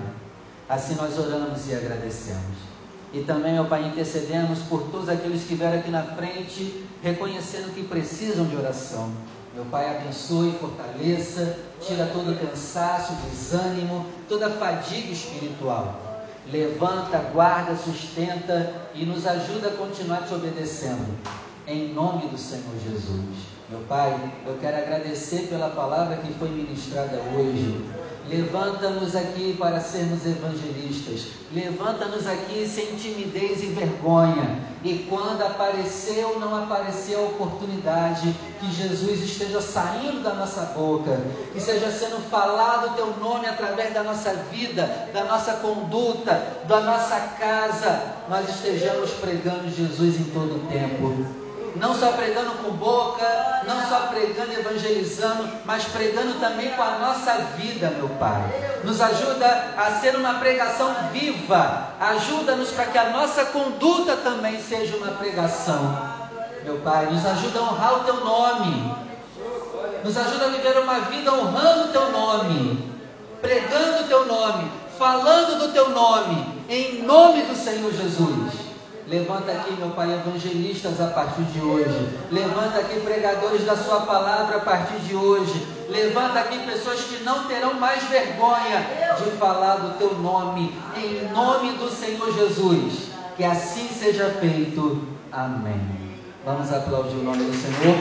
Assim 0.69 0.95
nós 0.95 1.19
oramos 1.19 1.67
e 1.67 1.75
agradecemos. 1.75 2.72
E 3.13 3.21
também, 3.21 3.53
meu 3.53 3.65
Pai, 3.65 3.87
intercedemos 3.87 4.59
por 4.63 4.81
todos 4.89 5.07
aqueles 5.07 5.43
que 5.43 5.53
vieram 5.53 5.77
aqui 5.77 5.91
na 5.91 6.01
frente, 6.01 6.83
reconhecendo 7.03 7.73
que 7.73 7.83
precisam 7.83 8.45
de 8.45 8.55
oração. 8.55 9.11
Meu 9.53 9.65
Pai, 9.65 9.95
abençoe, 9.95 10.57
fortaleça, 10.59 11.59
tira 11.79 12.07
todo 12.07 12.35
cansaço, 12.39 13.13
desânimo, 13.29 14.03
toda 14.27 14.49
fadiga 14.49 15.11
espiritual. 15.11 16.25
Levanta, 16.51 17.19
guarda, 17.31 17.75
sustenta 17.75 18.73
e 18.95 19.05
nos 19.05 19.27
ajuda 19.27 19.67
a 19.67 19.73
continuar 19.73 20.25
te 20.27 20.33
obedecendo. 20.33 21.15
Em 21.67 21.93
nome 21.93 22.27
do 22.29 22.37
Senhor 22.37 22.73
Jesus. 22.83 23.53
Meu 23.69 23.81
Pai, 23.81 24.19
eu 24.45 24.57
quero 24.59 24.77
agradecer 24.77 25.47
pela 25.49 25.69
palavra 25.69 26.17
que 26.17 26.33
foi 26.33 26.49
ministrada 26.49 27.21
hoje. 27.35 27.85
Levanta-nos 28.29 29.15
aqui 29.15 29.55
para 29.59 29.81
sermos 29.81 30.25
evangelistas. 30.25 31.27
Levanta-nos 31.53 32.25
aqui 32.25 32.65
sem 32.65 32.95
timidez 32.95 33.61
e 33.61 33.67
vergonha. 33.67 34.59
E 34.81 35.05
quando 35.09 35.41
aparecer 35.41 36.25
ou 36.25 36.39
não 36.39 36.63
aparecer 36.63 37.15
a 37.15 37.21
oportunidade, 37.21 38.33
que 38.59 38.71
Jesus 38.71 39.21
esteja 39.21 39.61
saindo 39.61 40.23
da 40.23 40.33
nossa 40.33 40.61
boca, 40.75 41.21
que 41.51 41.59
seja 41.59 41.91
sendo 41.91 42.21
falado 42.29 42.91
o 42.91 42.93
teu 42.95 43.17
nome 43.17 43.45
através 43.45 43.93
da 43.93 44.03
nossa 44.03 44.33
vida, 44.51 45.09
da 45.13 45.25
nossa 45.25 45.53
conduta, 45.55 46.63
da 46.67 46.81
nossa 46.81 47.19
casa, 47.39 48.13
nós 48.29 48.47
estejamos 48.49 49.11
pregando 49.11 49.69
Jesus 49.69 50.19
em 50.19 50.25
todo 50.25 50.55
o 50.55 50.67
tempo 50.69 51.42
não 51.75 51.95
só 51.95 52.11
pregando 52.11 52.51
com 52.63 52.71
boca, 52.71 53.63
não 53.65 53.81
só 53.87 54.07
pregando, 54.07 54.53
evangelizando, 54.53 55.49
mas 55.65 55.83
pregando 55.85 56.39
também 56.39 56.71
com 56.71 56.81
a 56.81 56.99
nossa 56.99 57.33
vida, 57.57 57.89
meu 57.97 58.09
Pai. 58.09 58.41
Nos 58.83 59.01
ajuda 59.01 59.73
a 59.77 59.99
ser 59.99 60.15
uma 60.15 60.35
pregação 60.35 60.93
viva, 61.11 61.89
ajuda-nos 61.99 62.71
para 62.71 62.85
que 62.85 62.97
a 62.97 63.09
nossa 63.09 63.45
conduta 63.45 64.17
também 64.17 64.61
seja 64.61 64.95
uma 64.97 65.11
pregação. 65.13 66.13
Meu 66.63 66.77
Pai, 66.79 67.07
nos 67.07 67.25
ajuda 67.25 67.59
a 67.59 67.63
honrar 67.63 67.93
o 67.95 68.03
Teu 68.03 68.23
nome, 68.23 68.95
nos 70.03 70.17
ajuda 70.17 70.45
a 70.45 70.49
viver 70.49 70.77
uma 70.77 70.99
vida 71.01 71.33
honrando 71.33 71.85
o 71.85 71.91
Teu 71.91 72.11
nome, 72.11 72.93
pregando 73.41 74.03
o 74.03 74.07
Teu 74.07 74.25
nome, 74.25 74.71
falando 74.97 75.59
do 75.59 75.73
Teu 75.73 75.89
nome, 75.89 76.63
em 76.69 77.01
nome 77.03 77.41
do 77.43 77.55
Senhor 77.55 77.91
Jesus. 77.91 78.62
Levanta 79.07 79.51
aqui, 79.51 79.73
meu 79.73 79.89
Pai, 79.89 80.13
evangelistas 80.13 81.01
a 81.01 81.07
partir 81.07 81.41
de 81.43 81.59
hoje. 81.59 82.17
Levanta 82.31 82.79
aqui 82.79 83.01
pregadores 83.01 83.65
da 83.65 83.75
Sua 83.75 84.01
palavra 84.01 84.57
a 84.57 84.61
partir 84.61 84.97
de 84.99 85.13
hoje. 85.15 85.67
Levanta 85.89 86.39
aqui 86.39 86.57
pessoas 86.59 87.01
que 87.01 87.21
não 87.23 87.45
terão 87.45 87.73
mais 87.73 88.01
vergonha 88.05 88.87
de 89.17 89.31
falar 89.37 89.75
do 89.75 89.97
Teu 89.97 90.15
nome, 90.15 90.73
em 90.95 91.29
nome 91.33 91.73
do 91.73 91.89
Senhor 91.89 92.33
Jesus. 92.33 93.09
Que 93.35 93.43
assim 93.43 93.89
seja 93.89 94.29
feito. 94.39 95.05
Amém. 95.31 95.81
Vamos 96.45 96.71
aplaudir 96.71 97.15
o 97.15 97.23
nome 97.23 97.43
do 97.43 97.53
Senhor. 97.53 97.97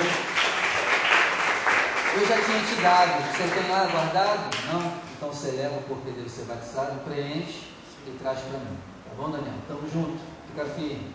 Eu 2.14 2.26
já 2.26 2.36
tinha 2.42 2.60
te 2.60 2.80
dado. 2.80 3.22
Você 3.32 3.60
tem 3.60 3.70
lá 3.70 3.86
guardado? 3.86 4.56
Não? 4.72 4.92
Então 5.16 5.32
você 5.32 5.50
leva 5.52 5.78
porque 5.88 6.10
deve 6.10 6.28
ser 6.28 6.44
batizado, 6.44 7.00
preenche 7.04 7.62
e 8.06 8.10
traz 8.22 8.38
para 8.40 8.58
mim. 8.58 8.76
Tá 9.04 9.10
bom, 9.16 9.30
Daniel? 9.30 9.54
Tamo 9.66 9.80
junto. 9.92 10.31
Firme. 10.54 11.12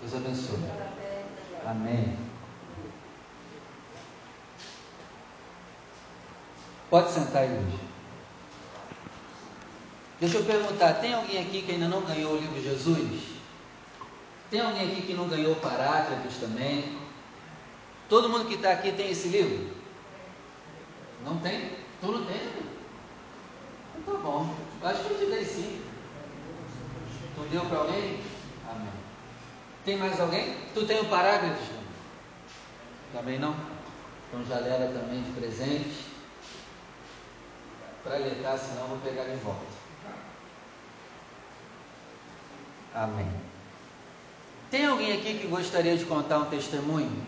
Deus 0.00 0.14
abençoe. 0.14 0.58
Amém. 1.66 2.16
Pode 6.88 7.10
sentar 7.10 7.42
aí 7.42 7.50
hoje. 7.50 7.78
Deixa 10.20 10.38
eu 10.38 10.44
perguntar, 10.44 10.94
tem 10.94 11.14
alguém 11.14 11.40
aqui 11.40 11.62
que 11.62 11.72
ainda 11.72 11.86
não 11.86 12.00
ganhou 12.00 12.32
o 12.32 12.38
livro 12.38 12.62
Jesus? 12.62 13.22
Tem 14.50 14.60
alguém 14.60 14.90
aqui 14.90 15.02
que 15.02 15.14
não 15.14 15.28
ganhou 15.28 15.54
Paráclitos 15.56 16.38
também? 16.38 16.96
Todo 18.08 18.28
mundo 18.28 18.46
que 18.46 18.54
está 18.54 18.72
aqui 18.72 18.90
tem 18.92 19.10
esse 19.10 19.28
livro? 19.28 19.76
Não 21.24 21.38
tem? 21.38 21.72
Tu 22.00 22.06
não 22.06 22.24
tem? 22.24 22.40
Então 23.98 24.14
tá 24.14 24.20
bom. 24.20 24.54
Acho 24.82 25.04
que 25.04 25.10
eu 25.10 25.18
te 25.18 25.26
dei 25.26 25.44
sim. 25.44 25.82
Tu 27.34 27.42
deu 27.50 27.64
para 27.66 27.78
alguém? 27.78 28.18
Tem 29.88 29.96
mais 29.96 30.20
alguém? 30.20 30.54
Tu 30.74 30.84
tem 30.84 31.00
um 31.00 31.06
parágrafo? 31.06 31.72
Também 33.10 33.38
não? 33.38 33.56
Então 34.28 34.44
já 34.44 34.58
leva 34.58 34.92
também 34.92 35.22
de 35.22 35.30
presente 35.30 36.04
para 38.04 38.18
letar, 38.18 38.58
senão 38.58 38.82
eu 38.82 38.88
vou 38.88 38.98
pegar 38.98 39.24
de 39.24 39.36
volta. 39.36 39.64
Amém. 42.94 43.32
Tem 44.70 44.84
alguém 44.84 45.12
aqui 45.12 45.38
que 45.38 45.46
gostaria 45.46 45.96
de 45.96 46.04
contar 46.04 46.40
um 46.40 46.50
testemunho? 46.50 47.24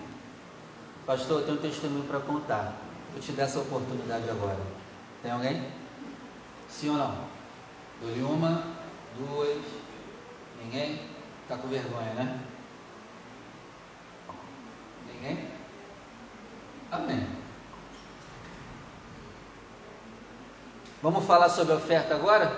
Pastor, 1.06 1.40
eu 1.40 1.46
tenho 1.46 1.56
um 1.56 1.62
testemunho 1.62 2.04
para 2.04 2.20
contar. 2.20 2.74
Vou 3.12 3.22
te 3.22 3.32
dar 3.32 3.44
essa 3.44 3.60
oportunidade 3.60 4.28
agora. 4.28 4.60
Tem 5.22 5.30
alguém? 5.30 5.64
Sim 6.68 6.90
ou 6.90 6.96
não? 6.98 7.24
Dou-lhe 8.02 8.20
uma, 8.20 8.62
duas, 9.16 9.62
ninguém? 10.62 11.00
Está 11.44 11.56
com 11.56 11.68
vergonha, 11.68 12.12
né? 12.12 12.49
Ninguém? 15.14 15.48
Amém. 16.90 17.26
Vamos 21.02 21.24
falar 21.24 21.48
sobre 21.48 21.74
oferta 21.74 22.14
agora? 22.14 22.56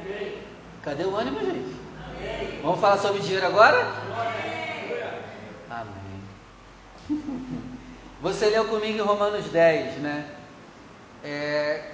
Amém. 0.00 0.38
Cadê 0.82 1.04
o 1.04 1.16
ânimo, 1.16 1.40
gente? 1.40 1.76
Amém. 2.04 2.60
Vamos 2.62 2.80
falar 2.80 2.98
sobre 2.98 3.20
dinheiro 3.20 3.46
agora? 3.46 3.92
Amém. 5.70 6.22
Você 8.22 8.46
leu 8.48 8.64
comigo 8.66 8.98
em 8.98 9.02
Romanos 9.02 9.46
10, 9.46 9.98
né? 9.98 10.30
É, 11.22 11.92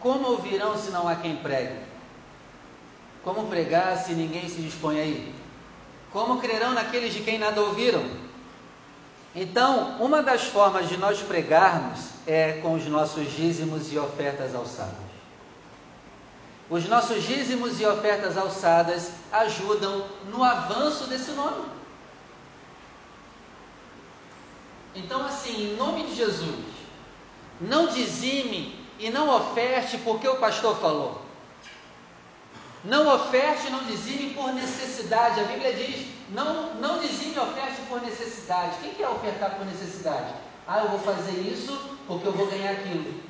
como 0.00 0.28
ouvirão 0.28 0.76
se 0.76 0.90
não 0.90 1.08
há 1.08 1.16
quem 1.16 1.36
pregue? 1.36 1.78
Como 3.22 3.48
pregar 3.48 3.96
se 3.96 4.12
ninguém 4.12 4.48
se 4.48 4.60
dispõe 4.60 5.00
aí? 5.00 5.34
Como 6.12 6.40
crerão 6.40 6.74
naqueles 6.74 7.14
de 7.14 7.20
quem 7.20 7.38
nada 7.38 7.62
ouviram? 7.62 8.04
Então, 9.34 9.96
uma 9.98 10.22
das 10.22 10.44
formas 10.44 10.88
de 10.88 10.96
nós 10.96 11.20
pregarmos 11.20 12.10
é 12.26 12.60
com 12.62 12.74
os 12.74 12.86
nossos 12.86 13.32
dízimos 13.32 13.92
e 13.92 13.98
ofertas 13.98 14.54
alçadas. 14.54 14.94
Os 16.70 16.88
nossos 16.88 17.22
dízimos 17.24 17.80
e 17.80 17.86
ofertas 17.86 18.38
alçadas 18.38 19.10
ajudam 19.32 20.06
no 20.30 20.42
avanço 20.42 21.06
desse 21.08 21.32
nome. 21.32 21.66
Então, 24.94 25.26
assim, 25.26 25.72
em 25.72 25.76
nome 25.76 26.04
de 26.04 26.14
Jesus, 26.14 26.64
não 27.60 27.88
dizime 27.88 28.86
e 28.98 29.10
não 29.10 29.28
oferte 29.28 29.98
porque 29.98 30.28
o 30.28 30.36
pastor 30.36 30.76
falou. 30.76 31.23
Não 32.84 33.08
oferte, 33.14 33.70
não 33.70 33.84
dizime 33.84 34.34
por 34.34 34.52
necessidade. 34.52 35.40
A 35.40 35.44
Bíblia 35.44 35.72
diz: 35.72 36.06
não, 36.30 36.74
não 36.74 36.98
dizime 37.00 37.38
oferte 37.38 37.80
por 37.88 38.02
necessidade. 38.02 38.76
Quem 38.82 38.94
quer 38.94 39.08
ofertar 39.08 39.56
por 39.56 39.64
necessidade? 39.64 40.34
Ah, 40.66 40.80
eu 40.80 40.90
vou 40.90 40.98
fazer 41.00 41.38
isso 41.40 41.96
porque 42.06 42.26
eu 42.26 42.32
vou 42.32 42.46
ganhar 42.46 42.72
aquilo. 42.72 43.22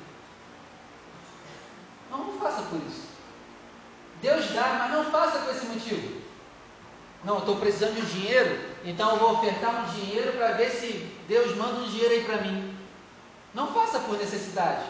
Não, 2.11 2.25
não 2.25 2.39
faça 2.39 2.61
por 2.63 2.79
isso. 2.87 3.05
Deus 4.21 4.49
dá, 4.51 4.77
mas 4.79 4.91
não 4.91 5.11
faça 5.11 5.39
por 5.39 5.55
esse 5.55 5.65
motivo. 5.65 6.21
Não, 7.23 7.39
estou 7.39 7.55
precisando 7.55 7.95
de 7.95 8.19
dinheiro, 8.19 8.59
então 8.83 9.11
eu 9.11 9.17
vou 9.17 9.33
ofertar 9.33 9.83
um 9.83 9.99
dinheiro 9.99 10.33
para 10.33 10.51
ver 10.51 10.69
se 10.69 11.11
Deus 11.27 11.55
manda 11.55 11.79
um 11.79 11.89
dinheiro 11.89 12.13
aí 12.13 12.23
para 12.23 12.41
mim. 12.41 12.77
Não 13.53 13.73
faça 13.73 13.99
por 13.99 14.17
necessidade. 14.17 14.83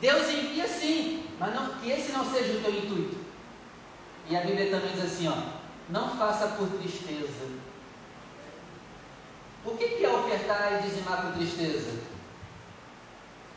Deus 0.00 0.28
envia 0.28 0.68
sim, 0.68 1.24
mas 1.38 1.54
não, 1.54 1.68
que 1.74 1.90
esse 1.90 2.12
não 2.12 2.30
seja 2.30 2.58
o 2.58 2.62
teu 2.62 2.74
intuito. 2.74 3.27
E 4.28 4.36
a 4.36 4.40
Bíblia 4.42 4.70
também 4.70 4.92
diz 4.92 5.04
assim, 5.04 5.28
ó, 5.28 5.36
não 5.88 6.16
faça 6.16 6.48
por 6.48 6.68
tristeza. 6.68 7.48
O 9.64 9.76
que, 9.76 9.88
que 9.88 10.04
é 10.04 10.12
ofertar 10.14 10.74
e 10.74 10.88
dizimar 10.88 11.22
por 11.22 11.32
tristeza? 11.32 11.98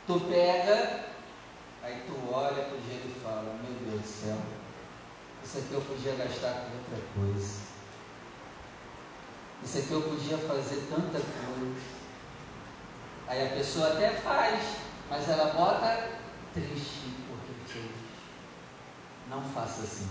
Tu 0.07 0.19
pega, 0.21 1.05
aí 1.83 2.03
tu 2.07 2.33
olha 2.33 2.63
para 2.63 2.77
o 2.77 2.81
dinheiro 2.81 3.09
e 3.09 3.19
fala, 3.21 3.55
meu 3.63 3.73
Deus 3.91 4.01
do 4.01 4.07
céu, 4.07 4.37
isso 5.43 5.57
aqui 5.57 5.73
eu 5.73 5.81
podia 5.81 6.15
gastar 6.15 6.53
com 6.53 6.77
outra 6.77 7.05
coisa. 7.15 7.71
Isso 9.63 9.77
aqui 9.77 9.91
eu 9.91 10.01
podia 10.01 10.37
fazer 10.37 10.87
tanta 10.89 11.19
coisa. 11.19 11.81
Aí 13.27 13.47
a 13.47 13.55
pessoa 13.55 13.93
até 13.93 14.11
faz, 14.11 14.77
mas 15.09 15.29
ela 15.29 15.53
bota 15.53 16.09
triste 16.53 17.13
porque 17.27 17.73
fez. 17.73 17.91
Não 19.29 19.41
faça 19.41 19.83
assim. 19.83 20.09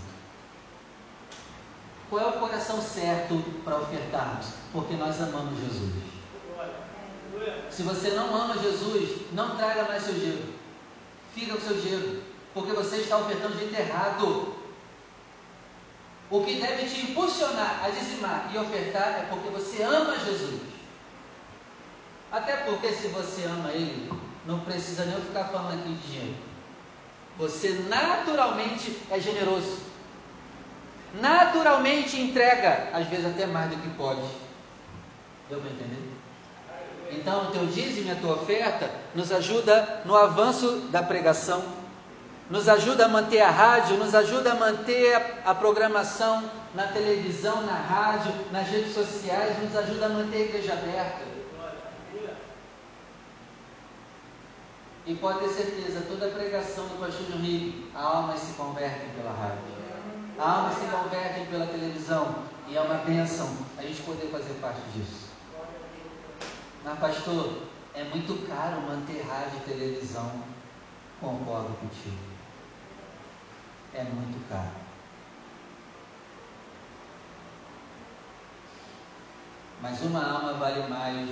Qual 2.10 2.20
é 2.20 2.28
o 2.28 2.40
coração 2.40 2.82
certo 2.82 3.36
para 3.64 3.78
ofertarmos? 3.78 4.46
Porque 4.72 4.94
nós 4.94 5.20
amamos 5.22 5.60
Jesus. 5.60 5.92
Se 7.70 7.84
você 7.84 8.10
não 8.10 8.34
ama 8.34 8.58
Jesus, 8.58 9.32
não 9.32 9.56
traga 9.56 9.84
mais 9.84 10.02
seu 10.02 10.14
dinheiro. 10.14 10.52
Fica 11.32 11.54
com 11.54 11.60
seu 11.60 11.80
dinheiro. 11.80 12.22
Porque 12.52 12.72
você 12.72 12.96
está 12.96 13.16
ofertando 13.16 13.52
de 13.52 13.60
jeito 13.60 13.76
errado. 13.76 14.56
O 16.28 16.44
que 16.44 16.60
deve 16.60 16.88
te 16.88 17.12
impulsionar 17.12 17.80
a 17.84 17.90
dizimar 17.90 18.50
e 18.52 18.58
ofertar 18.58 19.20
é 19.20 19.26
porque 19.30 19.48
você 19.48 19.82
ama 19.84 20.18
Jesus. 20.18 20.60
Até 22.32 22.56
porque 22.58 22.92
se 22.92 23.08
você 23.08 23.44
ama 23.44 23.70
Ele, 23.70 24.12
não 24.46 24.60
precisa 24.60 25.04
nem 25.04 25.20
ficar 25.20 25.44
falando 25.44 25.80
aqui 25.80 25.92
de 25.92 26.06
dinheiro. 26.08 26.36
Você 27.38 27.70
naturalmente 27.88 29.00
é 29.10 29.20
generoso. 29.20 29.89
Naturalmente 31.14 32.20
entrega, 32.20 32.88
às 32.92 33.06
vezes 33.08 33.26
até 33.26 33.46
mais 33.46 33.70
do 33.70 33.76
que 33.76 33.88
pode. 33.90 34.22
Deu 35.48 35.60
para 35.60 35.70
entender? 35.70 36.10
Então, 37.10 37.48
o 37.48 37.50
teu 37.50 37.66
dízimo 37.66 38.08
e 38.08 38.12
a 38.12 38.16
tua 38.16 38.34
oferta 38.34 38.88
nos 39.14 39.32
ajuda 39.32 40.02
no 40.04 40.16
avanço 40.16 40.88
da 40.90 41.02
pregação, 41.02 41.62
nos 42.48 42.68
ajuda 42.68 43.06
a 43.06 43.08
manter 43.08 43.40
a 43.40 43.50
rádio, 43.50 43.96
nos 43.96 44.14
ajuda 44.14 44.52
a 44.52 44.54
manter 44.54 45.14
a, 45.14 45.50
a 45.50 45.54
programação 45.54 46.48
na 46.72 46.86
televisão, 46.86 47.62
na 47.62 47.74
rádio, 47.74 48.32
nas 48.52 48.68
redes 48.68 48.94
sociais, 48.94 49.60
nos 49.60 49.74
ajuda 49.76 50.06
a 50.06 50.08
manter 50.10 50.36
a 50.36 50.40
igreja 50.40 50.72
aberta. 50.72 51.30
E 55.06 55.14
pode 55.16 55.40
ter 55.40 55.48
certeza, 55.48 56.04
toda 56.08 56.28
pregação 56.28 56.84
do 56.84 57.00
pastor 57.00 57.26
João 57.26 57.40
Henrique, 57.40 57.90
almas 57.94 58.38
se 58.38 58.52
convertem 58.52 59.08
pela 59.16 59.32
rádio. 59.32 59.79
Almas 60.40 60.74
se 60.76 60.86
convertem 60.86 61.44
pela 61.46 61.66
televisão. 61.66 62.44
E 62.66 62.74
é 62.74 62.80
uma 62.80 63.04
bênção 63.04 63.46
a 63.76 63.82
gente 63.82 64.00
poder 64.02 64.30
fazer 64.30 64.54
parte 64.54 64.80
disso. 64.94 65.28
Mas, 66.82 66.98
pastor, 66.98 67.62
é 67.94 68.04
muito 68.04 68.46
caro 68.48 68.80
manter 68.80 69.20
rádio 69.20 69.58
e 69.58 69.68
televisão. 69.68 70.32
Concordo 71.20 71.74
contigo. 71.74 72.16
É 73.92 74.02
muito 74.02 74.48
caro. 74.48 74.70
Mas 79.82 80.00
uma 80.00 80.24
alma 80.24 80.54
vale 80.54 80.88
mais 80.88 81.28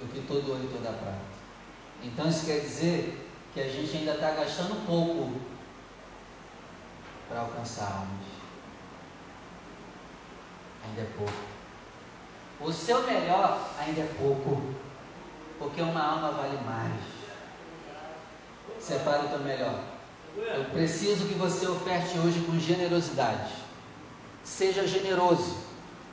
do 0.00 0.12
que 0.12 0.24
todo 0.28 0.52
ouro 0.52 0.64
e 0.64 0.68
toda 0.68 0.92
prata. 0.92 1.18
Então 2.02 2.28
isso 2.28 2.46
quer 2.46 2.60
dizer 2.60 3.28
que 3.52 3.60
a 3.60 3.68
gente 3.68 3.96
ainda 3.96 4.12
está 4.12 4.30
gastando 4.32 4.86
pouco 4.86 5.40
para 7.34 7.42
alcançar 7.42 7.90
almas. 7.90 8.26
Ainda 10.86 11.00
é 11.00 11.08
pouco. 11.18 11.32
O 12.60 12.72
seu 12.72 13.02
melhor 13.02 13.72
ainda 13.76 14.02
é 14.02 14.14
pouco, 14.16 14.62
porque 15.58 15.82
uma 15.82 16.00
alma 16.00 16.30
vale 16.30 16.56
mais. 16.64 17.02
Separe 18.78 19.26
o 19.26 19.28
teu 19.30 19.40
melhor. 19.40 19.80
Eu 20.36 20.64
preciso 20.66 21.26
que 21.26 21.34
você 21.34 21.66
oferte 21.66 22.16
hoje 22.18 22.40
com 22.44 22.56
generosidade. 22.58 23.52
Seja 24.44 24.86
generoso. 24.86 25.56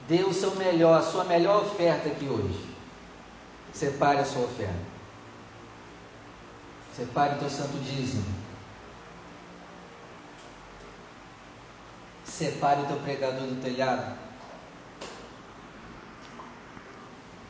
Dê 0.08 0.24
o 0.24 0.34
seu 0.34 0.56
melhor, 0.56 1.00
a 1.00 1.04
sua 1.04 1.24
melhor 1.24 1.66
oferta 1.66 2.10
aqui 2.10 2.26
hoje. 2.26 2.76
Separe 3.74 4.20
a 4.20 4.26
sua 4.26 4.46
oferta. 4.46 4.92
Separe 6.96 7.36
o 7.36 7.40
teu 7.40 7.50
santo 7.50 7.78
dízimo. 7.78 8.51
Separe 12.42 12.82
o 12.82 12.86
teu 12.88 12.98
pregador 12.98 13.46
do 13.46 13.62
telhado. 13.62 14.18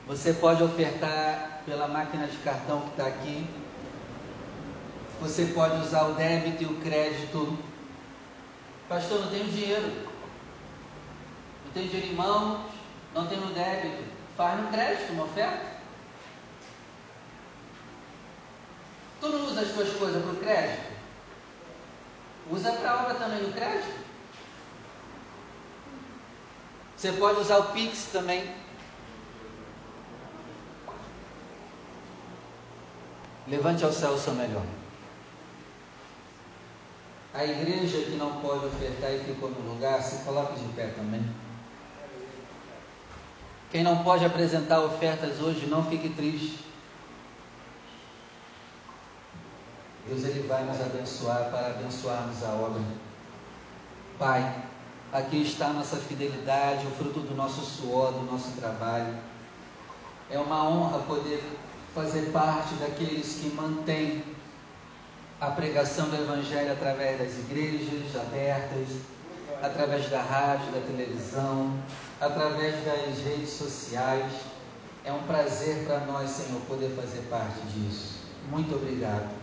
Você 0.06 0.34
pode 0.34 0.62
ofertar 0.62 1.62
pela 1.66 1.88
máquina 1.88 2.28
de 2.28 2.36
cartão 2.40 2.82
que 2.82 2.90
está 2.90 3.08
aqui. 3.08 3.48
Você 5.22 5.46
pode 5.46 5.78
usar 5.78 6.08
o 6.08 6.16
débito 6.16 6.64
e 6.64 6.66
o 6.66 6.82
crédito. 6.82 7.58
Pastor, 8.90 9.22
não 9.22 9.30
tenho 9.30 9.46
dinheiro. 9.46 10.10
Não 11.64 11.72
tenho 11.74 11.88
dinheiro 11.88 12.12
em 12.12 12.16
mãos. 12.16 12.60
Não 13.16 13.28
tenho 13.28 13.46
débito. 13.46 14.04
Faz 14.36 14.60
no 14.60 14.68
crédito 14.68 15.14
uma 15.14 15.24
oferta. 15.24 15.68
Tu 19.22 19.30
não 19.30 19.46
usa 19.46 19.62
as 19.62 19.72
tuas 19.72 19.90
coisas 19.94 20.22
para 20.22 20.34
o 20.34 20.36
crédito? 20.36 20.92
Usa 22.52 22.74
para 22.74 22.92
a 22.92 23.04
obra 23.04 23.14
também 23.14 23.42
no 23.42 23.54
crédito. 23.54 24.01
Você 27.02 27.14
pode 27.14 27.40
usar 27.40 27.58
o 27.58 27.64
Pix 27.72 28.10
também. 28.12 28.48
Levante 33.48 33.84
ao 33.84 33.92
céu 33.92 34.12
o 34.12 34.20
seu 34.20 34.36
melhor. 34.36 34.64
A 37.34 37.44
igreja 37.44 38.04
que 38.04 38.18
não 38.18 38.40
pode 38.40 38.68
ofertar 38.68 39.16
e 39.16 39.24
ficou 39.24 39.50
no 39.50 39.74
lugar, 39.74 40.00
se 40.04 40.24
coloque 40.24 40.60
de 40.60 40.74
pé 40.74 40.90
também. 40.90 41.28
Quem 43.72 43.82
não 43.82 44.04
pode 44.04 44.24
apresentar 44.24 44.82
ofertas 44.82 45.42
hoje, 45.42 45.66
não 45.66 45.84
fique 45.84 46.10
triste. 46.10 46.64
Deus 50.08 50.24
ele 50.24 50.48
vai 50.48 50.64
nos 50.66 50.80
abençoar 50.80 51.50
para 51.50 51.68
abençoarmos 51.70 52.44
a 52.44 52.50
obra. 52.50 52.84
Pai, 54.20 54.70
aqui 55.12 55.42
está 55.42 55.68
a 55.68 55.74
nossa 55.74 55.98
fidelidade, 55.98 56.88
o 56.88 56.92
fruto 56.92 57.20
do 57.20 57.36
nosso 57.36 57.62
suor, 57.62 58.14
do 58.14 58.32
nosso 58.32 58.52
trabalho. 58.52 59.14
É 60.30 60.40
uma 60.40 60.68
honra 60.70 61.00
poder 61.00 61.44
fazer 61.94 62.32
parte 62.32 62.74
daqueles 62.76 63.36
que 63.36 63.50
mantêm 63.50 64.24
a 65.42 65.48
pregação 65.52 66.08
do 66.10 66.16
Evangelho 66.16 66.72
através 66.72 67.20
das 67.20 67.38
igrejas 67.40 68.16
abertas, 68.16 68.88
através 69.62 70.10
da 70.10 70.22
rádio, 70.22 70.72
da 70.72 70.80
televisão, 70.80 71.74
através 72.20 72.76
das 72.86 73.20
redes 73.26 73.50
sociais. 73.50 74.32
É 75.04 75.12
um 75.12 75.24
prazer 75.24 75.86
para 75.86 76.00
nós, 76.02 76.30
Senhor, 76.30 76.62
poder 76.62 76.90
fazer 76.96 77.22
parte 77.30 77.60
disso. 77.74 78.22
Muito 78.50 78.76
obrigado. 78.76 79.41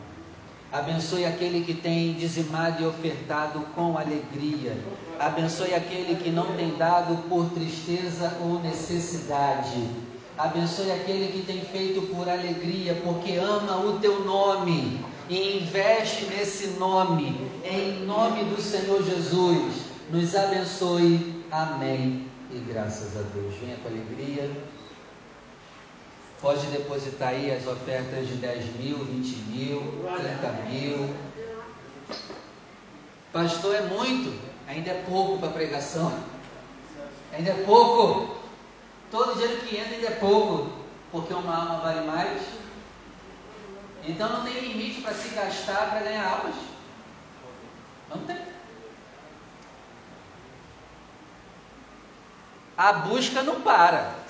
Abençoe 0.72 1.24
aquele 1.24 1.64
que 1.64 1.74
tem 1.74 2.14
dizimado 2.14 2.82
e 2.82 2.86
ofertado 2.86 3.60
com 3.74 3.96
alegria. 3.96 4.76
Abençoe 5.18 5.74
aquele 5.74 6.16
que 6.22 6.30
não 6.30 6.54
tem 6.56 6.76
dado 6.76 7.28
por 7.28 7.50
tristeza 7.50 8.36
ou 8.42 8.60
necessidade 8.60 10.08
Abençoe 10.38 10.92
aquele 10.92 11.32
que 11.32 11.44
tem 11.44 11.60
feito 11.62 12.00
por 12.14 12.28
alegria, 12.28 12.94
porque 13.02 13.32
ama 13.38 13.84
o 13.84 13.98
teu 13.98 14.24
nome 14.24 15.04
e 15.28 15.58
investe 15.58 16.26
nesse 16.26 16.78
nome, 16.78 17.50
em 17.64 18.04
nome 18.06 18.44
do 18.44 18.62
Senhor 18.62 19.02
Jesus. 19.02 19.82
Nos 20.12 20.36
abençoe. 20.36 21.42
Amém. 21.50 22.28
E 22.52 22.58
graças 22.60 23.16
a 23.16 23.22
Deus. 23.34 23.52
Venha 23.60 23.78
com 23.78 23.88
alegria. 23.88 24.48
Pode 26.40 26.66
depositar 26.68 27.30
aí 27.30 27.50
as 27.50 27.66
ofertas 27.66 28.28
de 28.28 28.34
10 28.34 28.76
mil, 28.76 28.98
20 28.98 29.36
mil, 29.48 30.04
30 30.16 30.52
mil. 30.68 31.14
Pastor, 33.32 33.74
é 33.74 33.82
muito. 33.82 34.38
Ainda 34.68 34.90
é 34.90 35.04
pouco 35.08 35.38
para 35.38 35.50
pregação. 35.50 36.16
Ainda 37.32 37.50
é 37.50 37.64
pouco. 37.64 38.38
Todo 39.10 39.34
dinheiro 39.34 39.62
que 39.62 39.76
entra 39.76 39.94
ainda 39.94 40.06
é 40.06 40.16
pouco, 40.20 40.70
porque 41.10 41.34
uma 41.34 41.56
alma 41.56 41.80
vale 41.80 42.06
mais. 42.06 42.42
Então 44.04 44.28
não 44.28 44.44
tem 44.44 44.60
limite 44.60 45.00
para 45.00 45.14
se 45.14 45.30
gastar 45.30 45.90
para 45.90 46.00
ganhar 46.00 46.24
almas. 46.24 46.54
Não 48.10 48.18
tem. 48.24 48.38
A 52.76 52.92
busca 52.92 53.42
não 53.42 53.60
para. 53.60 54.27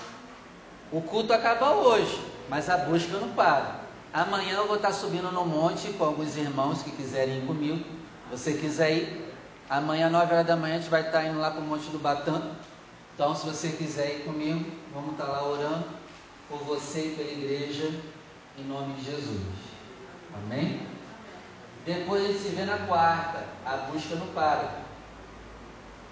O 0.91 1.03
culto 1.03 1.34
acaba 1.34 1.72
hoje, 1.72 2.18
mas 2.49 2.70
a 2.70 2.78
busca 2.78 3.18
não 3.18 3.28
para. 3.30 3.80
Amanhã 4.12 4.55
eu 4.55 4.66
vou 4.66 4.76
estar 4.76 4.93
subindo 4.93 5.30
no 5.30 5.45
monte 5.45 5.93
com 5.93 6.05
alguns 6.05 6.36
irmãos 6.36 6.82
que 6.82 6.91
quiserem 6.91 7.39
ir 7.39 7.47
comigo. 7.47 7.84
Você 8.30 8.55
quiser 8.55 8.93
ir, 8.93 9.34
amanhã, 9.68 10.09
9 10.09 10.32
horas 10.32 10.47
da 10.47 10.57
manhã, 10.57 10.76
a 10.76 10.78
gente 10.78 10.91
vai 10.91 11.03
estar 11.03 11.24
indo 11.24 11.39
lá 11.39 11.51
para 11.51 11.61
o 11.61 11.64
Monte 11.64 11.91
do 11.91 11.99
Batã. 11.99 12.41
Então, 13.14 13.34
se 13.34 13.45
você 13.45 13.68
quiser 13.68 14.16
ir 14.16 14.24
comigo, 14.24 14.64
vamos 14.95 15.12
estar 15.12 15.24
lá 15.24 15.47
orando 15.47 15.84
por 16.49 16.59
você 16.61 17.01
e 17.01 17.14
pela 17.16 17.30
igreja, 17.30 17.93
em 18.59 18.64
nome 18.64 18.95
de 18.95 19.05
Jesus. 19.05 19.43
Amém? 20.34 20.86
Depois 21.84 22.24
a 22.24 22.28
gente 22.28 22.39
se 22.39 22.49
vê 22.51 22.64
na 22.64 22.78
quarta, 22.78 23.45
a 23.66 23.76
busca 23.91 24.14
não 24.14 24.28
para. 24.28 24.89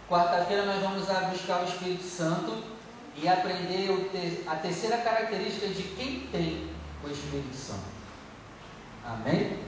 Quarta-feira 0.09 0.67
nós 0.67 0.83
vamos 0.83 1.07
buscar 1.33 1.63
o 1.63 1.65
Espírito 1.65 2.05
Santo 2.05 2.76
e 3.23 3.29
aprender 3.29 4.45
a 4.47 4.57
terceira 4.57 4.99
característica 4.99 5.69
de 5.69 5.83
quem 5.83 6.27
tem 6.33 6.71
o 7.05 7.11
Espírito 7.11 7.55
Santo. 7.55 7.97
Amém? 9.05 9.59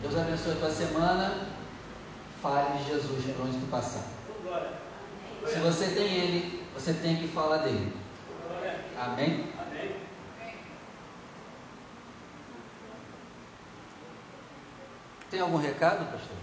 Deus 0.00 0.16
abençoe 0.16 0.52
a 0.52 0.56
tua 0.56 0.70
semana. 0.70 1.48
Fale 2.40 2.78
de 2.78 2.84
Jesus 2.84 3.24
por 3.34 3.46
onde 3.46 3.58
tu 3.58 3.66
passar. 3.66 4.04
Se 5.46 5.58
você 5.58 5.88
tem 5.88 6.14
Ele, 6.14 6.64
você 6.72 6.92
tem 6.94 7.16
que 7.16 7.28
falar 7.28 7.58
dele. 7.58 7.92
Amém? 8.96 9.52
Amém. 9.58 9.96
Tem 15.30 15.40
algum 15.40 15.58
recado, 15.58 16.10
pastor? 16.10 16.36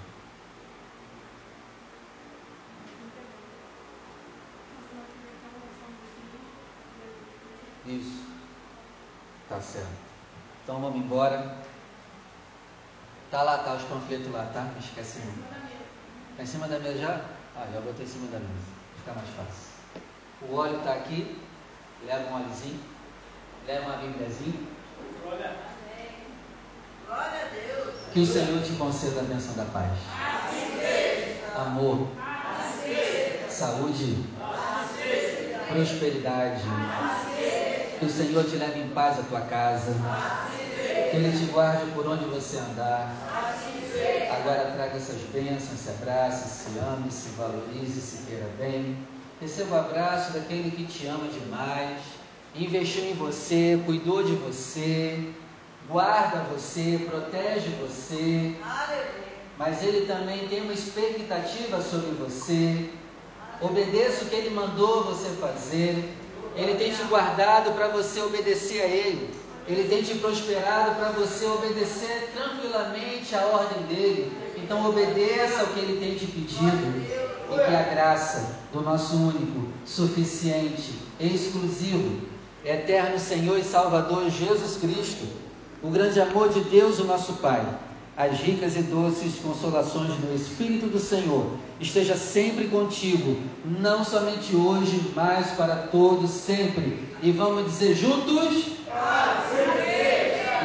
Isso. 7.87 8.23
Tá 9.47 9.61
certo. 9.61 9.87
Então 10.63 10.81
vamos 10.81 10.97
embora. 10.97 11.55
Tá 13.29 13.43
lá, 13.43 13.59
tá 13.59 13.73
os 13.73 13.83
panfletos 13.83 14.31
lá, 14.31 14.49
tá? 14.53 14.61
Não 14.61 14.79
esquece 14.79 15.19
não. 15.19 15.33
Tá 16.37 16.43
em 16.43 16.45
cima 16.45 16.67
da 16.67 16.79
mesa 16.79 16.97
já? 16.97 17.21
Ah, 17.55 17.67
já 17.73 17.79
botei 17.81 18.05
em 18.05 18.09
cima 18.09 18.27
da 18.31 18.39
mesa. 18.39 18.75
Fica 18.97 19.13
mais 19.13 19.27
fácil. 19.29 19.75
O 20.41 20.55
óleo 20.55 20.77
está 20.79 20.93
aqui. 20.93 21.39
Leva 22.05 22.29
um 22.29 22.35
óleozinho. 22.35 22.79
Leva 23.67 23.85
uma 23.85 23.97
bíbliazinha. 23.97 24.59
Glória 25.23 25.51
a 27.11 27.47
Deus. 27.53 27.95
Que 28.13 28.19
o 28.19 28.25
Senhor 28.25 28.63
te 28.63 28.73
conceda 28.73 29.21
a 29.21 29.23
bênção 29.23 29.53
da 29.55 29.65
paz. 29.65 29.91
Amor. 31.55 32.07
Saúde. 33.49 34.25
Prosperidade. 35.69 36.63
Que 37.99 38.05
o 38.05 38.09
Senhor 38.09 38.43
te 38.43 38.57
leve 38.57 38.79
em 38.79 38.89
paz 38.89 39.19
à 39.19 39.23
tua 39.23 39.41
casa. 39.41 39.93
Que 41.11 41.17
Ele 41.17 41.37
te 41.37 41.45
guarde 41.51 41.91
por 41.91 42.07
onde 42.07 42.25
você 42.25 42.57
andar. 42.57 43.13
Agora 44.31 44.71
traga 44.75 44.97
essas 44.97 45.21
bênçãos, 45.33 45.79
se 45.79 45.89
abrace, 45.89 46.49
se 46.49 46.79
ame, 46.79 47.09
se 47.09 47.29
valorize, 47.29 48.01
se 48.01 48.23
queira 48.23 48.49
bem. 48.59 48.97
Receba 49.39 49.75
o 49.75 49.79
abraço 49.79 50.33
daquele 50.33 50.71
que 50.71 50.85
te 50.85 51.07
ama 51.07 51.27
demais, 51.27 51.99
investiu 52.55 53.03
em 53.03 53.13
você, 53.13 53.81
cuidou 53.85 54.23
de 54.23 54.33
você, 54.33 55.33
guarda 55.89 56.43
você, 56.53 57.05
protege 57.09 57.69
você, 57.81 58.55
mas 59.57 59.83
ele 59.83 60.05
também 60.05 60.47
tem 60.47 60.61
uma 60.61 60.73
expectativa 60.73 61.81
sobre 61.81 62.11
você. 62.11 62.89
Obedeça 63.61 64.25
o 64.25 64.29
que 64.29 64.35
ele 64.35 64.49
mandou 64.49 65.03
você 65.03 65.29
fazer. 65.35 66.13
Ele 66.55 66.75
tem 66.75 66.91
te 66.91 67.03
guardado 67.03 67.73
para 67.73 67.89
você 67.89 68.21
obedecer 68.21 68.81
a 68.81 68.85
ele. 68.85 69.29
Ele 69.67 69.87
tem 69.89 70.03
te 70.03 70.15
prosperado 70.15 70.95
para 70.95 71.09
você 71.09 71.45
obedecer 71.45 72.31
tranquilamente 72.35 73.35
a 73.35 73.45
ordem 73.47 73.83
dele. 73.83 74.31
Então 74.57 74.87
obedeça 74.87 75.61
ao 75.61 75.67
que 75.67 75.79
ele 75.79 75.99
tem 75.99 76.15
te 76.15 76.27
pedido. 76.27 77.25
E 77.51 77.55
que 77.55 77.75
a 77.75 77.83
graça 77.83 78.59
do 78.71 78.81
nosso 78.81 79.15
único, 79.15 79.67
suficiente, 79.85 80.93
exclusivo, 81.19 82.21
eterno 82.63 83.19
Senhor 83.19 83.59
e 83.59 83.63
Salvador 83.63 84.29
Jesus 84.29 84.77
Cristo, 84.77 85.25
o 85.83 85.89
grande 85.89 86.19
amor 86.19 86.49
de 86.49 86.61
Deus, 86.61 86.99
o 86.99 87.03
nosso 87.03 87.33
Pai, 87.33 87.63
as 88.17 88.39
ricas 88.39 88.77
e 88.77 88.81
doces 88.83 89.35
consolações 89.43 90.13
do 90.13 90.33
Espírito 90.33 90.87
do 90.87 90.99
Senhor, 90.99 91.47
esteja 91.81 92.15
sempre 92.15 92.67
contigo, 92.67 93.37
não 93.65 94.05
somente 94.05 94.55
hoje, 94.55 95.11
mas 95.13 95.51
para 95.51 95.75
todos 95.75 96.31
sempre. 96.31 96.99
E 97.21 97.31
vamos 97.31 97.65
dizer 97.65 97.93
juntos: 97.93 98.67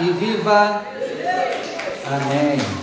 e 0.01 0.13
viva! 0.13 0.83
Amém. 2.07 2.81